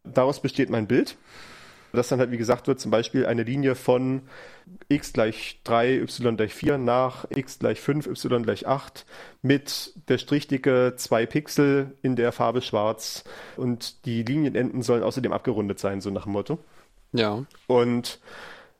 [0.03, 1.17] Daraus besteht mein Bild
[1.97, 4.21] das dann halt, wie gesagt, wird zum Beispiel eine Linie von
[4.87, 9.05] x gleich 3, y gleich 4 nach x gleich 5, y gleich 8
[9.41, 13.23] mit der Strichdicke 2 Pixel in der Farbe schwarz
[13.57, 16.59] und die Linienenden sollen außerdem abgerundet sein, so nach dem Motto.
[17.11, 17.43] Ja.
[17.67, 18.19] Und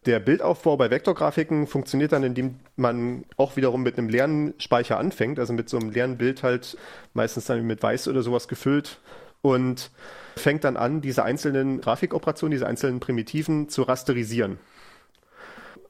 [0.06, 5.40] der Bildaufbau bei Vektorgrafiken funktioniert dann, indem man auch wiederum mit einem leeren Speicher anfängt,
[5.40, 6.78] also mit so einem leeren Bild halt
[7.14, 9.00] meistens dann mit Weiß oder sowas gefüllt
[9.42, 9.92] und
[10.40, 14.58] fängt dann an, diese einzelnen Grafikoperationen, diese einzelnen Primitiven zu rasterisieren.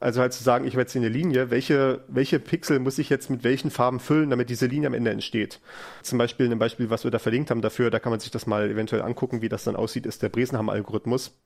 [0.00, 3.28] Also halt zu sagen, ich habe jetzt eine Linie, welche, welche Pixel muss ich jetzt
[3.28, 5.60] mit welchen Farben füllen, damit diese Linie am Ende entsteht.
[6.02, 8.46] Zum Beispiel ein Beispiel, was wir da verlinkt haben dafür, da kann man sich das
[8.46, 11.38] mal eventuell angucken, wie das dann aussieht, ist der Bresenham-Algorithmus.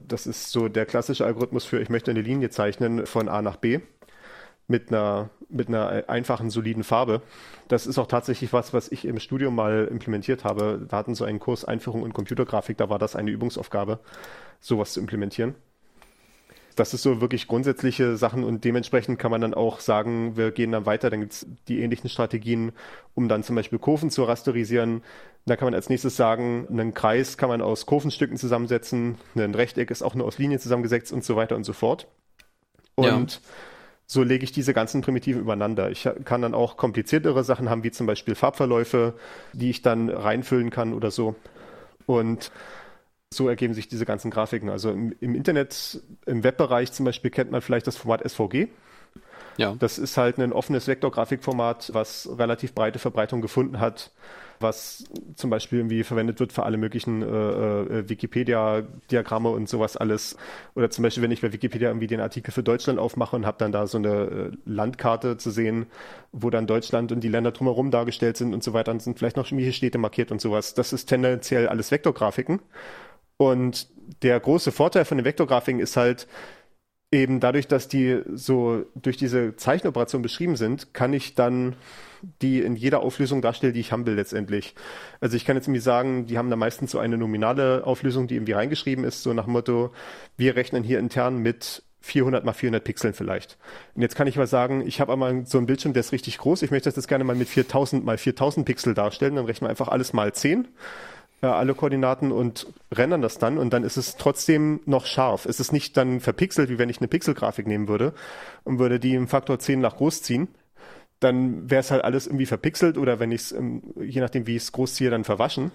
[0.00, 3.56] Das ist so der klassische Algorithmus für, ich möchte eine Linie zeichnen von A nach
[3.56, 3.80] B
[4.68, 7.22] mit einer, mit einer einfachen, soliden Farbe.
[7.68, 10.84] Das ist auch tatsächlich was, was ich im Studium mal implementiert habe.
[10.88, 14.00] Da hatten so einen Kurs Einführung in Computergrafik, da war das eine Übungsaufgabe,
[14.60, 15.54] sowas zu implementieren.
[16.74, 20.72] Das ist so wirklich grundsätzliche Sachen und dementsprechend kann man dann auch sagen, wir gehen
[20.72, 22.72] dann weiter, dann gibt es die ähnlichen Strategien,
[23.14, 25.02] um dann zum Beispiel Kurven zu rasterisieren.
[25.44, 29.90] Da kann man als nächstes sagen, einen Kreis kann man aus Kurvenstücken zusammensetzen, ein Rechteck
[29.90, 32.06] ist auch nur aus Linien zusammengesetzt und so weiter und so fort.
[32.94, 33.40] Und ja
[34.06, 35.90] so lege ich diese ganzen Primitiven übereinander.
[35.90, 39.14] Ich kann dann auch kompliziertere Sachen haben, wie zum Beispiel Farbverläufe,
[39.52, 41.34] die ich dann reinfüllen kann oder so.
[42.06, 42.50] Und
[43.30, 44.68] so ergeben sich diese ganzen Grafiken.
[44.68, 48.68] Also im, im Internet, im Webbereich zum Beispiel kennt man vielleicht das Format SVG.
[49.56, 49.74] Ja.
[49.78, 54.10] Das ist halt ein offenes Vektorgrafikformat, was relativ breite Verbreitung gefunden hat
[54.62, 55.04] was
[55.34, 60.36] zum Beispiel irgendwie verwendet wird für alle möglichen äh, äh, Wikipedia-Diagramme und sowas alles.
[60.74, 63.58] Oder zum Beispiel, wenn ich bei Wikipedia irgendwie den Artikel für Deutschland aufmache und habe
[63.58, 65.86] dann da so eine äh, Landkarte zu sehen,
[66.32, 69.36] wo dann Deutschland und die Länder drumherum dargestellt sind und so weiter, dann sind vielleicht
[69.36, 70.74] noch irgendwelche Städte markiert und sowas.
[70.74, 72.60] Das ist tendenziell alles Vektorgrafiken.
[73.36, 73.88] Und
[74.22, 76.26] der große Vorteil von den Vektorgrafiken ist halt,
[77.12, 81.76] eben dadurch, dass die so durch diese Zeichenoperation beschrieben sind, kann ich dann
[82.40, 84.74] die in jeder Auflösung darstellen, die ich haben will letztendlich.
[85.20, 88.36] Also ich kann jetzt irgendwie sagen, die haben da meistens so eine nominale Auflösung, die
[88.36, 89.92] irgendwie reingeschrieben ist, so nach dem Motto,
[90.36, 93.58] wir rechnen hier intern mit 400 mal 400 Pixeln vielleicht.
[93.94, 96.38] Und jetzt kann ich mal sagen, ich habe einmal so einen Bildschirm, der ist richtig
[96.38, 96.62] groß.
[96.62, 99.36] Ich möchte das jetzt gerne mal mit 4000 mal 4000 Pixel darstellen.
[99.36, 100.68] Dann rechnen wir einfach alles mal 10
[101.42, 105.44] äh, alle Koordinaten und rendern das dann und dann ist es trotzdem noch scharf.
[105.44, 108.14] Es ist nicht dann verpixelt, wie wenn ich eine Pixelgrafik nehmen würde
[108.64, 110.48] und würde die im Faktor 10 nach groß ziehen.
[111.22, 113.54] Dann wäre es halt alles irgendwie verpixelt oder wenn ich es,
[114.00, 115.70] je nachdem wie ich es groß ziehe, dann verwaschen.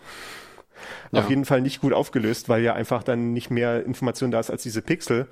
[1.12, 1.22] Ja.
[1.22, 4.52] Auf jeden Fall nicht gut aufgelöst, weil ja einfach dann nicht mehr Information da ist
[4.52, 5.28] als diese Pixel,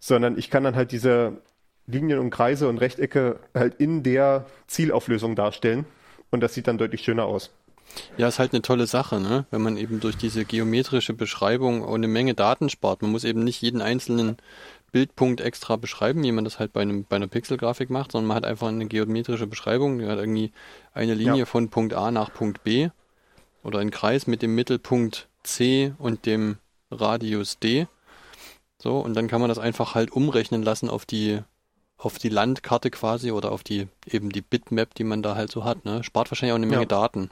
[0.00, 1.42] sondern ich kann dann halt diese
[1.86, 5.84] Linien und Kreise und Rechtecke halt in der Zielauflösung darstellen
[6.30, 7.50] und das sieht dann deutlich schöner aus.
[8.16, 9.44] Ja, ist halt eine tolle Sache, ne?
[9.50, 13.02] Wenn man eben durch diese geometrische Beschreibung auch eine Menge Daten spart.
[13.02, 14.38] Man muss eben nicht jeden einzelnen
[14.92, 18.36] Bildpunkt extra beschreiben, wie man das halt bei, einem, bei einer Pixelgrafik macht, sondern man
[18.36, 19.98] hat einfach eine geometrische Beschreibung.
[19.98, 20.52] Die hat irgendwie
[20.92, 21.44] eine Linie ja.
[21.46, 22.90] von Punkt A nach Punkt B
[23.62, 26.58] oder ein Kreis mit dem Mittelpunkt C und dem
[26.90, 27.86] Radius D.
[28.78, 31.40] So, und dann kann man das einfach halt umrechnen lassen auf die
[31.96, 35.64] auf die Landkarte quasi oder auf die eben die Bitmap, die man da halt so
[35.64, 35.84] hat.
[35.84, 36.02] Ne?
[36.02, 36.88] Spart wahrscheinlich auch eine Menge ja.
[36.88, 37.30] Daten.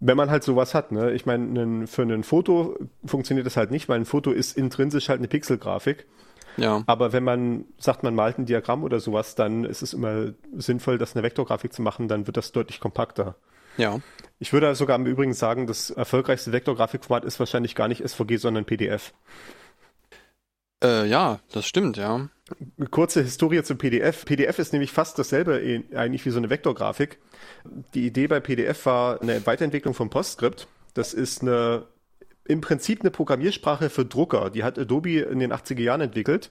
[0.00, 1.12] Wenn man halt sowas hat, ne?
[1.12, 5.20] Ich meine, für ein Foto funktioniert das halt nicht, weil ein Foto ist intrinsisch halt
[5.20, 6.06] eine Pixelgrafik.
[6.56, 6.82] Ja.
[6.86, 10.98] Aber wenn man sagt, man malt ein Diagramm oder sowas, dann ist es immer sinnvoll,
[10.98, 13.36] das eine Vektorgrafik zu machen, dann wird das deutlich kompakter.
[13.76, 14.00] Ja.
[14.38, 18.64] Ich würde sogar im Übrigen sagen, das erfolgreichste Vektorgrafikformat ist wahrscheinlich gar nicht SVG, sondern
[18.64, 19.12] PDF.
[20.82, 22.28] Äh, ja, das stimmt, ja.
[22.90, 24.26] Kurze Historie zum PDF.
[24.26, 27.18] PDF ist nämlich fast dasselbe eigentlich wie so eine Vektorgrafik.
[27.94, 30.68] Die Idee bei PDF war eine Weiterentwicklung von PostScript.
[30.92, 31.86] Das ist eine
[32.46, 34.50] im Prinzip eine Programmiersprache für Drucker.
[34.50, 36.50] Die hat Adobe in den 80er Jahren entwickelt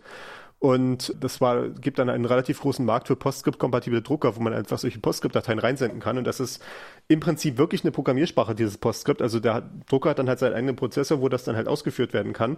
[0.64, 4.78] und das war, gibt dann einen relativ großen Markt für PostScript-kompatible Drucker, wo man einfach
[4.78, 6.18] solche PostScript-Dateien reinsenden kann.
[6.18, 6.64] Und das ist
[7.10, 9.22] im Prinzip wirklich eine Programmiersprache, dieses PostScript.
[9.22, 12.32] Also der Drucker hat dann halt seinen eigenen Prozessor, wo das dann halt ausgeführt werden
[12.32, 12.56] kann.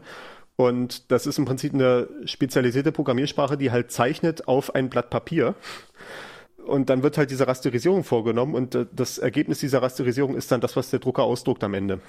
[0.56, 5.56] Und das ist im Prinzip eine spezialisierte Programmiersprache, die halt zeichnet auf ein Blatt Papier.
[6.64, 10.62] Und dann wird halt diese Rasterisierung vorgenommen und äh, das Ergebnis dieser Rasterisierung ist dann
[10.62, 12.02] das, was der Drucker ausdruckt am Ende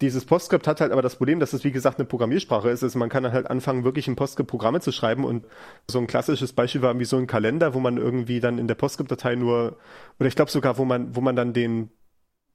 [0.00, 2.82] dieses PostScript hat halt aber das Problem, dass es wie gesagt eine Programmiersprache ist.
[2.82, 5.46] Also man kann dann halt anfangen, wirklich in PostScript Programme zu schreiben und
[5.90, 8.74] so ein klassisches Beispiel war wie so ein Kalender, wo man irgendwie dann in der
[8.74, 9.78] PostScript-Datei nur,
[10.18, 11.90] oder ich glaube sogar, wo man, wo man dann den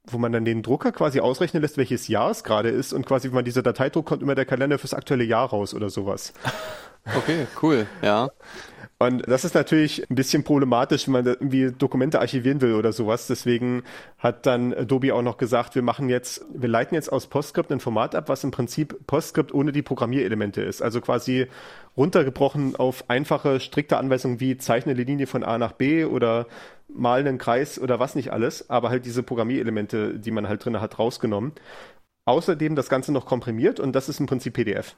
[0.06, 3.30] wo man dann den Drucker quasi ausrechnen lässt, welches Jahr es gerade ist und quasi,
[3.30, 6.34] wenn man diese Datei druckt, kommt immer der Kalender fürs aktuelle Jahr raus oder sowas.
[7.18, 8.30] Okay, cool, ja.
[9.00, 13.28] Und das ist natürlich ein bisschen problematisch, wenn man irgendwie Dokumente archivieren will oder sowas.
[13.28, 13.84] Deswegen
[14.18, 17.82] hat dann Adobe auch noch gesagt, wir machen jetzt, wir leiten jetzt aus PostScript ein
[17.82, 20.82] Format ab, was im Prinzip PostScript ohne die Programmierelemente ist.
[20.82, 21.48] Also quasi
[21.98, 26.48] runtergebrochen auf einfache, strikte Anweisungen wie zeichne die Linie von A nach B oder
[26.88, 30.80] mal einen Kreis oder was nicht alles, aber halt diese Programmierelemente, die man halt drin
[30.80, 31.52] hat, rausgenommen.
[32.26, 34.96] Außerdem das Ganze noch komprimiert und das ist im Prinzip PDF.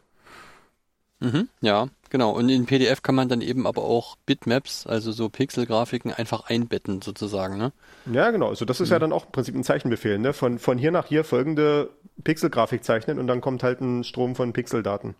[1.19, 2.31] Mhm, ja, genau.
[2.31, 7.01] Und in PDF kann man dann eben aber auch Bitmaps, also so Pixelgrafiken, einfach einbetten
[7.01, 7.71] sozusagen, ne?
[8.11, 8.49] Ja, genau.
[8.49, 8.93] Also das ist mhm.
[8.93, 10.33] ja dann auch im Prinzip ein Zeichenbefehl, ne?
[10.33, 11.89] Von, von hier nach hier folgende
[12.23, 15.15] Pixelgrafik zeichnen und dann kommt halt ein Strom von Pixeldaten.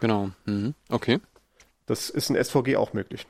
[0.00, 0.30] Genau.
[0.46, 0.74] Mhm.
[0.88, 1.20] Okay.
[1.86, 3.26] Das ist in SVG auch möglich.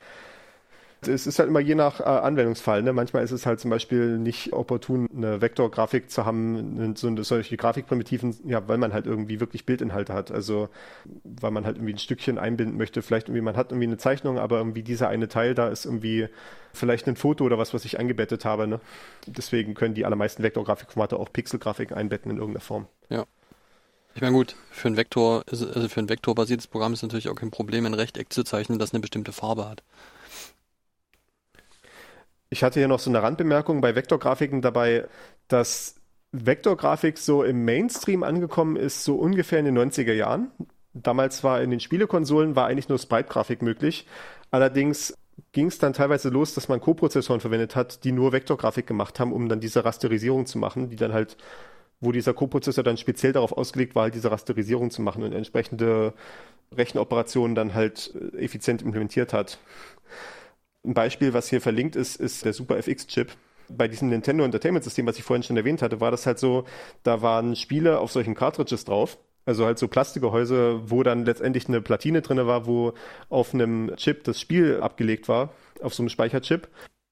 [1.03, 2.83] Es ist halt immer je nach äh, Anwendungsfall.
[2.83, 2.93] Ne?
[2.93, 7.57] Manchmal ist es halt zum Beispiel nicht opportun, eine Vektorgrafik zu haben, so eine, solche
[7.57, 10.31] Grafikprimitiven, ja, weil man halt irgendwie wirklich Bildinhalte hat.
[10.31, 10.69] Also
[11.25, 13.03] weil man halt irgendwie ein Stückchen einbinden möchte.
[13.03, 16.29] Vielleicht irgendwie, man hat irgendwie eine Zeichnung, aber irgendwie dieser eine Teil da ist irgendwie
[16.73, 18.67] vielleicht ein Foto oder was, was ich eingebettet habe.
[18.67, 18.81] Ne?
[19.27, 22.87] Deswegen können die allermeisten Vektorgrafikformate auch Pixelgrafiken einbetten in irgendeiner Form.
[23.09, 23.25] Ja.
[24.15, 27.51] Ich meine gut, für ein Vektor, also für ein vektorbasiertes Programm ist natürlich auch kein
[27.51, 29.83] Problem, ein Rechteck zu zeichnen, das eine bestimmte Farbe hat.
[32.51, 35.07] Ich hatte hier noch so eine Randbemerkung bei Vektorgrafiken dabei,
[35.47, 35.95] dass
[36.33, 40.51] Vektorgrafik so im Mainstream angekommen ist, so ungefähr in den 90er Jahren.
[40.93, 44.07] Damals war in den Spielekonsolen war eigentlich nur Sprite-Grafik möglich.
[44.51, 45.15] Allerdings
[45.53, 49.33] ging es dann teilweise los, dass man Co-Prozessoren verwendet hat, die nur Vektorgrafik gemacht haben,
[49.33, 51.37] um dann diese Rasterisierung zu machen, die dann halt,
[52.01, 56.15] wo dieser Co-Prozessor dann speziell darauf ausgelegt war, halt diese Rasterisierung zu machen und entsprechende
[56.73, 59.59] Rechenoperationen dann halt effizient implementiert hat.
[60.85, 63.33] Ein Beispiel, was hier verlinkt ist, ist der Super FX-Chip.
[63.69, 66.65] Bei diesem Nintendo Entertainment System, was ich vorhin schon erwähnt hatte, war das halt so,
[67.03, 69.19] da waren Spiele auf solchen Cartridges drauf.
[69.47, 72.95] Also halt so Plastikgehäuse, wo dann letztendlich eine Platine drin war, wo
[73.29, 75.53] auf einem Chip das Spiel abgelegt war,
[75.83, 76.69] auf so einem Speicherchip.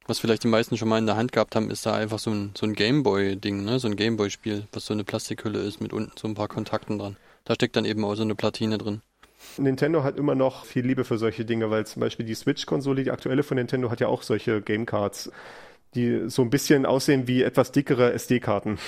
[0.06, 2.30] Was vielleicht die meisten schon mal in der Hand gehabt haben, ist da einfach so
[2.30, 3.78] ein, so ein Gameboy-Ding, ne?
[3.78, 7.16] So ein Gameboy-Spiel, was so eine Plastikhülle ist mit unten so ein paar Kontakten dran.
[7.44, 9.02] Da steckt dann eben auch so eine Platine drin.
[9.58, 13.10] Nintendo hat immer noch viel Liebe für solche Dinge, weil zum Beispiel die Switch-Konsole, die
[13.10, 15.30] aktuelle von Nintendo, hat ja auch solche Gamecards,
[15.94, 18.78] die so ein bisschen aussehen wie etwas dickere SD-Karten.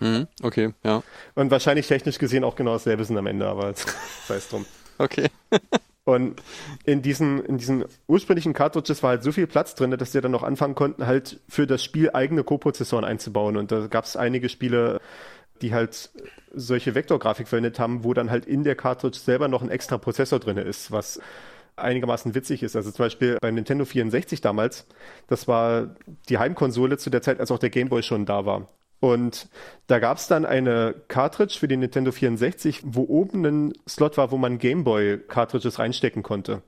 [0.00, 1.02] Mhm, okay, ja.
[1.34, 3.74] Und wahrscheinlich technisch gesehen auch genau dasselbe sind am Ende, aber
[4.26, 4.64] sei es drum.
[4.98, 5.28] Okay.
[6.06, 6.40] Und
[6.84, 10.30] in diesen, in diesen ursprünglichen Cartridges war halt so viel Platz drin, dass sie dann
[10.30, 13.56] noch anfangen konnten, halt für das Spiel eigene Co-Prozessoren einzubauen.
[13.56, 15.00] Und da gab es einige Spiele,
[15.62, 16.10] die halt
[16.52, 20.38] solche Vektorgrafik verwendet haben, wo dann halt in der Cartridge selber noch ein extra Prozessor
[20.38, 21.20] drin ist, was
[21.76, 22.76] einigermaßen witzig ist.
[22.76, 24.86] Also zum Beispiel beim Nintendo 64 damals,
[25.28, 25.94] das war
[26.28, 28.68] die Heimkonsole zu der Zeit, als auch der Game Boy schon da war.
[28.98, 29.48] Und
[29.88, 34.30] da gab es dann eine Cartridge für den Nintendo 64, wo oben ein Slot war,
[34.30, 36.62] wo man Game Boy Cartridges reinstecken konnte.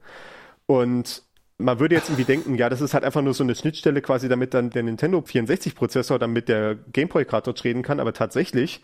[0.66, 1.22] Und
[1.58, 4.28] man würde jetzt irgendwie denken, ja, das ist halt einfach nur so eine Schnittstelle quasi,
[4.28, 8.12] damit dann der Nintendo 64 Prozessor dann mit der Game Boy Cartridge reden kann, aber
[8.12, 8.80] tatsächlich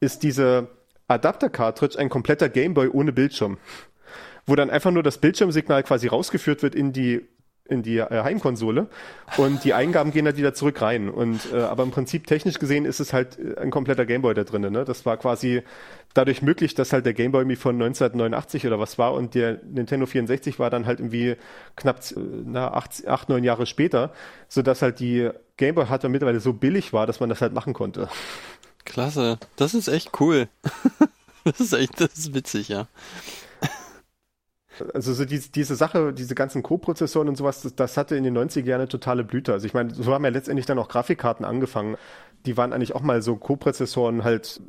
[0.00, 0.68] ist diese
[1.06, 3.58] Adapter Cartridge ein kompletter Game Boy ohne Bildschirm,
[4.46, 7.26] wo dann einfach nur das Bildschirmsignal quasi rausgeführt wird in die
[7.66, 8.88] in die äh, Heimkonsole
[9.38, 11.08] und die Eingaben gehen halt wieder zurück rein.
[11.08, 14.44] Und äh, aber im Prinzip technisch gesehen ist es halt äh, ein kompletter Gameboy da
[14.44, 14.70] drin.
[14.70, 14.84] Ne?
[14.84, 15.62] Das war quasi
[16.12, 20.04] dadurch möglich, dass halt der Gameboy irgendwie von 1989 oder was war und der Nintendo
[20.04, 21.36] 64 war dann halt irgendwie
[21.76, 24.12] knapp na, acht, acht neun Jahre später,
[24.48, 27.72] so dass halt die Gameboy Hardware mittlerweile so billig war, dass man das halt machen
[27.72, 28.08] konnte.
[28.84, 30.48] Klasse, das ist echt cool.
[31.44, 32.88] das ist echt, das ist witzig, ja.
[34.92, 38.36] Also so diese, diese Sache, diese ganzen Co-Prozessoren und sowas, das, das, hatte in den
[38.36, 39.52] 90er Jahren eine totale Blüte.
[39.52, 41.96] Also ich meine, so haben ja letztendlich dann auch Grafikkarten angefangen.
[42.46, 44.60] Die waren eigentlich auch mal so Co-Prozessoren halt,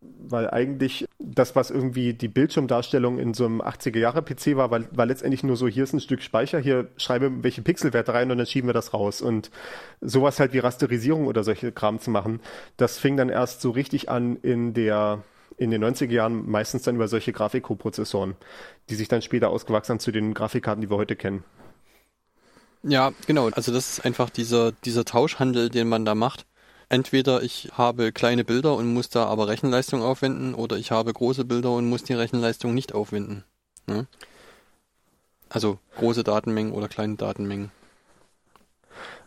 [0.00, 5.44] weil eigentlich das, was irgendwie die Bildschirmdarstellung in so einem 80er-Jahre-PC war, war, war letztendlich
[5.44, 8.68] nur so, hier ist ein Stück Speicher, hier schreibe welche Pixelwerte rein und dann schieben
[8.68, 9.20] wir das raus.
[9.20, 9.50] Und
[10.00, 12.40] sowas halt wie Rasterisierung oder solche Kram zu machen,
[12.76, 15.22] das fing dann erst so richtig an in der
[15.60, 18.34] in den 90er Jahren meistens dann über solche Grafikkoprozessoren,
[18.88, 21.44] die sich dann später ausgewachsen haben zu den Grafikkarten, die wir heute kennen.
[22.82, 23.50] Ja, genau.
[23.50, 26.46] Also das ist einfach dieser, dieser Tauschhandel, den man da macht.
[26.88, 31.44] Entweder ich habe kleine Bilder und muss da aber Rechenleistung aufwenden oder ich habe große
[31.44, 33.44] Bilder und muss die Rechenleistung nicht aufwenden.
[33.86, 34.06] Ne?
[35.50, 37.70] Also große Datenmengen oder kleine Datenmengen.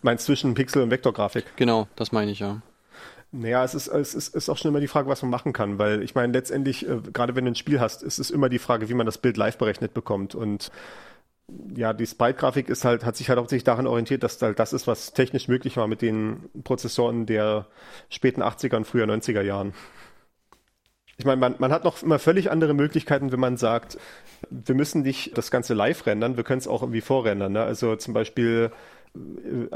[0.02, 1.46] Meinst zwischen Pixel und Vektorgrafik?
[1.58, 2.64] Genau, das meine ich ja.
[3.36, 5.80] Naja, es ist, es ist, ist auch schon immer die Frage, was man machen kann,
[5.80, 8.60] weil ich meine, letztendlich, äh, gerade wenn du ein Spiel hast, ist es immer die
[8.60, 10.36] Frage, wie man das Bild live berechnet bekommt.
[10.36, 10.70] Und
[11.76, 14.86] ja, die Sprite-Grafik ist halt, hat sich halt hauptsächlich daran orientiert, dass halt das ist,
[14.86, 17.66] was technisch möglich war mit den Prozessoren der
[18.10, 19.74] späten 80er und früher 90er Jahren.
[21.18, 23.98] Ich meine, man, man hat noch immer völlig andere Möglichkeiten, wenn man sagt,
[24.52, 27.54] wir müssen nicht das Ganze live rendern, wir können es auch irgendwie vorrendern.
[27.54, 27.64] Ne?
[27.64, 28.72] Also zum Beispiel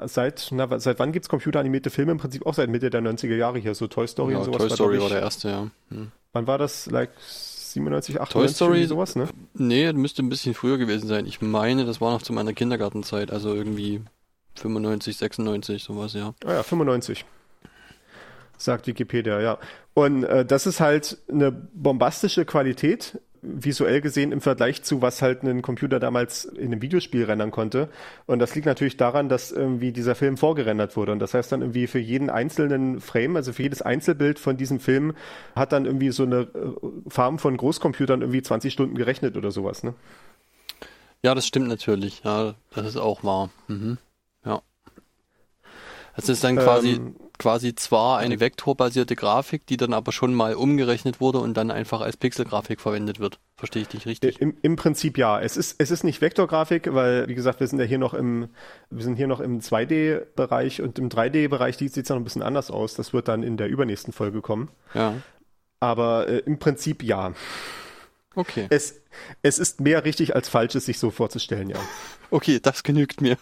[0.06, 2.12] seit, na, seit wann gibt es computeranimierte Filme?
[2.12, 4.60] Im Prinzip auch seit Mitte der 90er Jahre hier, so Toy Story ja, und sowas.
[4.60, 5.68] Toy Story war, war der erste, ja.
[5.90, 6.12] Hm.
[6.34, 6.88] Wann war das?
[6.88, 8.34] Like 97, 98?
[8.34, 9.28] Toy Story, sowas, ne?
[9.54, 11.26] Nee, müsste ein bisschen früher gewesen sein.
[11.26, 14.02] Ich meine, das war noch zu meiner Kindergartenzeit, also irgendwie
[14.56, 16.34] 95, 96, sowas, ja.
[16.44, 17.26] Ah ja, 95.
[18.58, 19.60] Sagt Wikipedia, ja.
[19.94, 25.44] Und äh, das ist halt eine bombastische Qualität, visuell gesehen im Vergleich zu, was halt
[25.44, 27.90] ein Computer damals in einem Videospiel rendern konnte.
[28.26, 31.12] Und das liegt natürlich daran, dass irgendwie dieser Film vorgerendert wurde.
[31.12, 34.80] Und das heißt dann irgendwie für jeden einzelnen Frame, also für jedes Einzelbild von diesem
[34.80, 35.16] Film,
[35.56, 36.48] hat dann irgendwie so eine äh,
[37.10, 39.94] Farm von Großcomputern irgendwie 20 Stunden gerechnet oder sowas, ne?
[41.24, 42.22] Ja, das stimmt natürlich.
[42.24, 43.50] Ja, das ist auch wahr.
[43.68, 43.98] Mhm.
[44.46, 44.62] Ja.
[46.16, 50.56] Das ist dann quasi ähm, quasi zwar eine vektorbasierte Grafik, die dann aber schon mal
[50.56, 53.40] umgerechnet wurde und dann einfach als Pixelgrafik verwendet wird.
[53.56, 54.40] Verstehe ich dich richtig?
[54.42, 55.40] Im, Im Prinzip ja.
[55.40, 58.50] Es ist, es ist nicht Vektorgrafik, weil, wie gesagt, wir sind ja hier noch im,
[58.90, 62.72] wir sind hier noch im 2D-Bereich und im 3D-Bereich sieht es noch ein bisschen anders
[62.72, 62.96] aus.
[62.96, 64.70] Das wird dann in der übernächsten Folge kommen.
[64.94, 65.16] Ja.
[65.80, 67.34] Aber äh, im Prinzip ja.
[68.36, 68.68] Okay.
[68.70, 69.02] Es,
[69.42, 71.80] es ist mehr richtig als falsch, es sich so vorzustellen, ja.
[72.30, 73.38] Okay, das genügt mir.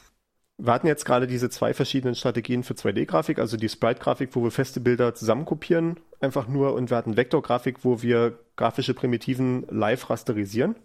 [0.58, 4.52] Wir hatten jetzt gerade diese zwei verschiedenen Strategien für 2D-Grafik, also die Sprite-Grafik, wo wir
[4.52, 10.76] feste Bilder zusammenkopieren, einfach nur, und wir hatten Vektor-Grafik, wo wir grafische Primitiven live rasterisieren.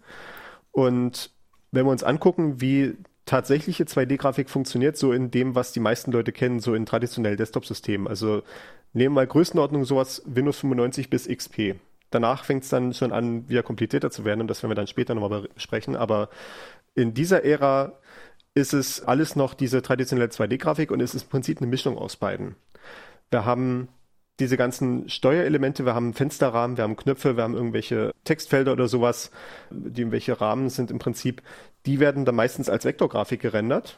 [0.71, 1.31] Und
[1.71, 6.33] wenn wir uns angucken, wie tatsächliche 2D-Grafik funktioniert, so in dem, was die meisten Leute
[6.33, 8.07] kennen, so in traditionellen Desktop-Systemen.
[8.07, 8.43] Also
[8.91, 11.75] nehmen wir mal Größenordnung sowas Windows 95 bis XP.
[12.09, 14.87] Danach fängt es dann schon an, wieder komplizierter zu werden und das werden wir dann
[14.87, 15.95] später nochmal besprechen.
[15.95, 16.29] Aber
[16.93, 17.93] in dieser Ära
[18.53, 22.17] ist es alles noch diese traditionelle 2D-Grafik und es ist im Prinzip eine Mischung aus
[22.17, 22.55] beiden.
[23.29, 23.87] Wir haben
[24.39, 29.31] diese ganzen Steuerelemente, wir haben Fensterrahmen, wir haben Knöpfe, wir haben irgendwelche Textfelder oder sowas,
[29.69, 31.41] die irgendwelche Rahmen sind im Prinzip,
[31.85, 33.97] die werden dann meistens als Vektorgrafik gerendert.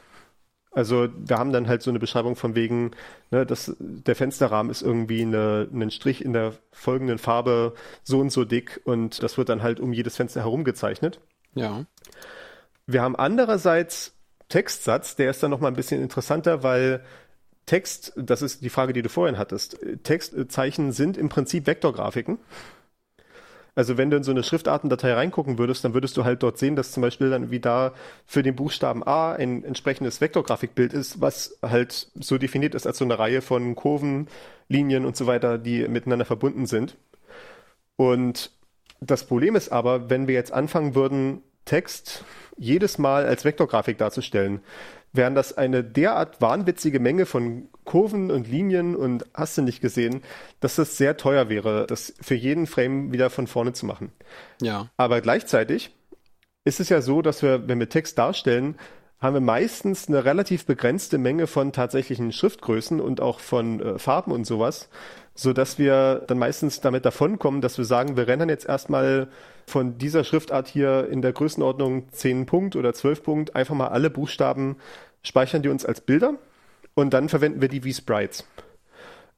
[0.70, 2.90] Also wir haben dann halt so eine Beschreibung von wegen,
[3.30, 8.30] ne, dass der Fensterrahmen ist irgendwie eine, ein Strich in der folgenden Farbe so und
[8.30, 11.20] so dick und das wird dann halt um jedes Fenster herum gezeichnet.
[11.54, 11.86] Ja.
[12.86, 14.13] Wir haben andererseits
[14.48, 17.04] Textsatz, der ist dann nochmal ein bisschen interessanter, weil
[17.66, 22.38] Text, das ist die Frage, die du vorhin hattest, Textzeichen sind im Prinzip Vektorgrafiken.
[23.74, 26.76] Also wenn du in so eine Schriftartendatei reingucken würdest, dann würdest du halt dort sehen,
[26.76, 27.92] dass zum Beispiel dann wie da
[28.24, 33.04] für den Buchstaben A ein entsprechendes Vektorgrafikbild ist, was halt so definiert ist als so
[33.04, 34.28] eine Reihe von Kurven,
[34.68, 36.96] Linien und so weiter, die miteinander verbunden sind.
[37.96, 38.52] Und
[39.00, 42.24] das Problem ist aber, wenn wir jetzt anfangen würden, Text
[42.56, 44.60] jedes Mal als Vektorgrafik darzustellen,
[45.12, 50.22] wären das eine derart wahnwitzige Menge von Kurven und Linien und hast du nicht gesehen,
[50.60, 54.12] dass das sehr teuer wäre, das für jeden Frame wieder von vorne zu machen.
[54.60, 54.88] Ja.
[54.96, 55.94] Aber gleichzeitig
[56.64, 58.76] ist es ja so, dass wir, wenn wir Text darstellen,
[59.20, 64.32] haben wir meistens eine relativ begrenzte Menge von tatsächlichen Schriftgrößen und auch von äh, Farben
[64.32, 64.88] und sowas,
[65.34, 69.28] so dass wir dann meistens damit davonkommen, dass wir sagen, wir rennen jetzt erstmal
[69.66, 74.10] von dieser Schriftart hier in der Größenordnung 10 Punkt oder 12 Punkt einfach mal alle
[74.10, 74.76] Buchstaben,
[75.22, 76.34] speichern die uns als Bilder
[76.94, 78.44] und dann verwenden wir die wie Sprites.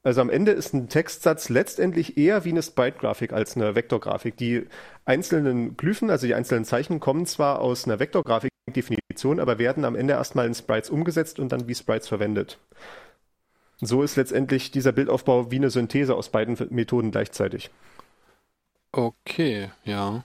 [0.06, 4.36] Also am Ende ist ein Textsatz letztendlich eher wie eine Sprite-Grafik als eine Vektorgrafik.
[4.36, 4.68] Die
[5.04, 10.14] einzelnen Glyphen, also die einzelnen Zeichen, kommen zwar aus einer Vektorgrafik-Definition, aber werden am Ende
[10.14, 12.60] erstmal in Sprites umgesetzt und dann wie Sprites verwendet.
[13.80, 17.70] So ist letztendlich dieser Bildaufbau wie eine Synthese aus beiden Methoden gleichzeitig.
[18.97, 20.24] Okay, ja.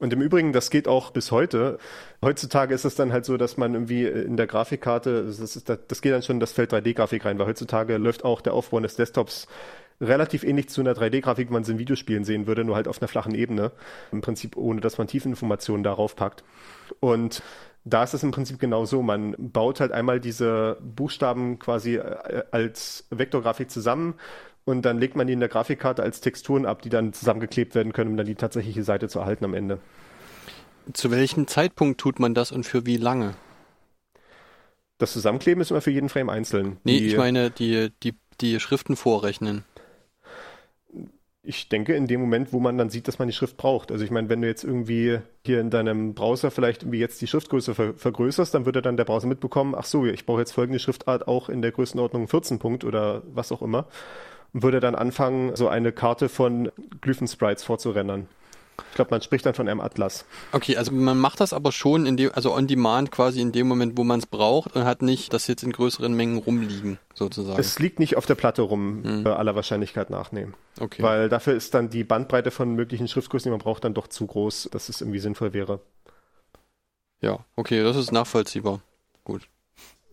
[0.00, 1.78] Und im Übrigen, das geht auch bis heute.
[2.20, 6.02] Heutzutage ist es dann halt so, dass man irgendwie in der Grafikkarte, das, ist, das
[6.02, 8.96] geht dann schon in das Feld 3D-Grafik rein, weil heutzutage läuft auch der Aufbau des
[8.96, 9.46] Desktops
[10.00, 13.00] relativ ähnlich zu einer 3D-Grafik, wie man es in Videospielen sehen würde, nur halt auf
[13.00, 13.70] einer flachen Ebene.
[14.10, 16.42] Im Prinzip ohne, dass man Tiefinformationen darauf packt.
[16.98, 17.40] Und
[17.84, 19.00] da ist es im Prinzip genau so.
[19.00, 24.14] Man baut halt einmal diese Buchstaben quasi äh, als Vektorgrafik zusammen
[24.68, 27.94] und dann legt man die in der Grafikkarte als Texturen ab, die dann zusammengeklebt werden
[27.94, 29.78] können, um dann die tatsächliche Seite zu erhalten am Ende.
[30.92, 33.34] Zu welchem Zeitpunkt tut man das und für wie lange?
[34.98, 36.76] Das Zusammenkleben ist immer für jeden Frame einzeln.
[36.84, 39.64] Nee, die, ich meine die, die, die Schriften vorrechnen.
[41.42, 43.90] Ich denke, in dem Moment, wo man dann sieht, dass man die Schrift braucht.
[43.90, 47.26] Also ich meine, wenn du jetzt irgendwie hier in deinem Browser vielleicht irgendwie jetzt die
[47.26, 50.78] Schriftgröße ver vergrößerst, dann würde dann der Browser mitbekommen, ach so, ich brauche jetzt folgende
[50.78, 53.86] Schriftart auch in der Größenordnung 14 Punkt oder was auch immer
[54.52, 56.70] und würde dann anfangen, so eine Karte von
[57.00, 58.28] Glyphen-Sprites vorzurennen.
[58.90, 60.24] Ich glaube, man spricht dann von einem Atlas.
[60.52, 63.66] Okay, also man macht das aber schon in dem, also on demand quasi in dem
[63.66, 67.58] Moment, wo man es braucht und hat nicht das jetzt in größeren Mengen rumliegen, sozusagen.
[67.58, 69.26] Es liegt nicht auf der Platte rum, hm.
[69.26, 70.54] äh, aller Wahrscheinlichkeit nachnehmen.
[70.80, 71.02] Okay.
[71.02, 74.26] Weil dafür ist dann die Bandbreite von möglichen Schriftgrößen, die man braucht, dann doch zu
[74.26, 75.80] groß, dass es irgendwie sinnvoll wäre.
[77.20, 78.80] Ja, okay, das ist nachvollziehbar.
[79.24, 79.48] Gut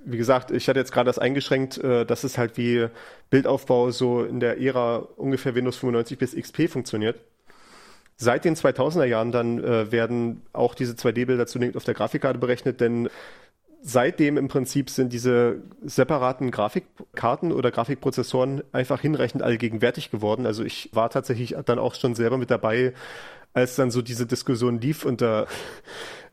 [0.06, 2.88] wie gesagt, ich hatte jetzt gerade das eingeschränkt, äh, dass es halt wie
[3.30, 7.20] Bildaufbau so in der Ära ungefähr Windows 95 bis XP funktioniert.
[8.18, 12.80] Seit den 2000er Jahren dann äh, werden auch diese 2D-Bilder zunehmend auf der Grafikkarte berechnet,
[12.80, 13.10] denn
[13.82, 20.46] seitdem im Prinzip sind diese separaten Grafikkarten oder Grafikprozessoren einfach hinreichend allgegenwärtig geworden.
[20.46, 22.94] Also ich war tatsächlich dann auch schon selber mit dabei,
[23.54, 25.46] als dann so diese Diskussion lief unter,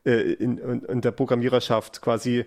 [0.05, 2.47] äh, in, in, in der Programmiererschaft quasi,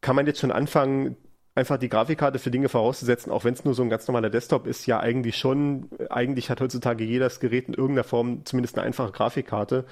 [0.00, 1.16] kann man jetzt schon anfangen,
[1.54, 4.66] einfach die Grafikkarte für Dinge vorauszusetzen, auch wenn es nur so ein ganz normaler Desktop
[4.66, 9.10] ist, ja eigentlich schon, eigentlich hat heutzutage jedes Gerät in irgendeiner Form zumindest eine einfache
[9.10, 9.86] Grafikkarte.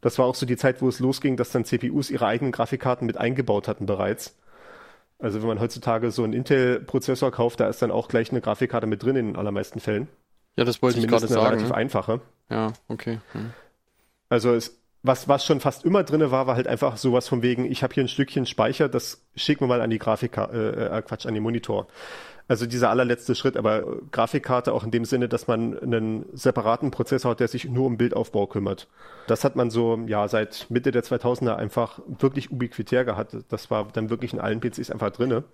[0.00, 3.06] Das war auch so die Zeit, wo es losging, dass dann CPUs ihre eigenen Grafikkarten
[3.06, 4.38] mit eingebaut hatten bereits.
[5.18, 8.86] Also wenn man heutzutage so einen Intel-Prozessor kauft, da ist dann auch gleich eine Grafikkarte
[8.86, 10.08] mit drin in den allermeisten Fällen.
[10.56, 11.54] Ja, das wollte Zumindest ich gerade sagen.
[11.54, 12.20] relativ einfache.
[12.48, 13.20] Ja, okay.
[13.32, 13.50] Hm.
[14.30, 17.64] Also es was, was schon fast immer drinne war, war halt einfach sowas von wegen,
[17.64, 21.02] ich habe hier ein Stückchen Speicher, das schicken wir mal an die Grafikkarte, äh, äh,
[21.02, 21.86] Quatsch, an den Monitor.
[22.48, 27.30] Also dieser allerletzte Schritt, aber Grafikkarte auch in dem Sinne, dass man einen separaten Prozessor
[27.30, 28.88] hat, der sich nur um Bildaufbau kümmert.
[29.28, 33.36] Das hat man so, ja, seit Mitte der 2000er einfach wirklich ubiquitär gehabt.
[33.48, 35.44] Das war dann wirklich in allen PCs einfach drinne.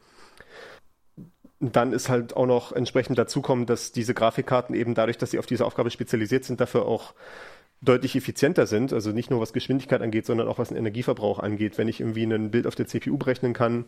[1.61, 5.47] Dann ist halt auch noch entsprechend dazukommen, dass diese Grafikkarten eben dadurch, dass sie auf
[5.47, 7.13] diese Aufgabe spezialisiert sind, dafür auch
[7.83, 11.77] deutlich effizienter sind, also nicht nur was Geschwindigkeit angeht, sondern auch was den Energieverbrauch angeht.
[11.79, 13.85] Wenn ich irgendwie ein Bild auf der CPU berechnen kann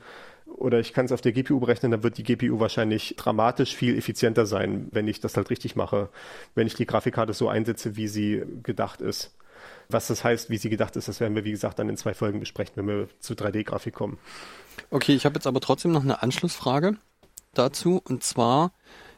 [0.46, 3.96] oder ich kann es auf der GPU berechnen, dann wird die GPU wahrscheinlich dramatisch viel
[3.96, 6.10] effizienter sein, wenn ich das halt richtig mache,
[6.54, 9.34] wenn ich die Grafikkarte so einsetze, wie sie gedacht ist.
[9.88, 12.12] Was das heißt, wie sie gedacht ist, das werden wir, wie gesagt, dann in zwei
[12.12, 14.18] Folgen besprechen, wenn wir zu 3D-Grafik kommen.
[14.90, 16.96] Okay, ich habe jetzt aber trotzdem noch eine Anschlussfrage
[17.54, 18.00] dazu.
[18.04, 18.72] Und zwar,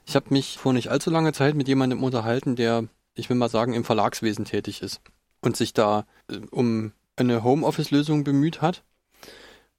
[0.07, 2.85] ich habe mich vor nicht allzu langer Zeit mit jemandem unterhalten, der
[3.21, 5.01] ich will mal sagen, im Verlagswesen tätig ist
[5.41, 8.83] und sich da äh, um eine Homeoffice-Lösung bemüht hat.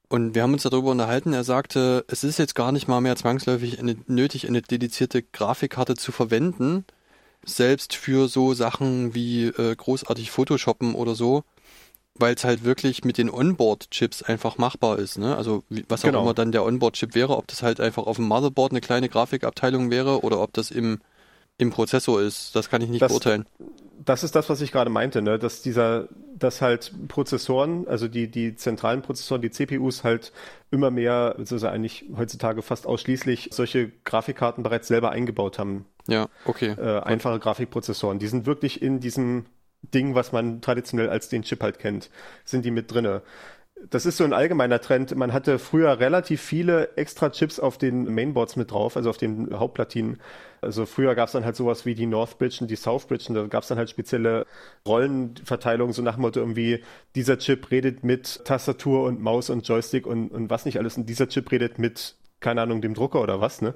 [0.07, 1.33] Und wir haben uns darüber unterhalten.
[1.33, 5.95] Er sagte, es ist jetzt gar nicht mal mehr zwangsläufig eine, nötig, eine dedizierte Grafikkarte
[5.95, 6.85] zu verwenden,
[7.45, 11.43] selbst für so Sachen wie äh, großartig Photoshoppen oder so,
[12.15, 15.17] weil es halt wirklich mit den Onboard-Chips einfach machbar ist.
[15.17, 15.35] Ne?
[15.35, 16.23] Also wie, was auch genau.
[16.23, 19.89] immer dann der Onboard-Chip wäre, ob das halt einfach auf dem Motherboard eine kleine Grafikabteilung
[19.91, 20.99] wäre oder ob das im
[21.61, 22.55] im Prozessor ist.
[22.55, 23.45] Das kann ich nicht das, beurteilen.
[24.03, 25.37] Das ist das, was ich gerade meinte, ne?
[25.37, 26.07] dass dieser,
[26.37, 30.31] dass halt Prozessoren, also die, die zentralen Prozessoren, die CPUs halt
[30.71, 35.85] immer mehr, also eigentlich heutzutage fast ausschließlich solche Grafikkarten bereits selber eingebaut haben.
[36.07, 36.71] Ja, okay.
[36.71, 38.17] Äh, einfache Grafikprozessoren.
[38.17, 39.45] Die sind wirklich in diesem
[39.83, 42.09] Ding, was man traditionell als den Chip halt kennt,
[42.43, 43.21] sind die mit drinne
[43.89, 45.15] das ist so ein allgemeiner Trend.
[45.15, 49.49] Man hatte früher relativ viele extra Chips auf den Mainboards mit drauf, also auf den
[49.57, 50.19] Hauptplatinen.
[50.61, 53.25] Also früher gab es dann halt sowas wie die North Bridge und die South Bridge
[53.29, 54.45] und da gab es dann halt spezielle
[54.87, 56.83] Rollenverteilungen, so nach dem Motto irgendwie,
[57.15, 61.07] dieser Chip redet mit Tastatur und Maus und Joystick und, und was nicht alles und
[61.07, 63.75] dieser Chip redet mit keine Ahnung, dem Drucker oder was, ne?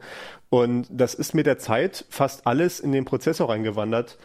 [0.50, 4.18] Und das ist mit der Zeit fast alles in den Prozessor reingewandert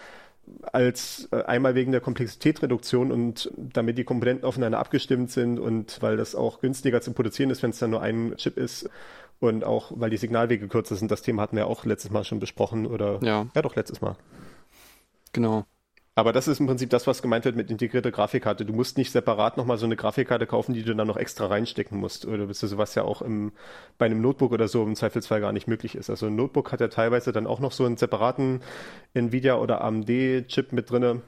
[0.72, 6.16] als äh, einmal wegen der Komplexitätsreduktion und damit die Komponenten aufeinander abgestimmt sind und weil
[6.16, 8.88] das auch günstiger zu produzieren ist, wenn es dann nur ein Chip ist
[9.40, 11.10] und auch weil die Signalwege kürzer sind.
[11.10, 14.16] Das Thema hatten wir auch letztes Mal schon besprochen oder ja, ja doch letztes Mal.
[15.32, 15.64] Genau.
[16.16, 18.64] Aber das ist im Prinzip das, was gemeint wird mit integrierter Grafikkarte.
[18.64, 21.98] Du musst nicht separat nochmal so eine Grafikkarte kaufen, die du dann noch extra reinstecken
[21.98, 22.26] musst.
[22.26, 23.52] Oder beziehungsweise was ja auch im,
[23.96, 26.10] bei einem Notebook oder so im Zweifelsfall gar nicht möglich ist.
[26.10, 28.60] Also ein Notebook hat ja teilweise dann auch noch so einen separaten
[29.14, 31.22] Nvidia oder AMD-Chip mit drinne,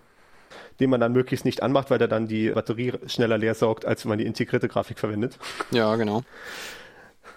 [0.81, 4.05] den man dann möglichst nicht anmacht, weil der dann die Batterie schneller leer saugt, als
[4.05, 5.39] wenn man die integrierte Grafik verwendet.
[5.71, 6.23] Ja, genau.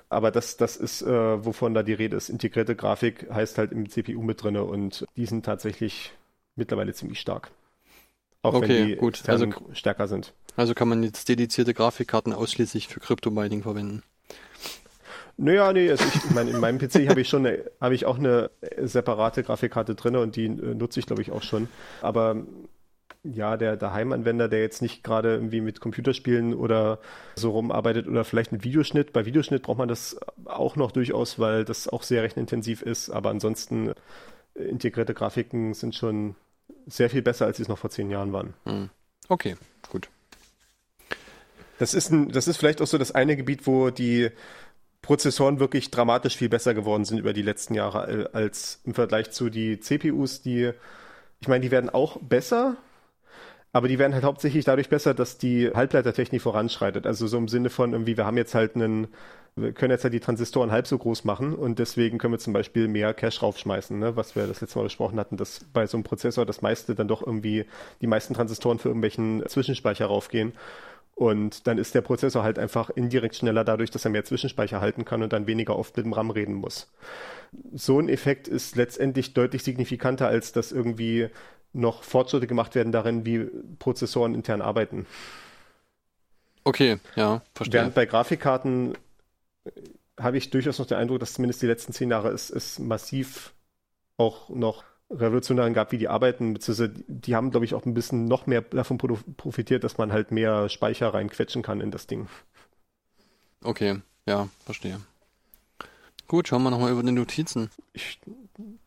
[0.09, 2.29] Aber das, das ist, äh, wovon da die Rede ist.
[2.29, 6.13] Integrierte Grafik heißt halt im CPU mit drinne und die sind tatsächlich
[6.55, 7.51] mittlerweile ziemlich stark.
[8.41, 9.15] Auch Okay, wenn die gut.
[9.15, 10.33] externen Also- stärker sind.
[10.57, 14.03] Also kann man jetzt dedizierte Grafikkarten ausschließlich für Crypto-Mining verwenden.
[15.37, 17.45] Naja, nee, also ich, meine, in meinem PC habe ich schon
[17.81, 18.49] habe ich auch eine
[18.81, 21.67] separate Grafikkarte drin und die äh, nutze ich, glaube ich, auch schon.
[22.01, 22.37] Aber
[23.23, 26.99] ja, der, der Heimanwender, der jetzt nicht gerade irgendwie mit Computerspielen oder
[27.35, 31.65] so rumarbeitet oder vielleicht mit Videoschnitt, bei Videoschnitt braucht man das auch noch durchaus, weil
[31.65, 33.09] das auch sehr rechenintensiv ist.
[33.09, 33.89] Aber ansonsten
[34.53, 36.35] äh, integrierte Grafiken sind schon
[36.87, 38.53] sehr viel besser, als sie es noch vor zehn Jahren waren.
[38.65, 38.89] Hm.
[39.27, 39.55] Okay,
[39.89, 40.09] gut.
[41.79, 44.29] Das ist, ein, das ist vielleicht auch so das eine Gebiet, wo die
[45.01, 49.31] Prozessoren wirklich dramatisch viel besser geworden sind über die letzten Jahre äh, als im Vergleich
[49.31, 50.71] zu die CPUs, die,
[51.41, 52.77] ich meine, die werden auch besser,
[53.75, 57.05] aber die werden halt hauptsächlich dadurch besser, dass die Halbleitertechnik voranschreitet.
[57.05, 59.09] Also so im Sinne von irgendwie, wir haben jetzt halt einen,
[59.57, 62.53] wir können jetzt halt die Transistoren halb so groß machen und deswegen können wir zum
[62.53, 64.15] Beispiel mehr Cache raufschmeißen, ne?
[64.15, 67.09] was wir das letzte Mal besprochen hatten, dass bei so einem Prozessor das meiste dann
[67.09, 67.65] doch irgendwie,
[67.99, 70.53] die meisten Transistoren für irgendwelchen Zwischenspeicher raufgehen.
[71.13, 75.03] Und dann ist der Prozessor halt einfach indirekt schneller dadurch, dass er mehr Zwischenspeicher halten
[75.03, 76.91] kann und dann weniger oft mit dem RAM reden muss.
[77.73, 81.29] So ein Effekt ist letztendlich deutlich signifikanter, als dass irgendwie
[81.75, 83.49] noch Fortschritte gemacht werden darin, wie
[83.79, 85.05] Prozessoren intern arbeiten.
[86.63, 87.81] Okay, ja, verstehe.
[87.81, 88.95] Während bei Grafikkarten
[89.65, 89.71] äh,
[90.19, 93.53] habe ich durchaus noch den Eindruck, dass zumindest die letzten zehn Jahre es, es massiv
[94.17, 98.25] auch noch Revolutionären gab, wie die arbeiten, beziehungsweise die haben, glaube ich, auch ein bisschen
[98.25, 102.27] noch mehr davon profitiert, dass man halt mehr Speicher reinquetschen kann in das Ding.
[103.63, 104.99] Okay, ja, verstehe.
[106.27, 107.69] Gut, schauen wir nochmal über die Notizen.
[107.93, 108.19] Ich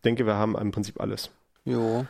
[0.04, 1.30] denke, wir haben im Prinzip alles.
[1.64, 2.06] Jo.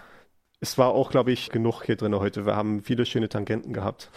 [0.60, 2.44] Es war auch, glaube ich, genug hier drin heute.
[2.44, 4.10] Wir haben viele schöne Tangenten gehabt.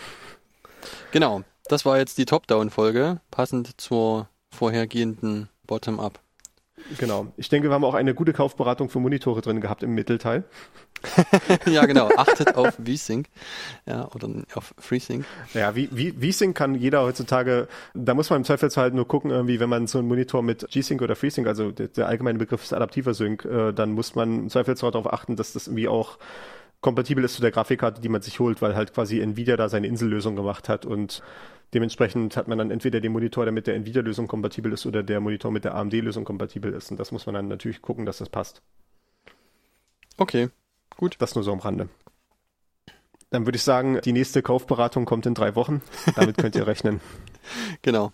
[1.11, 6.19] Genau, das war jetzt die Top-Down-Folge, passend zur vorhergehenden Bottom-Up.
[6.98, 7.28] Genau.
[7.38, 10.44] Ich denke, wir haben auch eine gute Kaufberatung für Monitore drin gehabt im Mittelteil.
[11.66, 12.10] ja, genau.
[12.16, 13.28] Achtet auf VSync.
[13.86, 15.26] Ja, oder auf FreeSync.
[15.53, 19.32] Ja, wie, wie, VSync kann jeder heutzutage, da muss man im Zweifelsfall halt nur gucken,
[19.32, 22.64] irgendwie, wenn man so einen Monitor mit G-Sync oder FreeSync, also der, der allgemeine Begriff
[22.64, 26.18] ist adaptiver Sync, äh, dann muss man im Zweifelsfall darauf achten, dass das irgendwie auch
[26.82, 29.88] kompatibel ist zu der Grafikkarte, die man sich holt, weil halt quasi Nvidia da seine
[29.88, 31.22] Insellösung gemacht hat und
[31.73, 35.19] dementsprechend hat man dann entweder den Monitor, der mit der Nvidia-Lösung kompatibel ist oder der
[35.19, 38.30] Monitor mit der AMD-Lösung kompatibel ist und das muss man dann natürlich gucken, dass das
[38.30, 38.61] passt.
[40.18, 40.49] Okay,
[40.98, 41.15] gut.
[41.19, 41.89] Das nur so am Rande.
[43.31, 45.81] Dann würde ich sagen, die nächste Kaufberatung kommt in drei Wochen.
[46.15, 46.99] Damit könnt ihr rechnen.
[47.81, 48.11] Genau.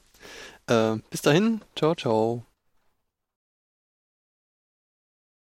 [0.68, 1.62] Äh, bis dahin.
[1.76, 2.46] Ciao, ciao.